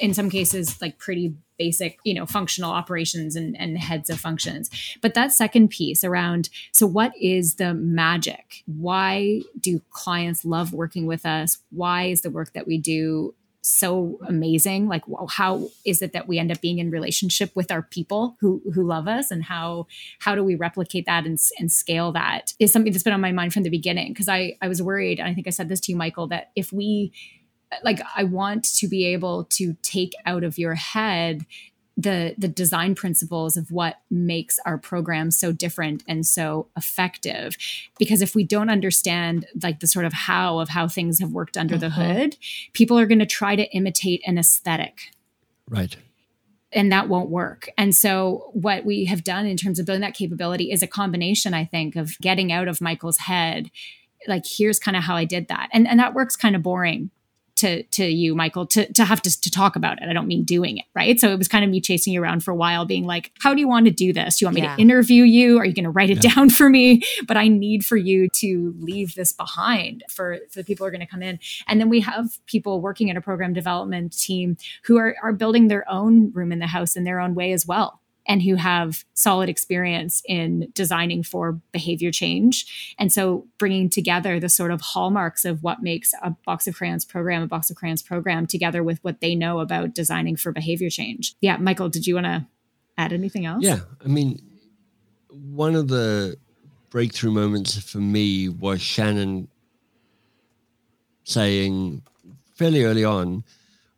in 0.00 0.14
some 0.14 0.30
cases, 0.30 0.80
like 0.80 0.98
pretty 0.98 1.34
basic, 1.58 1.98
you 2.04 2.14
know, 2.14 2.26
functional 2.26 2.70
operations 2.70 3.36
and, 3.36 3.58
and 3.58 3.78
heads 3.78 4.10
of 4.10 4.20
functions. 4.20 4.70
But 5.00 5.14
that 5.14 5.32
second 5.32 5.68
piece 5.68 6.04
around 6.04 6.48
so, 6.72 6.86
what 6.86 7.12
is 7.20 7.54
the 7.56 7.74
magic? 7.74 8.62
Why 8.66 9.42
do 9.58 9.80
clients 9.90 10.44
love 10.44 10.72
working 10.72 11.06
with 11.06 11.24
us? 11.26 11.58
Why 11.70 12.04
is 12.04 12.22
the 12.22 12.30
work 12.30 12.52
that 12.52 12.66
we 12.66 12.78
do 12.78 13.34
so 13.66 14.18
amazing. 14.26 14.88
Like 14.88 15.02
how 15.30 15.68
is 15.84 16.00
it 16.00 16.12
that 16.12 16.28
we 16.28 16.38
end 16.38 16.52
up 16.52 16.60
being 16.60 16.78
in 16.78 16.90
relationship 16.90 17.50
with 17.54 17.72
our 17.72 17.82
people 17.82 18.36
who 18.40 18.62
who 18.74 18.86
love 18.86 19.08
us? 19.08 19.30
And 19.30 19.44
how 19.44 19.86
how 20.20 20.34
do 20.34 20.44
we 20.44 20.54
replicate 20.54 21.06
that 21.06 21.26
and, 21.26 21.38
and 21.58 21.72
scale 21.72 22.12
that 22.12 22.54
is 22.58 22.72
something 22.72 22.92
that's 22.92 23.02
been 23.02 23.12
on 23.12 23.20
my 23.20 23.32
mind 23.32 23.52
from 23.52 23.64
the 23.64 23.70
beginning. 23.70 24.12
Because 24.12 24.28
i 24.28 24.56
i 24.62 24.68
was 24.68 24.80
worried 24.80 25.18
and 25.18 25.28
i 25.28 25.34
think 25.34 25.46
i 25.46 25.50
said 25.50 25.68
this 25.68 25.80
to 25.80 25.92
you 25.92 25.98
michael 25.98 26.28
that 26.28 26.50
if 26.54 26.72
we 26.72 27.12
like 27.82 28.00
i 28.14 28.22
want 28.22 28.64
to 28.64 28.86
be 28.86 29.04
able 29.06 29.44
to 29.44 29.76
take 29.82 30.14
out 30.24 30.44
of 30.44 30.58
your 30.58 30.74
head 30.74 31.44
the 31.96 32.34
the 32.36 32.48
design 32.48 32.94
principles 32.94 33.56
of 33.56 33.70
what 33.70 34.00
makes 34.10 34.58
our 34.66 34.76
program 34.76 35.30
so 35.30 35.50
different 35.50 36.02
and 36.06 36.26
so 36.26 36.68
effective 36.76 37.56
because 37.98 38.20
if 38.20 38.34
we 38.34 38.44
don't 38.44 38.68
understand 38.68 39.46
like 39.62 39.80
the 39.80 39.86
sort 39.86 40.04
of 40.04 40.12
how 40.12 40.58
of 40.58 40.68
how 40.68 40.86
things 40.86 41.20
have 41.20 41.32
worked 41.32 41.56
under 41.56 41.78
the 41.78 41.86
uh-huh. 41.86 42.04
hood 42.04 42.36
people 42.74 42.98
are 42.98 43.06
going 43.06 43.18
to 43.18 43.26
try 43.26 43.56
to 43.56 43.64
imitate 43.74 44.20
an 44.26 44.36
aesthetic 44.36 45.10
right 45.70 45.96
and 46.72 46.92
that 46.92 47.08
won't 47.08 47.30
work. 47.30 47.70
And 47.78 47.94
so, 47.94 48.50
what 48.52 48.84
we 48.84 49.06
have 49.06 49.24
done 49.24 49.46
in 49.46 49.56
terms 49.56 49.78
of 49.78 49.86
building 49.86 50.02
that 50.02 50.14
capability 50.14 50.70
is 50.70 50.82
a 50.82 50.86
combination, 50.86 51.54
I 51.54 51.64
think, 51.64 51.96
of 51.96 52.18
getting 52.20 52.52
out 52.52 52.68
of 52.68 52.80
Michael's 52.80 53.18
head, 53.18 53.70
like, 54.26 54.44
here's 54.44 54.78
kind 54.78 54.96
of 54.96 55.04
how 55.04 55.16
I 55.16 55.24
did 55.24 55.48
that. 55.48 55.68
And, 55.72 55.86
and 55.86 55.98
that 56.00 56.12
works 56.12 56.36
kind 56.36 56.56
of 56.56 56.62
boring 56.62 57.10
to 57.56 57.82
to 57.84 58.04
you 58.06 58.34
michael 58.34 58.66
to 58.66 58.90
to 58.92 59.04
have 59.04 59.20
to, 59.22 59.40
to 59.40 59.50
talk 59.50 59.76
about 59.76 60.00
it. 60.00 60.08
I 60.08 60.12
don't 60.12 60.26
mean 60.26 60.44
doing 60.44 60.78
it 60.78 60.84
right? 60.94 61.18
So 61.18 61.30
it 61.30 61.38
was 61.38 61.48
kind 61.48 61.64
of 61.64 61.70
me 61.70 61.80
chasing 61.80 62.12
you 62.12 62.22
around 62.22 62.44
for 62.44 62.50
a 62.50 62.54
while 62.54 62.84
being 62.84 63.04
like 63.04 63.32
how 63.40 63.54
do 63.54 63.60
you 63.60 63.68
want 63.68 63.86
to 63.86 63.92
do 63.92 64.12
this? 64.12 64.38
Do 64.38 64.44
you 64.44 64.46
want 64.48 64.56
me 64.56 64.62
yeah. 64.62 64.76
to 64.76 64.82
interview 64.82 65.24
you? 65.24 65.58
Are 65.58 65.64
you 65.64 65.74
going 65.74 65.84
to 65.84 65.90
write 65.90 66.10
it 66.10 66.22
yeah. 66.22 66.34
down 66.34 66.50
for 66.50 66.68
me? 66.68 67.02
But 67.26 67.36
i 67.36 67.48
need 67.48 67.84
for 67.84 67.96
you 67.96 68.28
to 68.28 68.74
leave 68.78 69.14
this 69.14 69.32
behind 69.32 70.04
for 70.08 70.38
for 70.50 70.58
the 70.58 70.64
people 70.64 70.84
who 70.84 70.88
are 70.88 70.90
going 70.90 71.00
to 71.00 71.06
come 71.06 71.22
in. 71.22 71.38
And 71.66 71.80
then 71.80 71.88
we 71.88 72.00
have 72.00 72.38
people 72.46 72.80
working 72.80 73.08
in 73.08 73.16
a 73.16 73.20
program 73.20 73.52
development 73.52 74.16
team 74.16 74.56
who 74.84 74.96
are 74.98 75.16
are 75.22 75.32
building 75.32 75.68
their 75.68 75.88
own 75.90 76.30
room 76.32 76.52
in 76.52 76.58
the 76.58 76.66
house 76.66 76.96
in 76.96 77.04
their 77.04 77.20
own 77.20 77.34
way 77.34 77.52
as 77.52 77.66
well 77.66 78.00
and 78.26 78.42
who 78.42 78.56
have 78.56 79.04
solid 79.14 79.48
experience 79.48 80.22
in 80.26 80.70
designing 80.74 81.22
for 81.22 81.60
behavior 81.72 82.10
change. 82.10 82.94
And 82.98 83.12
so 83.12 83.46
bringing 83.58 83.88
together 83.88 84.38
the 84.40 84.48
sort 84.48 84.70
of 84.70 84.80
hallmarks 84.80 85.44
of 85.44 85.62
what 85.62 85.82
makes 85.82 86.12
a 86.22 86.30
box 86.44 86.66
of 86.66 86.76
crayons 86.76 87.04
program 87.04 87.42
a 87.42 87.46
box 87.46 87.70
of 87.70 87.76
crayons 87.76 88.02
program 88.02 88.46
together 88.46 88.82
with 88.82 89.02
what 89.02 89.20
they 89.20 89.34
know 89.34 89.60
about 89.60 89.94
designing 89.94 90.36
for 90.36 90.52
behavior 90.52 90.90
change. 90.90 91.34
Yeah, 91.40 91.56
Michael, 91.56 91.88
did 91.88 92.06
you 92.06 92.14
want 92.14 92.26
to 92.26 92.46
add 92.98 93.12
anything 93.12 93.46
else? 93.46 93.62
Yeah, 93.62 93.80
I 94.04 94.08
mean, 94.08 94.42
one 95.30 95.74
of 95.74 95.88
the 95.88 96.36
breakthrough 96.90 97.30
moments 97.30 97.78
for 97.78 97.98
me 97.98 98.48
was 98.48 98.80
Shannon 98.80 99.48
saying 101.24 102.02
fairly 102.54 102.84
early 102.84 103.04
on, 103.04 103.44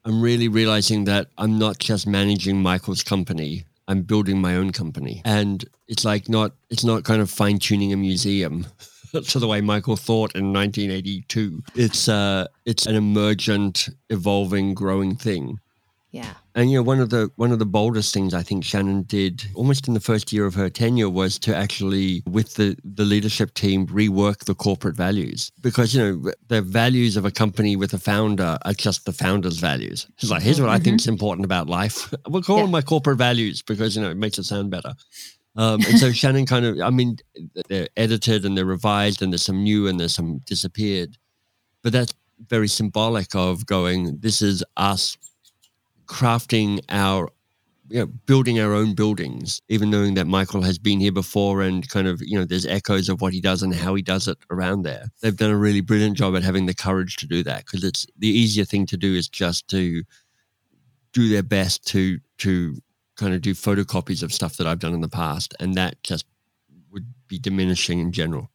I'm 0.05 0.22
really 0.22 0.49
realizing 0.49 1.05
that 1.05 1.29
I'm 1.37 1.59
not 1.59 1.79
just 1.79 2.07
managing 2.07 2.62
Michael's 2.62 3.03
company. 3.03 3.64
I'm 3.89 4.03
building 4.03 4.41
my 4.41 4.55
own 4.55 4.70
company. 4.70 5.22
And 5.24 5.64
it's 5.89 6.05
like 6.05 6.28
not 6.28 6.53
it's 6.70 6.84
not 6.84 7.05
kind 7.05 7.20
of 7.20 7.30
fine 7.30 7.59
tuning 7.59 7.93
a 7.93 7.97
museum 7.97 8.66
to 9.12 9.39
the 9.39 9.49
way 9.49 9.61
Michael 9.61 9.97
thought 9.97 10.36
in 10.36 10.53
1982. 10.53 11.62
It's 11.74 12.09
uh 12.09 12.47
it's 12.66 12.86
an 12.86 12.95
emergent, 12.95 13.89
evolving, 14.11 14.74
growing 14.74 15.16
thing. 15.16 15.59
Yeah. 16.11 16.34
And 16.54 16.70
you 16.70 16.78
know, 16.78 16.82
one 16.82 17.00
of 17.00 17.11
the 17.11 17.30
one 17.36 17.52
of 17.52 17.59
the 17.59 17.66
boldest 17.66 18.14
things 18.14 18.32
I 18.32 18.42
think 18.42 18.64
Shannon 18.64 19.02
did 19.02 19.44
almost 19.54 19.88
in 19.88 19.94
the 19.94 20.00
first 20.00 20.32
year 20.32 20.46
of 20.46 20.54
her 20.54 20.70
tenure 20.70 21.11
was 21.11 21.38
to 21.40 21.54
actually, 21.54 22.22
with 22.26 22.54
the 22.54 22.76
the 22.82 23.04
leadership 23.04 23.52
team, 23.54 23.86
rework 23.86 24.44
the 24.44 24.54
corporate 24.54 24.96
values 24.96 25.52
because 25.61 25.94
you 25.94 26.00
know 26.00 26.32
the 26.48 26.62
values 26.62 27.16
of 27.16 27.26
a 27.26 27.30
company 27.30 27.76
with 27.76 27.92
a 27.92 27.98
founder 27.98 28.59
are 28.64 28.72
just 28.72 29.04
the 29.04 29.12
founder's 29.12 29.59
values. 29.59 30.06
It's 30.16 30.30
like 30.30 30.42
here's 30.42 30.61
what 30.61 30.68
mm-hmm. 30.68 30.76
I 30.76 30.78
think 30.80 31.00
is 31.00 31.06
important 31.06 31.44
about 31.44 31.68
life. 31.68 32.12
We'll 32.28 32.42
call 32.42 32.56
yeah. 32.56 32.62
them 32.64 32.72
my 32.72 32.82
corporate 32.82 33.18
values 33.18 33.62
because 33.62 33.96
you 33.96 34.02
know 34.02 34.11
it 34.11 34.16
makes 34.16 34.38
it 34.38 34.44
sound 34.44 34.70
better. 34.70 34.94
Um, 35.56 35.80
and 35.88 35.98
so 35.98 36.12
Shannon 36.20 36.46
kind 36.46 36.64
of, 36.64 36.80
I 36.80 36.90
mean, 36.90 37.18
they're 37.68 37.88
edited 37.96 38.44
and 38.44 38.56
they're 38.56 38.64
revised, 38.64 39.22
and 39.22 39.32
there's 39.32 39.42
some 39.42 39.62
new 39.62 39.88
and 39.88 39.98
there's 39.98 40.14
some 40.14 40.38
disappeared, 40.38 41.16
but 41.82 41.92
that's 41.92 42.14
very 42.48 42.68
symbolic 42.68 43.34
of 43.34 43.66
going. 43.66 44.18
This 44.20 44.40
is 44.42 44.64
us 44.76 45.16
crafting 46.09 46.80
our 46.88 47.28
you 47.90 48.00
know, 48.00 48.06
building 48.06 48.61
our 48.61 48.74
own 48.74 48.94
buildings, 48.94 49.62
even 49.68 49.90
knowing 49.90 50.14
that 50.14 50.26
Michael 50.26 50.62
has 50.62 50.78
been 50.78 51.00
here 51.00 51.12
before 51.12 51.62
and 51.62 51.88
kind 51.88 52.06
of, 52.06 52.20
you 52.20 52.38
know, 52.38 52.44
there's 52.44 52.66
echoes 52.66 53.09
of 53.09 53.20
what 53.20 53.32
he 53.32 53.40
does 53.40 53.62
and 53.62 53.74
how 53.74 53.94
he 53.94 54.02
does 54.02 54.28
it 54.28 54.36
around 54.50 54.82
there. 54.82 55.06
They've 55.22 55.36
done 55.36 55.50
a 55.50 55.56
really 55.56 55.80
brilliant 55.80 56.16
job 56.16 56.36
at 56.36 56.42
having 56.42 56.66
the 56.66 56.74
courage 56.74 57.16
to 57.16 57.26
do 57.26 57.42
that 57.44 57.64
because 57.64 57.84
it's 57.84 58.06
the 58.18 58.28
easier 58.28 58.64
thing 58.64 58.84
to 58.86 58.96
do 58.96 59.14
is 59.14 59.28
just 59.28 59.68
to 59.68 60.02
do 61.12 61.28
their 61.28 61.42
best 61.42 61.86
to 61.86 62.18
to 62.38 62.76
kind 63.16 63.34
of 63.34 63.40
do 63.40 63.54
photocopies 63.54 64.22
of 64.22 64.32
stuff 64.32 64.56
that 64.59 64.66
I've 64.66 64.78
done 64.78 64.94
in 64.94 65.00
the 65.00 65.09
past. 65.09 65.54
And 65.59 65.74
that 65.74 66.02
just 66.02 66.26
would 66.92 67.06
be 67.26 67.38
diminishing 67.38 67.98
in 67.98 68.12
general. 68.12 68.50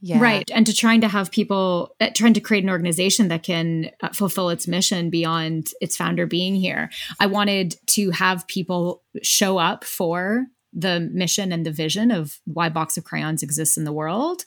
Yeah. 0.00 0.20
Right. 0.20 0.48
And 0.54 0.64
to 0.66 0.74
trying 0.74 1.00
to 1.00 1.08
have 1.08 1.30
people, 1.30 1.94
uh, 2.00 2.10
trying 2.14 2.34
to 2.34 2.40
create 2.40 2.62
an 2.62 2.70
organization 2.70 3.28
that 3.28 3.42
can 3.42 3.90
uh, 4.00 4.10
fulfill 4.10 4.50
its 4.50 4.68
mission 4.68 5.10
beyond 5.10 5.70
its 5.80 5.96
founder 5.96 6.26
being 6.26 6.54
here. 6.54 6.90
I 7.18 7.26
wanted 7.26 7.76
to 7.88 8.10
have 8.10 8.46
people 8.46 9.02
show 9.22 9.58
up 9.58 9.84
for 9.84 10.46
the 10.72 11.00
mission 11.12 11.52
and 11.52 11.64
the 11.64 11.72
vision 11.72 12.10
of 12.10 12.40
why 12.44 12.68
box 12.68 12.96
of 12.96 13.04
crayons 13.04 13.42
exists 13.42 13.76
in 13.76 13.84
the 13.84 13.92
world 13.92 14.44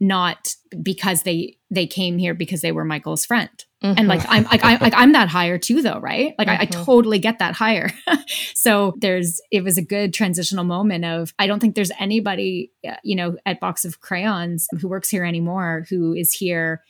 not 0.00 0.54
because 0.82 1.22
they 1.22 1.56
they 1.70 1.86
came 1.86 2.18
here 2.18 2.34
because 2.34 2.60
they 2.60 2.72
were 2.72 2.84
michael's 2.84 3.24
friend 3.24 3.64
mm-hmm. 3.82 3.98
and 3.98 4.08
like 4.08 4.22
i'm 4.28 4.44
like, 4.44 4.64
I, 4.64 4.76
like 4.76 4.94
i'm 4.96 5.12
that 5.12 5.28
higher 5.28 5.58
too 5.58 5.82
though 5.82 5.98
right 5.98 6.34
like 6.38 6.48
mm-hmm. 6.48 6.60
I, 6.60 6.62
I, 6.62 6.66
mm-hmm. 6.66 6.84
totally 6.84 7.18
get 7.18 7.40
that 7.40 7.54
higher 7.54 7.90
so 8.54 8.94
there's 8.98 9.40
it 9.50 9.64
was 9.64 9.76
a 9.78 9.82
good 9.82 10.14
transitional 10.14 10.64
moment 10.64 11.04
of 11.04 11.34
i 11.38 11.46
don't 11.46 11.60
think 11.60 11.74
there's 11.74 11.92
anybody 11.98 12.70
uh, 12.88 12.94
you 13.02 13.16
know 13.16 13.36
at 13.44 13.60
box 13.60 13.84
of 13.84 14.00
crayons 14.00 14.68
who 14.80 14.88
works 14.88 15.08
here 15.08 15.24
anymore 15.24 15.86
who 15.90 16.14
is 16.14 16.32
here 16.32 16.82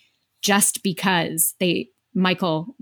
just 0.45 0.83
because 0.83 1.55
they 1.59 1.89
Michael 2.15 2.77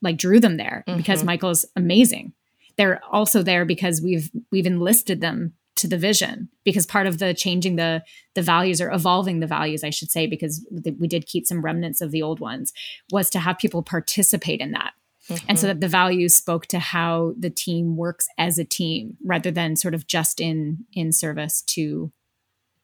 like 0.00 0.16
drew 0.16 0.40
them 0.40 0.56
there 0.56 0.84
mm-hmm. 0.86 0.96
because 0.96 1.24
Michael's 1.24 1.66
amazing. 1.76 2.32
They're 2.76 3.00
also 3.10 3.42
there 3.42 3.64
because 3.64 4.00
we've 4.00 4.30
we've 4.50 4.66
enlisted 4.66 5.20
them 5.20 5.54
to 5.74 5.88
the 5.88 5.96
vision 5.96 6.48
because 6.64 6.86
part 6.86 7.06
of 7.06 7.18
the 7.18 7.34
changing 7.34 7.76
the 7.76 8.02
the 8.34 8.42
values 8.42 8.80
or 8.80 8.90
evolving 8.90 9.40
the 9.40 9.46
values 9.46 9.82
I 9.82 9.90
should 9.90 10.10
say 10.10 10.26
because 10.26 10.66
we 10.98 11.08
did 11.08 11.26
keep 11.26 11.46
some 11.46 11.64
remnants 11.64 12.00
of 12.00 12.10
the 12.10 12.22
old 12.22 12.40
ones 12.40 12.72
was 13.10 13.30
to 13.30 13.40
have 13.40 13.58
people 13.58 13.82
participate 13.82 14.60
in 14.60 14.72
that 14.72 14.92
Mm-hmm. 15.28 15.46
And 15.48 15.58
so 15.58 15.66
mm-hmm. 15.66 15.74
that 15.74 15.80
the 15.80 15.88
values 15.88 16.34
spoke 16.34 16.66
to 16.66 16.78
how 16.78 17.34
the 17.38 17.50
team 17.50 17.96
works 17.96 18.26
as 18.38 18.58
a 18.58 18.64
team 18.64 19.16
rather 19.24 19.50
than 19.50 19.76
sort 19.76 19.94
of 19.94 20.06
just 20.06 20.40
in 20.40 20.84
in 20.92 21.12
service 21.12 21.62
to 21.62 22.12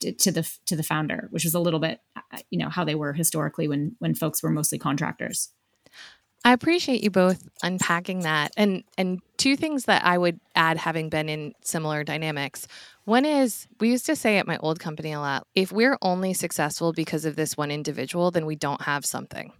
to 0.00 0.30
the 0.30 0.48
to 0.66 0.76
the 0.76 0.84
founder, 0.84 1.26
which 1.30 1.44
was 1.44 1.54
a 1.54 1.60
little 1.60 1.80
bit 1.80 2.00
uh, 2.16 2.38
you 2.50 2.58
know 2.58 2.68
how 2.68 2.84
they 2.84 2.94
were 2.94 3.12
historically 3.12 3.66
when 3.66 3.96
when 3.98 4.14
folks 4.14 4.42
were 4.42 4.50
mostly 4.50 4.78
contractors. 4.78 5.50
I 6.44 6.52
appreciate 6.52 7.02
you 7.02 7.10
both 7.10 7.48
unpacking 7.62 8.20
that. 8.20 8.52
And 8.56 8.84
and 8.96 9.20
two 9.36 9.56
things 9.56 9.84
that 9.84 10.04
I 10.04 10.16
would 10.18 10.40
add 10.54 10.76
having 10.76 11.08
been 11.08 11.28
in 11.28 11.54
similar 11.62 12.04
dynamics. 12.04 12.66
One 13.04 13.24
is 13.24 13.66
we 13.80 13.90
used 13.90 14.06
to 14.06 14.16
say 14.16 14.38
at 14.38 14.46
my 14.46 14.58
old 14.58 14.80
company 14.80 15.12
a 15.12 15.20
lot, 15.20 15.46
if 15.54 15.72
we're 15.72 15.98
only 16.02 16.34
successful 16.34 16.92
because 16.92 17.24
of 17.24 17.36
this 17.36 17.56
one 17.56 17.70
individual, 17.70 18.30
then 18.30 18.46
we 18.46 18.56
don't 18.56 18.82
have 18.82 19.04
something. 19.04 19.52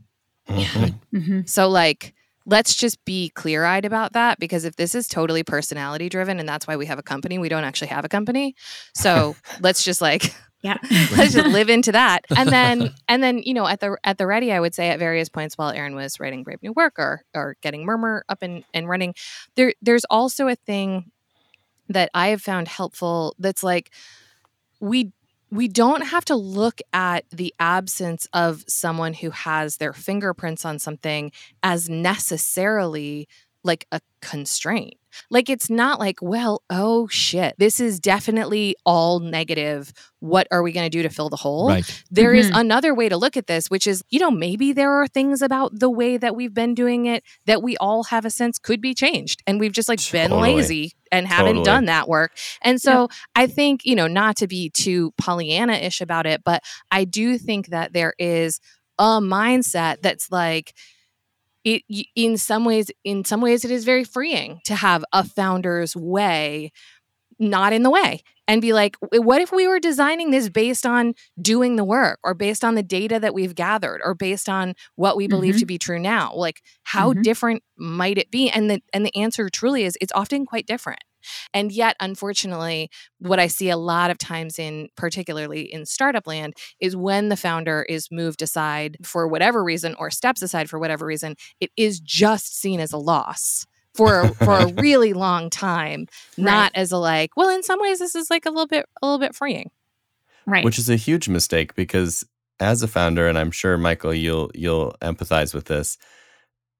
Mm-hmm. 0.48 0.84
Mm-hmm. 1.14 1.40
So 1.46 1.70
like 1.70 2.14
let's 2.44 2.74
just 2.74 3.02
be 3.04 3.30
clear 3.30 3.64
eyed 3.64 3.84
about 3.84 4.14
that 4.14 4.38
because 4.38 4.64
if 4.64 4.76
this 4.76 4.94
is 4.94 5.08
totally 5.08 5.42
personality 5.42 6.08
driven 6.08 6.38
and 6.38 6.48
that's 6.48 6.66
why 6.66 6.76
we 6.76 6.86
have 6.86 6.98
a 6.98 7.02
company, 7.02 7.38
we 7.38 7.48
don't 7.48 7.64
actually 7.64 7.88
have 7.88 8.04
a 8.04 8.08
company. 8.08 8.54
So 8.94 9.36
let's 9.60 9.84
just 9.84 10.00
like 10.00 10.34
yeah. 10.62 10.78
Let's 11.16 11.32
just 11.34 11.48
live 11.48 11.68
into 11.68 11.92
that. 11.92 12.24
And 12.36 12.48
then 12.48 12.94
and 13.08 13.22
then 13.22 13.38
you 13.38 13.54
know 13.54 13.66
at 13.66 13.80
the 13.80 13.96
at 14.04 14.18
the 14.18 14.26
ready 14.26 14.52
i 14.52 14.60
would 14.60 14.74
say 14.74 14.88
at 14.90 14.98
various 14.98 15.28
points 15.28 15.56
while 15.56 15.70
aaron 15.70 15.94
was 15.94 16.20
writing 16.20 16.42
brave 16.42 16.62
new 16.62 16.72
work 16.72 16.94
or 16.98 17.22
or 17.34 17.56
getting 17.62 17.84
murmur 17.84 18.24
up 18.28 18.42
and, 18.42 18.64
and 18.74 18.88
running 18.88 19.14
there 19.56 19.72
there's 19.82 20.04
also 20.10 20.48
a 20.48 20.54
thing 20.54 21.10
that 21.88 22.10
i 22.14 22.28
have 22.28 22.42
found 22.42 22.68
helpful 22.68 23.34
that's 23.38 23.62
like 23.62 23.90
we 24.80 25.12
we 25.50 25.66
don't 25.66 26.02
have 26.02 26.24
to 26.26 26.36
look 26.36 26.80
at 26.92 27.24
the 27.30 27.54
absence 27.58 28.28
of 28.34 28.64
someone 28.68 29.14
who 29.14 29.30
has 29.30 29.78
their 29.78 29.94
fingerprints 29.94 30.64
on 30.64 30.78
something 30.78 31.32
as 31.62 31.88
necessarily 31.88 33.26
like 33.68 33.86
a 33.92 34.00
constraint. 34.20 34.94
Like 35.30 35.48
it's 35.48 35.70
not 35.70 35.98
like, 35.98 36.18
well, 36.20 36.62
oh 36.70 37.08
shit, 37.08 37.54
this 37.58 37.80
is 37.80 37.98
definitely 37.98 38.76
all 38.84 39.20
negative. 39.20 39.92
What 40.20 40.46
are 40.50 40.62
we 40.62 40.70
going 40.70 40.84
to 40.84 40.90
do 40.90 41.02
to 41.02 41.08
fill 41.08 41.28
the 41.28 41.36
hole? 41.36 41.68
Right. 41.68 42.04
There 42.10 42.32
mm-hmm. 42.32 42.50
is 42.50 42.50
another 42.52 42.94
way 42.94 43.08
to 43.08 43.16
look 43.16 43.36
at 43.36 43.46
this, 43.46 43.68
which 43.68 43.86
is, 43.86 44.02
you 44.10 44.20
know, 44.20 44.30
maybe 44.30 44.72
there 44.72 44.92
are 44.92 45.06
things 45.06 45.40
about 45.40 45.78
the 45.78 45.90
way 45.90 46.18
that 46.18 46.36
we've 46.36 46.52
been 46.52 46.74
doing 46.74 47.06
it 47.06 47.24
that 47.46 47.62
we 47.62 47.76
all 47.78 48.04
have 48.04 48.24
a 48.24 48.30
sense 48.30 48.58
could 48.58 48.80
be 48.80 48.94
changed. 48.94 49.42
And 49.46 49.58
we've 49.58 49.72
just 49.72 49.88
like 49.88 50.00
totally. 50.00 50.28
been 50.28 50.40
lazy 50.40 50.92
and 51.10 51.26
haven't 51.26 51.46
totally. 51.46 51.64
done 51.64 51.84
that 51.86 52.08
work. 52.08 52.32
And 52.62 52.80
so 52.80 53.02
yeah. 53.02 53.06
I 53.34 53.46
think, 53.46 53.84
you 53.84 53.96
know, 53.96 54.08
not 54.08 54.36
to 54.36 54.46
be 54.46 54.70
too 54.70 55.12
Pollyanna 55.16 55.74
ish 55.74 56.00
about 56.00 56.26
it, 56.26 56.42
but 56.44 56.62
I 56.90 57.04
do 57.04 57.38
think 57.38 57.68
that 57.68 57.92
there 57.92 58.14
is 58.18 58.60
a 58.98 59.20
mindset 59.20 60.02
that's 60.02 60.30
like, 60.30 60.74
it 61.74 62.06
in 62.14 62.36
some 62.36 62.64
ways 62.64 62.90
in 63.04 63.24
some 63.24 63.40
ways 63.40 63.64
it 63.64 63.70
is 63.70 63.84
very 63.84 64.04
freeing 64.04 64.60
to 64.64 64.74
have 64.74 65.04
a 65.12 65.24
founder's 65.24 65.94
way 65.96 66.72
not 67.38 67.72
in 67.72 67.82
the 67.82 67.90
way 67.90 68.22
and 68.48 68.62
be 68.62 68.72
like 68.72 68.96
what 69.12 69.40
if 69.40 69.52
we 69.52 69.68
were 69.68 69.78
designing 69.78 70.30
this 70.30 70.48
based 70.48 70.86
on 70.86 71.14
doing 71.40 71.76
the 71.76 71.84
work 71.84 72.18
or 72.24 72.34
based 72.34 72.64
on 72.64 72.74
the 72.74 72.82
data 72.82 73.20
that 73.20 73.34
we've 73.34 73.54
gathered 73.54 74.00
or 74.02 74.14
based 74.14 74.48
on 74.48 74.74
what 74.96 75.16
we 75.16 75.28
believe 75.28 75.54
mm-hmm. 75.54 75.60
to 75.60 75.66
be 75.66 75.78
true 75.78 75.98
now 75.98 76.32
like 76.34 76.62
how 76.82 77.12
mm-hmm. 77.12 77.22
different 77.22 77.62
might 77.76 78.18
it 78.18 78.30
be 78.30 78.50
and 78.50 78.70
the 78.70 78.82
and 78.92 79.06
the 79.06 79.14
answer 79.14 79.48
truly 79.48 79.84
is 79.84 79.96
it's 80.00 80.12
often 80.14 80.46
quite 80.46 80.66
different 80.66 81.00
and 81.54 81.72
yet, 81.72 81.96
unfortunately, 82.00 82.90
what 83.18 83.38
I 83.38 83.46
see 83.46 83.70
a 83.70 83.76
lot 83.76 84.10
of 84.10 84.18
times 84.18 84.58
in 84.58 84.88
particularly 84.96 85.62
in 85.62 85.86
startup 85.86 86.26
land 86.26 86.54
is 86.80 86.96
when 86.96 87.28
the 87.28 87.36
founder 87.36 87.84
is 87.88 88.10
moved 88.10 88.42
aside 88.42 88.96
for 89.02 89.26
whatever 89.28 89.62
reason 89.62 89.94
or 89.98 90.10
steps 90.10 90.42
aside 90.42 90.68
for 90.68 90.78
whatever 90.78 91.06
reason, 91.06 91.36
it 91.60 91.70
is 91.76 92.00
just 92.00 92.58
seen 92.58 92.80
as 92.80 92.92
a 92.92 92.98
loss 92.98 93.66
for 93.94 94.28
for 94.34 94.58
a 94.58 94.66
really 94.80 95.12
long 95.12 95.50
time, 95.50 96.06
not 96.36 96.72
as 96.74 96.92
a 96.92 96.98
like, 96.98 97.36
well, 97.36 97.48
in 97.48 97.62
some 97.62 97.80
ways 97.80 97.98
this 97.98 98.14
is 98.14 98.30
like 98.30 98.46
a 98.46 98.50
little 98.50 98.66
bit 98.66 98.86
a 99.02 99.06
little 99.06 99.18
bit 99.18 99.34
freeing. 99.34 99.70
Right. 100.46 100.64
Which 100.64 100.78
is 100.78 100.88
a 100.88 100.96
huge 100.96 101.28
mistake 101.28 101.74
because 101.74 102.24
as 102.60 102.82
a 102.82 102.88
founder, 102.88 103.28
and 103.28 103.38
I'm 103.38 103.50
sure 103.50 103.76
Michael, 103.76 104.14
you'll 104.14 104.50
you'll 104.54 104.94
empathize 105.02 105.54
with 105.54 105.66
this 105.66 105.98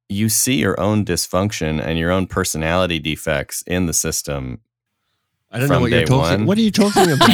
you 0.08 0.28
see 0.28 0.54
your 0.54 0.78
own 0.80 1.04
dysfunction 1.04 1.82
and 1.82 1.98
your 1.98 2.10
own 2.10 2.26
personality 2.26 2.98
defects 2.98 3.62
in 3.66 3.86
the 3.86 3.92
system. 3.92 4.60
I 5.50 5.58
don't 5.58 5.68
know 5.68 5.80
what 5.80 5.90
you're 5.90 6.04
talking. 6.04 6.40
One. 6.40 6.46
What 6.46 6.58
are 6.58 6.62
you 6.62 6.70
talking 6.70 7.10
about? 7.10 7.30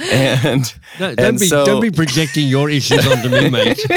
and 0.12 0.74
no, 0.98 1.14
don't, 1.14 1.20
and 1.20 1.38
be, 1.38 1.46
so, 1.46 1.64
don't 1.64 1.80
be 1.80 1.90
projecting 1.90 2.46
your 2.46 2.70
issues 2.70 3.06
onto 3.06 3.28
me, 3.28 3.50
mate. 3.50 3.80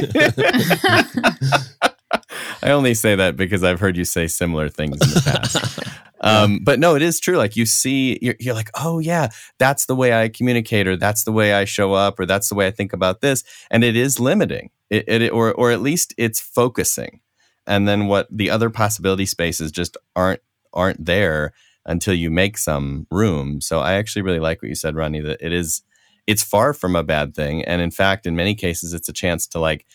I 2.63 2.71
only 2.71 2.93
say 2.93 3.15
that 3.15 3.35
because 3.35 3.63
I've 3.63 3.79
heard 3.79 3.97
you 3.97 4.05
say 4.05 4.27
similar 4.27 4.69
things 4.69 4.93
in 5.01 5.09
the 5.09 5.21
past. 5.25 5.79
Um, 6.25 6.59
but 6.63 6.79
no, 6.79 6.95
it 6.95 7.01
is 7.01 7.19
true. 7.19 7.35
Like 7.35 7.57
you 7.57 7.65
see, 7.65 8.17
you're, 8.21 8.35
you're, 8.39 8.53
like, 8.53 8.69
oh 8.75 8.99
yeah, 8.99 9.27
that's 9.59 9.87
the 9.87 9.95
way 9.95 10.13
I 10.13 10.29
communicate, 10.29 10.87
or 10.87 10.95
that's 10.95 11.25
the 11.25 11.33
way 11.33 11.53
I 11.53 11.65
show 11.65 11.91
up, 11.91 12.17
or 12.17 12.25
that's 12.25 12.47
the 12.47 12.55
way 12.55 12.65
I 12.65 12.71
think 12.71 12.93
about 12.93 13.19
this, 13.19 13.43
and 13.69 13.83
it 13.83 13.97
is 13.97 14.21
limiting. 14.21 14.69
It, 14.89 15.03
it 15.09 15.33
or 15.33 15.51
or 15.51 15.71
at 15.71 15.81
least 15.81 16.13
it's 16.17 16.39
focusing 16.39 17.19
and 17.67 17.87
then 17.87 18.07
what 18.07 18.27
the 18.29 18.49
other 18.49 18.69
possibility 18.69 19.25
spaces 19.25 19.71
just 19.71 19.97
aren't 20.15 20.41
aren't 20.73 21.05
there 21.05 21.53
until 21.85 22.13
you 22.13 22.31
make 22.31 22.57
some 22.57 23.07
room. 23.11 23.61
So 23.61 23.79
I 23.79 23.93
actually 23.93 24.21
really 24.21 24.39
like 24.39 24.61
what 24.61 24.69
you 24.69 24.75
said, 24.75 24.95
Rodney, 24.95 25.21
that 25.21 25.41
it 25.41 25.53
is 25.53 25.81
it's 26.25 26.43
far 26.43 26.73
from 26.73 26.95
a 26.95 27.03
bad 27.03 27.35
thing. 27.35 27.63
And 27.65 27.81
in 27.81 27.91
fact, 27.91 28.25
in 28.25 28.35
many 28.35 28.55
cases, 28.55 28.93
it's 28.93 29.09
a 29.09 29.13
chance 29.13 29.45
to 29.47 29.59
like 29.59 29.85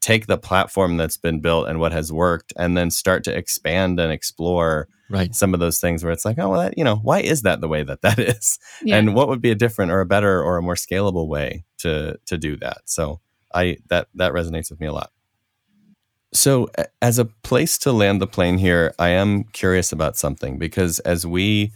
take 0.00 0.26
the 0.26 0.38
platform 0.38 0.96
that's 0.96 1.16
been 1.16 1.40
built 1.40 1.68
and 1.68 1.80
what 1.80 1.92
has 1.92 2.12
worked 2.12 2.52
and 2.56 2.76
then 2.76 2.90
start 2.90 3.24
to 3.24 3.36
expand 3.36 3.98
and 4.00 4.12
explore 4.12 4.88
right. 5.10 5.34
some 5.34 5.52
of 5.52 5.60
those 5.60 5.80
things 5.80 6.02
where 6.02 6.12
it's 6.12 6.24
like, 6.24 6.38
oh, 6.38 6.50
well, 6.50 6.60
that, 6.60 6.78
you 6.78 6.84
know, 6.84 6.96
why 6.96 7.20
is 7.20 7.42
that 7.42 7.60
the 7.60 7.68
way 7.68 7.82
that 7.82 8.02
that 8.02 8.18
is? 8.18 8.58
Yeah. 8.82 8.96
And 8.96 9.14
what 9.14 9.28
would 9.28 9.42
be 9.42 9.50
a 9.50 9.56
different 9.56 9.92
or 9.92 10.00
a 10.00 10.06
better 10.06 10.42
or 10.42 10.56
a 10.56 10.62
more 10.62 10.74
scalable 10.74 11.28
way 11.28 11.64
to 11.78 12.18
to 12.26 12.38
do 12.38 12.56
that? 12.58 12.82
So 12.86 13.20
I 13.52 13.78
that 13.88 14.08
that 14.14 14.32
resonates 14.32 14.70
with 14.70 14.80
me 14.80 14.86
a 14.86 14.92
lot. 14.92 15.10
So, 16.32 16.68
as 17.00 17.18
a 17.18 17.24
place 17.24 17.78
to 17.78 17.92
land 17.92 18.20
the 18.20 18.26
plane 18.26 18.58
here, 18.58 18.94
I 18.98 19.08
am 19.10 19.44
curious 19.44 19.92
about 19.92 20.16
something 20.16 20.58
because 20.58 20.98
as 21.00 21.26
we 21.26 21.72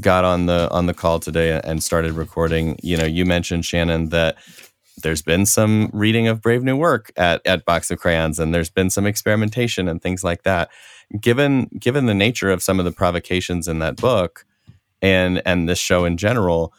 got 0.00 0.24
on 0.24 0.46
the 0.46 0.70
on 0.70 0.86
the 0.86 0.94
call 0.94 1.20
today 1.20 1.60
and 1.62 1.82
started 1.82 2.12
recording, 2.12 2.78
you 2.82 2.96
know, 2.96 3.04
you 3.04 3.24
mentioned 3.24 3.64
Shannon 3.64 4.08
that 4.08 4.36
there's 5.02 5.22
been 5.22 5.46
some 5.46 5.90
reading 5.92 6.28
of 6.28 6.42
Brave 6.42 6.62
New 6.62 6.76
Work 6.76 7.12
at 7.16 7.40
at 7.46 7.64
Box 7.64 7.90
of 7.90 7.98
Crayons, 7.98 8.38
and 8.38 8.54
there's 8.54 8.70
been 8.70 8.90
some 8.90 9.06
experimentation 9.06 9.88
and 9.88 10.02
things 10.02 10.24
like 10.24 10.42
that. 10.42 10.70
Given 11.20 11.66
given 11.78 12.06
the 12.06 12.14
nature 12.14 12.50
of 12.50 12.62
some 12.62 12.78
of 12.78 12.84
the 12.84 12.92
provocations 12.92 13.68
in 13.68 13.80
that 13.80 13.96
book, 13.96 14.44
and 15.02 15.42
and 15.44 15.68
this 15.68 15.78
show 15.78 16.04
in 16.04 16.16
general, 16.16 16.72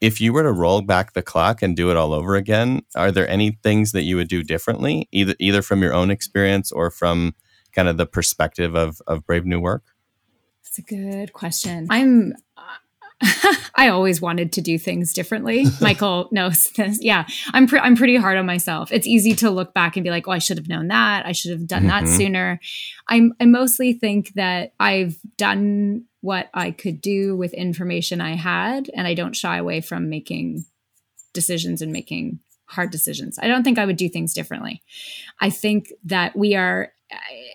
if 0.00 0.20
you 0.20 0.32
were 0.32 0.42
to 0.42 0.52
roll 0.52 0.82
back 0.82 1.12
the 1.12 1.22
clock 1.22 1.62
and 1.62 1.76
do 1.76 1.90
it 1.90 1.96
all 1.96 2.12
over 2.12 2.36
again, 2.36 2.82
are 2.94 3.10
there 3.10 3.28
any 3.28 3.58
things 3.62 3.92
that 3.92 4.02
you 4.02 4.16
would 4.16 4.28
do 4.28 4.42
differently, 4.42 5.08
either 5.12 5.34
either 5.38 5.62
from 5.62 5.82
your 5.82 5.94
own 5.94 6.10
experience 6.10 6.72
or 6.72 6.90
from 6.90 7.34
kind 7.72 7.88
of 7.88 7.96
the 7.96 8.06
perspective 8.06 8.74
of 8.74 9.00
of 9.06 9.26
Brave 9.26 9.44
New 9.44 9.60
Work? 9.60 9.84
That's 10.62 10.78
a 10.78 10.82
good 10.82 11.32
question. 11.32 11.86
I'm 11.90 12.34
I 13.74 13.88
always 13.88 14.20
wanted 14.20 14.52
to 14.52 14.60
do 14.60 14.78
things 14.78 15.12
differently. 15.12 15.66
Michael 15.80 16.28
knows 16.32 16.70
this. 16.76 17.02
Yeah, 17.02 17.26
I'm 17.52 17.66
pre- 17.66 17.80
I'm 17.80 17.96
pretty 17.96 18.16
hard 18.16 18.36
on 18.36 18.46
myself. 18.46 18.92
It's 18.92 19.06
easy 19.06 19.34
to 19.36 19.50
look 19.50 19.72
back 19.74 19.96
and 19.96 20.04
be 20.04 20.10
like, 20.10 20.26
"Oh, 20.28 20.32
I 20.32 20.38
should 20.38 20.58
have 20.58 20.68
known 20.68 20.88
that. 20.88 21.26
I 21.26 21.32
should 21.32 21.52
have 21.52 21.66
done 21.66 21.84
mm-hmm. 21.84 22.04
that 22.04 22.08
sooner." 22.08 22.60
I'm 23.08 23.32
I 23.40 23.46
mostly 23.46 23.92
think 23.92 24.32
that 24.34 24.74
I've 24.80 25.16
done 25.36 26.04
what 26.24 26.48
I 26.54 26.70
could 26.70 27.02
do 27.02 27.36
with 27.36 27.52
information 27.52 28.22
I 28.22 28.34
had, 28.34 28.90
and 28.94 29.06
I 29.06 29.12
don't 29.12 29.36
shy 29.36 29.58
away 29.58 29.82
from 29.82 30.08
making 30.08 30.64
decisions 31.34 31.82
and 31.82 31.92
making 31.92 32.38
hard 32.64 32.90
decisions. 32.90 33.38
I 33.38 33.46
don't 33.46 33.62
think 33.62 33.78
I 33.78 33.84
would 33.84 33.98
do 33.98 34.08
things 34.08 34.32
differently. 34.32 34.82
I 35.38 35.50
think 35.50 35.92
that 36.04 36.34
we 36.34 36.54
are 36.54 36.94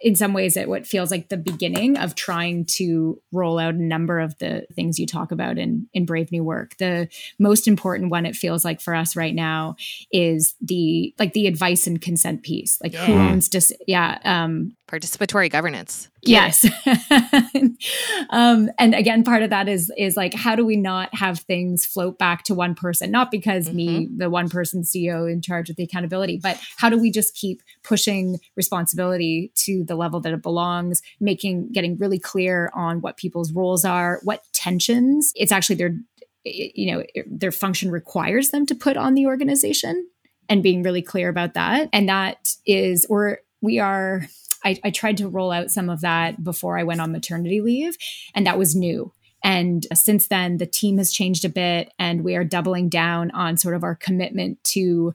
in 0.04 0.16
some 0.16 0.34
ways 0.34 0.56
at 0.56 0.70
what 0.70 0.86
feels 0.86 1.10
like 1.12 1.30
the 1.30 1.38
beginning 1.38 1.98
of 1.98 2.14
trying 2.14 2.64
to 2.66 3.20
roll 3.32 3.58
out 3.58 3.74
a 3.74 3.84
number 3.84 4.20
of 4.20 4.38
the 4.38 4.66
things 4.74 5.00
you 5.00 5.08
talk 5.08 5.32
about 5.32 5.58
in 5.58 5.88
in 5.94 6.06
brave 6.06 6.32
new 6.32 6.44
work 6.44 6.78
the 6.78 7.10
most 7.40 7.68
important 7.68 8.12
one 8.12 8.26
it 8.26 8.36
feels 8.36 8.64
like 8.64 8.80
for 8.80 8.94
us 8.94 9.16
right 9.16 9.36
now 9.36 9.76
is 10.12 10.56
the 10.62 11.14
like 11.18 11.34
the 11.34 11.48
advice 11.48 11.88
and 11.88 12.02
consent 12.02 12.44
piece 12.44 12.80
like 12.82 12.94
yeah. 12.94 13.06
who 13.06 13.14
owns 13.14 13.50
dis- 13.50 13.74
yeah 13.88 14.20
um 14.24 14.76
participatory 14.90 15.50
governance. 15.50 16.10
Yes. 16.24 16.66
um, 18.30 18.70
and 18.78 18.94
again, 18.94 19.24
part 19.24 19.44
of 19.44 19.50
that 19.52 19.70
is 19.70 19.92
is 19.98 20.18
like 20.18 20.34
how 20.34 20.56
do 20.56 20.66
we 20.66 20.76
not 20.76 21.14
have 21.14 21.40
things 21.40 21.86
float 21.86 22.18
back 22.18 22.44
to 22.46 22.56
one 22.56 22.76
person? 22.76 23.12
Not 23.12 23.32
because 23.32 23.68
mm-hmm. 23.68 23.76
me, 23.76 24.08
the 24.18 24.30
one 24.30 24.50
person 24.50 24.82
CEO 24.82 25.32
in 25.32 25.42
charge 25.42 25.70
of 25.70 25.76
the 25.76 25.84
accountability, 25.84 26.40
but 26.42 26.60
how 26.78 26.90
do 26.90 26.98
we 26.98 27.12
just 27.12 27.36
keep 27.36 27.62
pushing 27.84 28.40
responsibility 28.56 29.52
to 29.56 29.84
the 29.86 29.96
level 29.96 30.20
that 30.22 30.34
it 30.34 30.42
belongs, 30.42 31.02
making 31.20 31.72
getting 31.72 31.98
really 31.98 32.20
clear 32.20 32.72
on 32.74 33.02
what 33.02 33.18
people's 33.18 33.52
roles 33.54 33.86
are, 33.86 34.20
what 34.24 34.44
tensions 34.54 35.32
it's 35.36 35.52
actually 35.52 35.76
their 35.76 35.96
you 36.44 36.92
know 36.92 37.04
their 37.28 37.52
function 37.52 37.92
requires 37.92 38.50
them 38.50 38.66
to 38.66 38.76
put 38.76 38.98
on 38.98 39.14
the 39.14 39.26
organization 39.26 40.08
and 40.50 40.64
being 40.64 40.84
really 40.84 41.04
clear 41.04 41.30
about 41.30 41.54
that. 41.54 41.90
And 41.94 42.10
that 42.10 42.56
is, 42.66 43.06
or 43.10 43.40
we 43.62 43.80
are 43.80 44.24
I, 44.64 44.78
I 44.84 44.90
tried 44.90 45.18
to 45.18 45.30
roll 45.30 45.52
out 45.52 45.72
some 45.72 45.90
of 45.90 46.02
that 46.02 46.44
before 46.44 46.78
I 46.78 46.84
went 46.84 47.02
on 47.02 47.12
maternity 47.12 47.62
leave, 47.62 47.98
and 48.34 48.46
that 48.46 48.58
was 48.58 48.76
new. 48.76 49.14
And 49.44 49.88
since 49.94 50.28
then, 50.28 50.58
the 50.58 50.66
team 50.66 50.98
has 50.98 51.14
changed 51.14 51.46
a 51.46 51.50
bit, 51.50 51.92
and 51.98 52.24
we 52.24 52.36
are 52.36 52.44
doubling 52.44 52.90
down 52.90 53.32
on 53.32 53.58
sort 53.58 53.76
of 53.76 53.84
our 53.84 53.96
commitment 53.96 54.62
to 54.66 55.14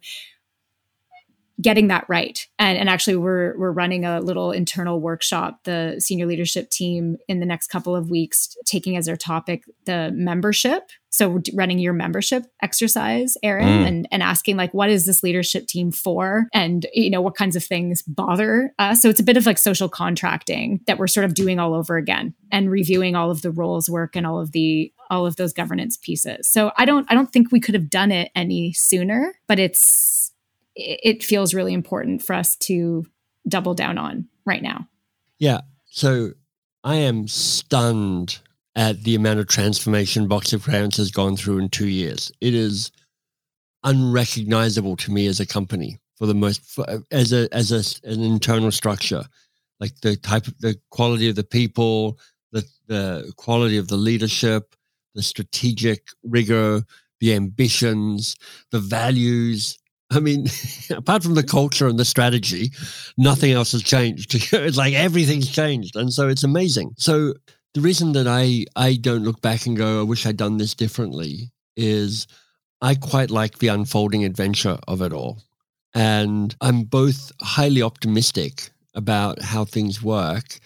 getting 1.61 1.89
that 1.89 2.05
right. 2.09 2.47
And, 2.59 2.79
and 2.79 2.89
actually, 2.89 3.17
we're 3.17 3.57
we're 3.59 3.73
running 3.73 4.05
a 4.05 4.21
little 4.21 4.53
internal 4.53 5.01
workshop, 5.01 5.61
the 5.65 5.97
senior 5.99 6.27
leadership 6.27 6.71
team, 6.71 7.17
in 7.29 7.41
the 7.41 7.47
next 7.47 7.69
couple 7.69 7.95
of 7.95 8.11
weeks, 8.11 8.57
taking 8.65 8.97
as 8.97 9.07
their 9.07 9.17
topic 9.17 9.65
the 9.87 10.11
membership. 10.15 10.91
So 11.11 11.41
running 11.55 11.79
your 11.79 11.93
membership 11.93 12.45
exercise, 12.61 13.37
Aaron, 13.45 13.69
mm. 13.69 13.87
and, 13.87 14.09
and 14.11 14.21
asking 14.21 14.57
like, 14.57 14.75
what 14.75 14.91
is 14.91 15.07
this 15.07 15.23
leadership 15.23 15.69
team 15.69 15.93
for? 15.93 16.49
And 16.53 16.87
you 16.93 17.09
know, 17.09 17.21
what 17.21 17.37
kinds 17.37 17.55
of 17.55 17.63
things 17.63 18.03
bother 18.03 18.73
us. 18.81 19.01
So 19.01 19.11
it's 19.11 19.21
a 19.21 19.25
bit 19.25 19.37
of 19.37 19.47
like 19.47 19.59
social 19.59 19.89
contracting 19.89 20.81
that 20.89 20.99
we're 20.99 21.07
sort 21.07 21.25
of 21.25 21.35
doing 21.35 21.61
all 21.61 21.73
over 21.73 21.97
again 21.97 22.35
and 22.51 22.69
reviewing 22.69 23.15
all 23.15 23.31
of 23.31 23.43
the 23.43 23.53
roles 23.53 23.89
work 23.89 24.17
and 24.17 24.27
all 24.27 24.41
of 24.41 24.51
the 24.51 24.93
all 25.09 25.25
of 25.25 25.37
those 25.37 25.53
governance 25.53 25.97
pieces. 25.97 26.49
So 26.49 26.73
I 26.77 26.85
don't 26.85 27.07
I 27.09 27.15
don't 27.15 27.33
think 27.33 27.53
we 27.53 27.61
could 27.61 27.75
have 27.75 27.91
done 27.91 28.11
it 28.11 28.33
any 28.35 28.73
sooner, 28.73 29.35
but 29.47 29.61
it's 29.61 30.14
it 30.77 31.23
feels 31.23 31.55
really 31.55 31.73
important 31.73 32.23
for 32.23 32.35
us 32.35 32.57
to 32.57 33.07
double 33.49 33.75
down 33.75 33.99
on 33.99 34.29
right 34.45 34.63
now. 34.63 34.89
Yeah. 35.39 35.61
So 35.87 36.33
I 36.83 36.97
am 36.97 37.29
stunned 37.29 38.39
at 38.77 39.05
the 39.05 39.15
amount 39.15 39.41
of 39.41 39.47
transformation 39.47 40.27
Box 40.27 40.53
of 40.53 40.65
Crayons 40.65 40.97
has 40.97 41.11
gone 41.11 41.37
through 41.37 41.59
in 41.59 41.69
two 41.69 41.89
years. 41.89 42.33
It 42.41 42.55
is 42.55 42.91
unrecognizable 43.85 44.97
to 44.97 45.13
me 45.13 45.27
as 45.27 45.41
a 45.41 45.47
company 45.47 45.99
for 46.17 46.27
the 46.27 46.35
most 46.35 46.65
for, 46.65 46.87
as 47.11 47.33
a 47.33 47.49
as 47.53 47.71
a, 47.71 48.09
an 48.09 48.23
internal 48.23 48.73
structure, 48.73 49.25
like 49.81 50.01
the 50.01 50.17
type 50.17 50.47
of 50.47 50.59
the 50.61 50.77
quality 50.91 51.29
of 51.29 51.37
the 51.37 51.45
people, 51.45 52.19
the 52.53 52.65
the 52.87 53.33
quality 53.37 53.77
of 53.77 53.89
the 53.89 53.97
leadership, 53.97 54.75
the 55.15 55.23
strategic 55.23 56.09
rigor, 56.23 56.83
the 57.21 57.35
ambitions, 57.35 58.37
the 58.71 58.81
values, 58.81 59.79
I 60.11 60.21
mean, 60.21 60.47
apart 60.91 61.23
from 61.23 61.35
the 61.35 61.43
culture 61.43 61.89
and 61.89 61.99
the 61.99 62.05
strategy, 62.05 62.73
nothing 63.17 63.53
else 63.53 63.73
has 63.73 63.83
changed. 63.83 64.35
it's 64.53 64.77
like 64.77 64.95
everything's 64.95 65.51
changed. 65.51 65.97
And 65.97 66.13
so 66.13 66.29
it's 66.29 66.45
amazing. 66.45 66.95
So 66.97 67.35
the 67.75 67.81
reason 67.81 68.13
that 68.13 68.27
I, 68.27 68.67
I 68.77 68.97
don't 68.97 69.25
look 69.25 69.41
back 69.41 69.67
and 69.67 69.77
go, 69.77 70.01
I 70.01 70.05
wish 70.05 70.27
I'd 70.27 70.37
done 70.37 70.59
this 70.59 70.75
differently 70.75 71.51
is 71.77 72.27
I 72.81 72.95
quite 72.95 73.31
like 73.31 73.59
the 73.59 73.69
unfolding 73.69 74.25
adventure 74.25 74.79
of 74.87 75.03
it 75.03 75.13
all. 75.13 75.43
And 75.95 76.55
I'm 76.61 76.85
both 76.85 77.33
highly 77.41 77.83
optimistic 77.83 78.71
about 78.95 79.41
how 79.41 79.65
things 79.65 80.03
work. 80.03 80.59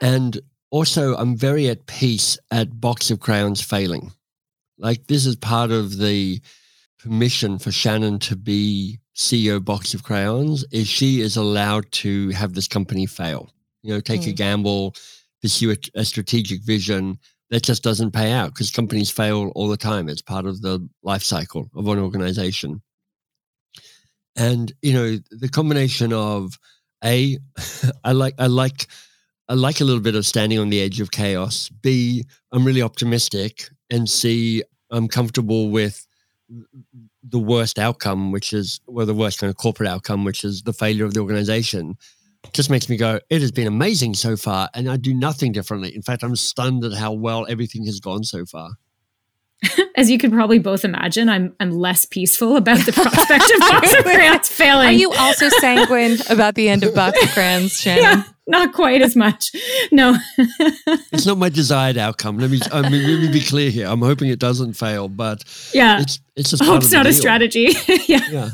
And 0.00 0.40
also, 0.70 1.14
I'm 1.16 1.36
very 1.36 1.68
at 1.68 1.86
peace 1.86 2.38
at 2.50 2.80
Box 2.80 3.10
of 3.10 3.20
Crayons 3.20 3.60
failing. 3.60 4.12
Like, 4.78 5.06
this 5.06 5.24
is 5.26 5.36
part 5.36 5.70
of 5.70 5.98
the 5.98 6.40
permission 7.04 7.58
for 7.58 7.70
Shannon 7.70 8.18
to 8.18 8.34
be 8.34 8.98
CEO 9.14 9.56
of 9.56 9.64
Box 9.64 9.92
of 9.92 10.02
Crayons 10.02 10.64
is 10.72 10.88
she 10.88 11.20
is 11.20 11.36
allowed 11.36 11.92
to 11.92 12.30
have 12.30 12.54
this 12.54 12.66
company 12.66 13.04
fail. 13.04 13.50
You 13.82 13.92
know, 13.92 14.00
take 14.00 14.22
mm. 14.22 14.28
a 14.28 14.32
gamble, 14.32 14.94
pursue 15.42 15.72
a, 15.72 15.76
a, 15.94 16.04
strategic 16.06 16.62
vision 16.62 17.18
that 17.50 17.62
just 17.62 17.82
doesn't 17.82 18.12
pay 18.12 18.32
out 18.32 18.54
because 18.54 18.70
companies 18.70 19.10
fail 19.10 19.52
all 19.54 19.68
the 19.68 19.76
time. 19.76 20.08
It's 20.08 20.22
part 20.22 20.46
of 20.46 20.62
the 20.62 20.88
life 21.02 21.22
cycle 21.22 21.70
of 21.76 21.86
an 21.88 21.98
organization. 21.98 22.80
And 24.34 24.72
you 24.80 24.94
know, 24.94 25.18
the 25.30 25.50
combination 25.50 26.14
of 26.14 26.58
a, 27.04 27.36
I 28.04 28.12
like, 28.12 28.34
I 28.38 28.46
like, 28.46 28.86
I 29.50 29.52
like 29.52 29.82
a 29.82 29.84
little 29.84 30.00
bit 30.00 30.14
of 30.14 30.24
standing 30.24 30.58
on 30.58 30.70
the 30.70 30.80
edge 30.80 31.02
of 31.02 31.10
chaos. 31.10 31.68
B, 31.82 32.24
I'm 32.50 32.64
really 32.64 32.80
optimistic, 32.80 33.68
and 33.90 34.08
C, 34.08 34.62
I'm 34.90 35.06
comfortable 35.06 35.68
with 35.68 36.06
the 37.22 37.38
worst 37.38 37.78
outcome, 37.78 38.32
which 38.32 38.52
is 38.52 38.80
well, 38.86 39.06
the 39.06 39.14
worst 39.14 39.40
kind 39.40 39.50
of 39.50 39.56
corporate 39.56 39.88
outcome, 39.88 40.24
which 40.24 40.44
is 40.44 40.62
the 40.62 40.72
failure 40.72 41.04
of 41.04 41.14
the 41.14 41.20
organization, 41.20 41.96
just 42.52 42.70
makes 42.70 42.88
me 42.88 42.96
go, 42.96 43.20
it 43.30 43.40
has 43.40 43.52
been 43.52 43.66
amazing 43.66 44.14
so 44.14 44.36
far, 44.36 44.68
and 44.74 44.90
I 44.90 44.96
do 44.96 45.14
nothing 45.14 45.52
differently. 45.52 45.94
In 45.94 46.02
fact, 46.02 46.22
I'm 46.22 46.36
stunned 46.36 46.84
at 46.84 46.92
how 46.92 47.12
well 47.12 47.46
everything 47.48 47.86
has 47.86 48.00
gone 48.00 48.24
so 48.24 48.44
far. 48.44 48.72
As 49.96 50.10
you 50.10 50.18
can 50.18 50.30
probably 50.30 50.58
both 50.58 50.84
imagine, 50.84 51.28
I'm 51.28 51.54
I'm 51.58 51.70
less 51.70 52.04
peaceful 52.04 52.56
about 52.56 52.84
the 52.84 52.92
prospect 52.92 53.50
of 53.50 53.60
Box 53.60 53.94
of 53.94 54.04
Crayons 54.04 54.48
failing. 54.48 54.88
Are 54.88 54.92
you 54.92 55.12
also 55.12 55.48
sanguine 55.48 56.18
about 56.28 56.54
the 56.54 56.68
end 56.68 56.82
of 56.82 56.94
Box 56.94 57.22
of 57.22 57.30
Crayons, 57.30 57.80
Shannon? 57.80 58.02
Yeah, 58.02 58.24
not 58.46 58.72
quite 58.72 59.02
as 59.02 59.16
much. 59.16 59.52
No, 59.90 60.16
it's 61.12 61.26
not 61.26 61.38
my 61.38 61.48
desired 61.48 61.96
outcome. 61.96 62.38
Let 62.38 62.50
me 62.50 62.60
I 62.72 62.88
mean, 62.88 63.02
let 63.02 63.20
me 63.20 63.32
be 63.32 63.40
clear 63.40 63.70
here. 63.70 63.86
I'm 63.86 64.00
hoping 64.00 64.28
it 64.28 64.38
doesn't 64.38 64.74
fail, 64.74 65.08
but 65.08 65.44
yeah, 65.72 66.00
it's 66.00 66.20
it's 66.36 66.50
just 66.50 66.62
hope's 66.62 66.92
not 66.92 67.06
a 67.06 67.12
strategy. 67.12 67.68
yeah. 68.06 68.20
yeah. 68.30 68.50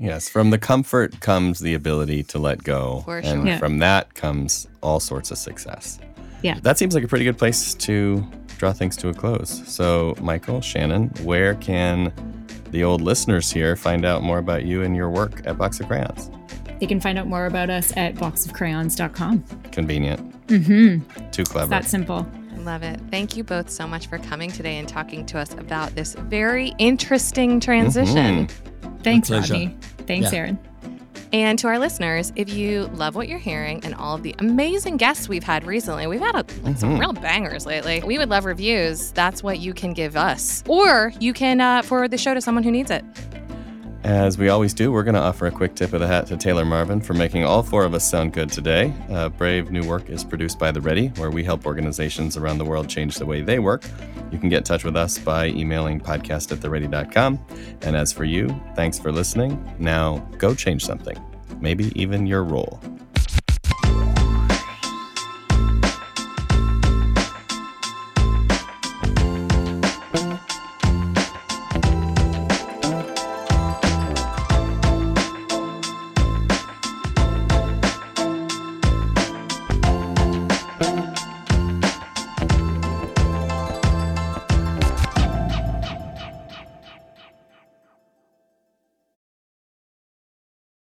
Yes, 0.00 0.28
from 0.28 0.50
the 0.50 0.58
comfort 0.58 1.18
comes 1.20 1.58
the 1.58 1.74
ability 1.74 2.22
to 2.24 2.38
let 2.38 2.62
go, 2.62 3.02
For 3.04 3.18
and 3.18 3.46
yeah. 3.46 3.58
from 3.58 3.80
that 3.80 4.14
comes 4.14 4.68
all 4.80 5.00
sorts 5.00 5.32
of 5.32 5.38
success. 5.38 5.98
Yeah, 6.42 6.60
that 6.62 6.78
seems 6.78 6.94
like 6.94 7.02
a 7.02 7.08
pretty 7.08 7.24
good 7.24 7.36
place 7.36 7.74
to 7.74 8.24
draw 8.58 8.72
things 8.72 8.96
to 8.98 9.08
a 9.08 9.14
close. 9.14 9.62
So, 9.66 10.14
Michael, 10.20 10.60
Shannon, 10.60 11.08
where 11.22 11.54
can 11.56 12.12
the 12.70 12.84
old 12.84 13.00
listeners 13.00 13.50
here 13.50 13.76
find 13.76 14.04
out 14.04 14.22
more 14.22 14.38
about 14.38 14.64
you 14.64 14.82
and 14.82 14.94
your 14.94 15.10
work 15.10 15.42
at 15.46 15.58
Box 15.58 15.80
of 15.80 15.88
Crayons? 15.88 16.30
They 16.80 16.86
can 16.86 17.00
find 17.00 17.18
out 17.18 17.26
more 17.26 17.46
about 17.46 17.70
us 17.70 17.96
at 17.96 18.14
boxofcrayons.com. 18.14 19.42
Convenient. 19.72 20.46
Mm-hmm. 20.46 21.30
Too 21.30 21.44
clever. 21.44 21.74
It's 21.74 21.84
that 21.84 21.90
simple. 21.90 22.26
Love 22.58 22.82
it. 22.82 23.00
Thank 23.10 23.36
you 23.36 23.44
both 23.44 23.70
so 23.70 23.86
much 23.86 24.08
for 24.08 24.18
coming 24.18 24.50
today 24.50 24.78
and 24.78 24.88
talking 24.88 25.24
to 25.26 25.38
us 25.38 25.54
about 25.54 25.94
this 25.94 26.14
very 26.14 26.74
interesting 26.78 27.60
transition. 27.60 28.46
Mm-hmm. 28.46 28.96
Thanks, 28.98 29.30
Rodney. 29.30 29.76
Thanks, 30.06 30.32
yeah. 30.32 30.38
Aaron. 30.38 30.58
And 31.32 31.58
to 31.58 31.68
our 31.68 31.78
listeners, 31.78 32.32
if 32.36 32.50
you 32.50 32.86
love 32.94 33.14
what 33.14 33.28
you're 33.28 33.38
hearing 33.38 33.84
and 33.84 33.94
all 33.94 34.14
of 34.14 34.22
the 34.22 34.34
amazing 34.38 34.96
guests 34.96 35.28
we've 35.28 35.44
had 35.44 35.66
recently, 35.66 36.06
we've 36.06 36.20
had 36.20 36.34
a, 36.34 36.44
mm-hmm. 36.44 36.74
some 36.74 36.98
real 36.98 37.12
bangers 37.12 37.66
lately. 37.66 38.02
We 38.04 38.18
would 38.18 38.30
love 38.30 38.44
reviews. 38.46 39.12
That's 39.12 39.42
what 39.42 39.58
you 39.58 39.74
can 39.74 39.92
give 39.92 40.16
us. 40.16 40.64
Or 40.66 41.12
you 41.20 41.34
can 41.34 41.60
uh, 41.60 41.82
forward 41.82 42.10
the 42.10 42.18
show 42.18 42.32
to 42.32 42.40
someone 42.40 42.64
who 42.64 42.70
needs 42.70 42.90
it. 42.90 43.04
As 44.04 44.38
we 44.38 44.48
always 44.48 44.72
do, 44.74 44.92
we're 44.92 45.02
going 45.02 45.16
to 45.16 45.20
offer 45.20 45.46
a 45.46 45.50
quick 45.50 45.74
tip 45.74 45.92
of 45.92 46.00
the 46.00 46.06
hat 46.06 46.26
to 46.28 46.36
Taylor 46.36 46.64
Marvin 46.64 47.00
for 47.00 47.14
making 47.14 47.44
all 47.44 47.64
four 47.64 47.84
of 47.84 47.94
us 47.94 48.08
sound 48.08 48.32
good 48.32 48.50
today. 48.50 48.94
Uh, 49.10 49.28
Brave 49.28 49.72
New 49.72 49.84
Work 49.84 50.08
is 50.08 50.22
produced 50.22 50.58
by 50.58 50.70
The 50.70 50.80
Ready, 50.80 51.08
where 51.16 51.30
we 51.30 51.42
help 51.42 51.66
organizations 51.66 52.36
around 52.36 52.58
the 52.58 52.64
world 52.64 52.88
change 52.88 53.16
the 53.16 53.26
way 53.26 53.42
they 53.42 53.58
work. 53.58 53.84
You 54.30 54.38
can 54.38 54.48
get 54.48 54.58
in 54.58 54.64
touch 54.64 54.84
with 54.84 54.96
us 54.96 55.18
by 55.18 55.48
emailing 55.48 56.00
podcast 56.00 56.52
at 56.52 56.60
theready.com. 56.60 57.44
And 57.82 57.96
as 57.96 58.12
for 58.12 58.24
you, 58.24 58.48
thanks 58.76 59.00
for 59.00 59.10
listening. 59.10 59.74
Now 59.80 60.18
go 60.38 60.54
change 60.54 60.84
something, 60.84 61.18
maybe 61.60 61.92
even 62.00 62.24
your 62.26 62.44
role. 62.44 62.80